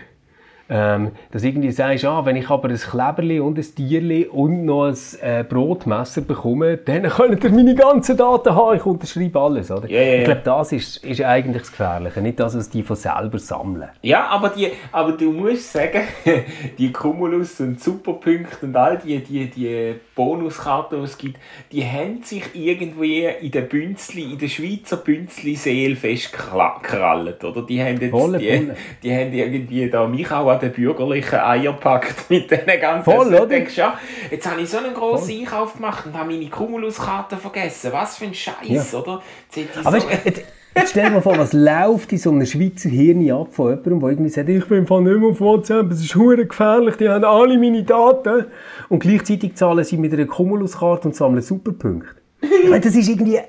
Ähm, 0.67 1.12
dass 1.32 1.43
irgendwie 1.43 1.71
sagst, 1.71 2.06
ah, 2.06 2.25
wenn 2.25 2.36
ich 2.36 2.49
aber 2.49 2.69
ein 2.69 2.78
Kleberli 2.78 3.39
und 3.39 3.58
ein 3.60 3.75
Tierli 3.75 4.25
und 4.25 4.65
noch 4.65 4.86
ein 4.86 4.97
äh, 5.21 5.43
Brotmesser 5.43 6.21
bekomme, 6.21 6.78
dann 6.78 7.04
könnt 7.10 7.43
ihr 7.43 7.51
meine 7.51 7.75
ganzen 7.75 8.17
Daten 8.17 8.56
haben, 8.56 8.75
ich 8.75 8.86
unterschreibe 8.86 9.39
alles. 9.39 9.69
Oder? 9.69 9.88
Ja, 9.89 10.01
ja. 10.01 10.13
Ich 10.19 10.23
glaube, 10.25 10.41
das 10.43 10.71
ist, 10.71 10.97
ist 11.04 11.21
eigentlich 11.21 11.62
das 11.62 11.71
Gefährliche, 11.71 12.21
nicht 12.21 12.39
das, 12.39 12.58
was 12.58 12.69
die 12.69 12.82
von 12.82 12.95
selber 12.95 13.38
sammeln. 13.38 13.89
Ja, 14.01 14.25
aber, 14.28 14.49
die, 14.49 14.71
aber 14.91 15.12
du 15.12 15.32
musst 15.32 15.71
sagen, 15.71 16.01
die 16.80 16.91
Cumulus 16.91 17.60
und 17.60 17.80
Superpunkte 17.80 18.65
und 18.65 18.75
all 18.75 18.97
die, 18.97 19.19
die, 19.19 19.47
die 19.47 19.95
Bonuskarten, 20.15 20.97
die 20.97 21.06
es 21.06 21.17
gibt, 21.17 21.39
die 21.71 21.86
haben 21.86 22.23
sich 22.23 22.43
irgendwie 22.56 23.25
in 23.25 23.51
der 23.51 23.62
Bünzli, 23.62 24.32
in 24.32 24.39
der 24.39 24.47
Schweizer 24.47 24.97
Bünzli-Seele 24.97 25.95
festgekrallt, 25.95 27.43
oder? 27.43 27.62
Die 27.62 27.84
haben 27.84 27.99
jetzt, 28.01 28.12
Volle 28.12 28.39
die, 28.39 28.71
die 29.04 29.13
haben 29.13 29.32
irgendwie 29.32 29.89
da 29.91 30.08
mich 30.08 30.32
auch 30.32 30.54
an 30.55 30.59
den 30.61 30.71
bürgerlichen 30.73 31.39
Eier 31.39 31.73
gepackt 31.73 32.25
mit 32.29 32.49
diesen 32.51 32.65
ganzen... 32.81 33.03
Voll, 33.11 33.27
oder? 33.27 33.45
denkst, 33.47 33.77
ja, 33.77 33.97
jetzt 34.31 34.49
habe 34.49 34.61
ich 34.61 34.69
so 34.69 34.77
einen 34.79 34.93
grossen 34.93 35.39
Einkauf 35.39 35.73
gemacht 35.75 36.05
und 36.05 36.17
habe 36.17 36.31
meine 36.31 36.47
Cumulus-Karte 36.49 37.37
vergessen. 37.37 37.91
Was 37.93 38.17
für 38.17 38.25
ein 38.25 38.33
Scheiß, 38.33 38.91
Ja. 38.91 38.99
oder? 38.99 39.21
Jetzt 39.55 39.55
hätte 39.57 39.79
ich 39.79 39.85
Aber 39.85 39.99
so- 40.01 40.07
weißt, 40.09 40.25
jetzt, 40.25 40.41
jetzt 40.75 40.89
stell 40.91 41.05
dir 41.05 41.11
mal 41.11 41.21
vor, 41.21 41.37
was 41.37 41.53
läuft 41.53 42.11
in 42.11 42.17
so 42.17 42.31
einem 42.31 42.45
Schweizer 42.45 42.89
Hirn 42.89 43.31
ab 43.31 43.47
von 43.51 43.69
jemandem, 43.69 43.99
der 43.99 44.09
irgendwie 44.09 44.29
sagt, 44.29 44.49
ich 44.49 44.65
bin 44.65 44.77
im 44.79 44.87
Fall 44.87 45.01
nicht 45.03 45.19
mehr 45.19 45.29
auf 45.29 45.39
WhatsApp, 45.39 45.91
es 45.91 46.01
ist 46.01 46.15
hure 46.15 46.45
gefährlich, 46.45 46.95
die 46.97 47.07
haben 47.09 47.23
alle 47.23 47.57
meine 47.57 47.83
Daten. 47.83 48.45
Und 48.89 48.99
gleichzeitig 48.99 49.55
zahlen 49.55 49.83
sie 49.83 49.97
mit 49.97 50.13
einer 50.13 50.25
Cumulus-Karte 50.25 51.07
und 51.07 51.15
sammeln 51.15 51.41
Superpunkte. 51.41 52.15
Ich 52.41 52.69
meine, 52.69 52.81
das 52.81 52.95
ist 52.95 53.07
irgendwie... 53.09 53.39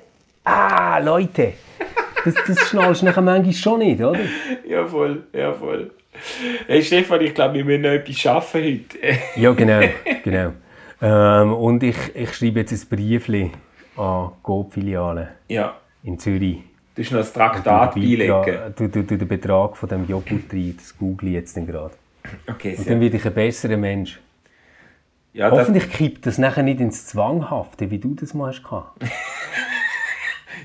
Ah, 0.43 0.99
Leute. 0.99 1.53
Das, 2.23 2.33
das 2.47 2.59
schnallst 2.69 3.01
du 3.01 3.05
nachher 3.05 3.21
manchmal 3.21 3.53
schon 3.53 3.79
nicht, 3.79 4.01
oder? 4.01 4.17
Ja, 4.67 4.85
voll, 4.85 5.23
ja, 5.33 5.53
voll. 5.53 5.91
Hey 6.67 6.83
Stefan, 6.83 7.21
ich 7.21 7.33
glaube, 7.33 7.55
wir 7.55 7.65
müssen 7.65 7.81
noch 7.81 7.89
etwas 7.89 8.17
schaffen 8.17 8.63
heute. 8.63 8.97
Ja, 9.35 9.51
genau. 9.53 9.81
genau. 10.23 10.53
Ähm, 11.01 11.53
und 11.53 11.83
ich, 11.83 11.97
ich 12.15 12.33
schreibe 12.33 12.61
jetzt 12.61 12.71
ein 12.71 12.89
Briefchen 12.89 13.51
an 13.95 14.29
die 14.31 14.43
Coop-Filiale 14.43 15.29
ja, 15.47 15.75
in 16.03 16.17
Zürich. 16.17 16.57
du 16.95 17.03
hast 17.03 17.11
noch 17.11 17.19
das 17.19 17.33
Traktat 17.33 17.93
beilegen. 17.95 18.73
Du, 18.75 18.87
du, 18.89 19.03
du 19.03 19.17
den 19.17 19.27
Betrag 19.27 19.77
von 19.77 19.89
dem 19.89 20.07
Joghurt 20.07 20.51
rein, 20.51 20.75
das 20.77 20.97
google 20.97 21.29
ich 21.29 21.35
jetzt 21.35 21.55
gerade. 21.55 21.93
Okay, 22.47 22.75
Und 22.77 22.89
dann 22.89 22.99
werde 22.99 23.17
ich 23.17 23.25
ein 23.25 23.33
besserer 23.33 23.77
Mensch. 23.77 24.19
Ja, 25.33 25.49
das, 25.51 25.59
Hoffentlich 25.59 25.91
kippt 25.91 26.25
das 26.25 26.39
nachher 26.39 26.63
nicht 26.63 26.79
ins 26.79 27.05
Zwanghafte, 27.05 27.91
wie 27.91 27.99
du 27.99 28.15
das 28.15 28.33
mal 28.33 28.51
hast. 28.51 28.63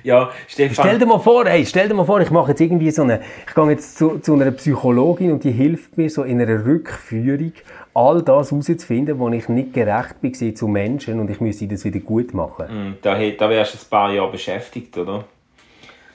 Ja, 0.04 0.30
Stefan. 0.48 0.84
Stell 0.84 0.98
dir 0.98 1.06
mal 1.06 1.18
vor, 1.18 1.44
hey, 1.46 1.64
stell 1.64 1.88
dir 1.88 1.94
mal 1.94 2.04
vor, 2.04 2.20
ich 2.20 2.30
mache 2.30 2.50
jetzt 2.50 2.60
irgendwie 2.60 2.90
so 2.90 3.02
eine, 3.02 3.20
ich 3.46 3.54
gehe 3.54 3.70
jetzt 3.70 3.96
zu, 3.96 4.18
zu 4.18 4.34
einer 4.34 4.50
Psychologin 4.50 5.32
und 5.32 5.44
die 5.44 5.52
hilft 5.52 5.96
mir 5.96 6.10
so 6.10 6.22
in 6.24 6.40
einer 6.40 6.64
Rückführung, 6.64 7.52
all 7.94 8.22
das 8.22 8.50
herauszufinden, 8.50 9.18
wo 9.18 9.28
ich 9.28 9.48
nicht 9.48 9.74
gerecht 9.74 10.20
bin 10.20 10.34
zu 10.56 10.66
Menschen 10.66 11.20
und 11.20 11.30
ich 11.30 11.40
müsste 11.40 11.66
das 11.66 11.84
wieder 11.84 12.00
gut 12.00 12.34
machen. 12.34 12.68
Hm, 12.68 12.94
Da, 13.02 13.14
da 13.14 13.50
wärst 13.50 13.74
du 13.74 13.78
ein 13.78 13.90
paar 13.90 14.12
Jahre 14.12 14.30
beschäftigt, 14.30 14.96
oder? 14.98 15.24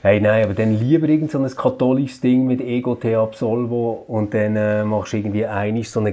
Hey, 0.00 0.20
nein, 0.20 0.44
aber 0.44 0.54
dann 0.54 0.78
lieber 0.78 1.08
irgend 1.08 1.32
so 1.32 1.38
ein 1.38 1.50
katholisches 1.56 2.20
Ding 2.20 2.46
mit 2.46 2.60
Ego 2.60 2.94
Te 2.94 3.18
Absolvo 3.18 4.04
und 4.06 4.32
dann 4.32 4.54
äh, 4.54 4.84
machst 4.84 5.12
du 5.12 5.16
irgendwie 5.16 5.44
einig 5.44 5.90
so 5.90 5.98
eine 5.98 6.12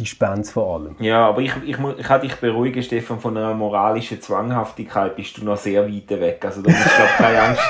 Generaldispenz 0.00 0.50
von 0.50 0.86
allem. 0.86 0.96
Ja, 0.98 1.28
aber 1.28 1.40
ich, 1.40 1.52
ich, 1.64 1.76
ich 1.98 2.06
kann 2.06 2.20
dich 2.20 2.34
beruhigen, 2.36 2.82
Stefan, 2.82 3.20
von 3.20 3.36
einer 3.36 3.54
moralischen 3.54 4.20
Zwanghaftigkeit 4.20 5.16
bist 5.16 5.38
du 5.38 5.44
noch 5.44 5.56
sehr 5.56 5.86
weit 5.86 6.10
weg. 6.10 6.42
Also 6.44 6.62
da 6.62 6.70
musst 6.70 6.84
du 6.84 7.22
keine 7.22 7.42
Angst. 7.42 7.62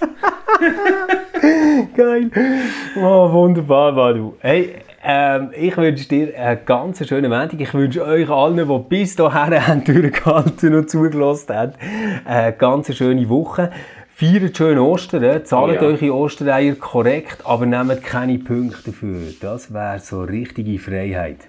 Geil. 1.96 2.30
Oh, 2.96 3.32
wunderbar, 3.32 3.92
Manu. 3.92 4.34
Hey, 4.40 4.74
ähm, 5.04 5.50
ich 5.56 5.76
wünsche 5.76 6.08
dir 6.08 6.36
einen 6.38 6.64
ganz 6.64 7.06
schönen 7.06 7.30
Montag. 7.30 7.60
Ich 7.60 7.72
wünsche 7.74 8.04
euch 8.04 8.28
allen, 8.28 8.56
die 8.56 8.78
bis 8.88 9.16
dahin 9.16 9.66
haben 9.66 9.84
durchgehalten 9.84 10.74
und 10.74 10.90
zugelassen 10.90 11.54
haben, 11.54 11.72
eine 12.24 12.52
ganz 12.52 12.94
schöne 12.94 13.28
Woche. 13.28 13.70
Feiert 14.14 14.56
schön 14.56 14.78
Ostern, 14.80 15.44
zahlt 15.44 15.80
Oh 15.80 15.84
ja. 15.84 15.90
eure 15.90 16.12
Ostereier 16.12 16.74
korrekt, 16.74 17.38
aber 17.44 17.66
nehmt 17.66 18.02
keine 18.02 18.38
Punkte 18.38 18.90
dafür. 18.90 19.20
Das 19.40 19.72
wäre 19.72 20.00
so 20.00 20.22
richtige 20.22 20.80
Freiheit. 20.80 21.46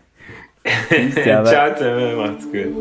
Ciao, 1.24 1.44
macht's 2.18 2.46
gut. 2.52 2.74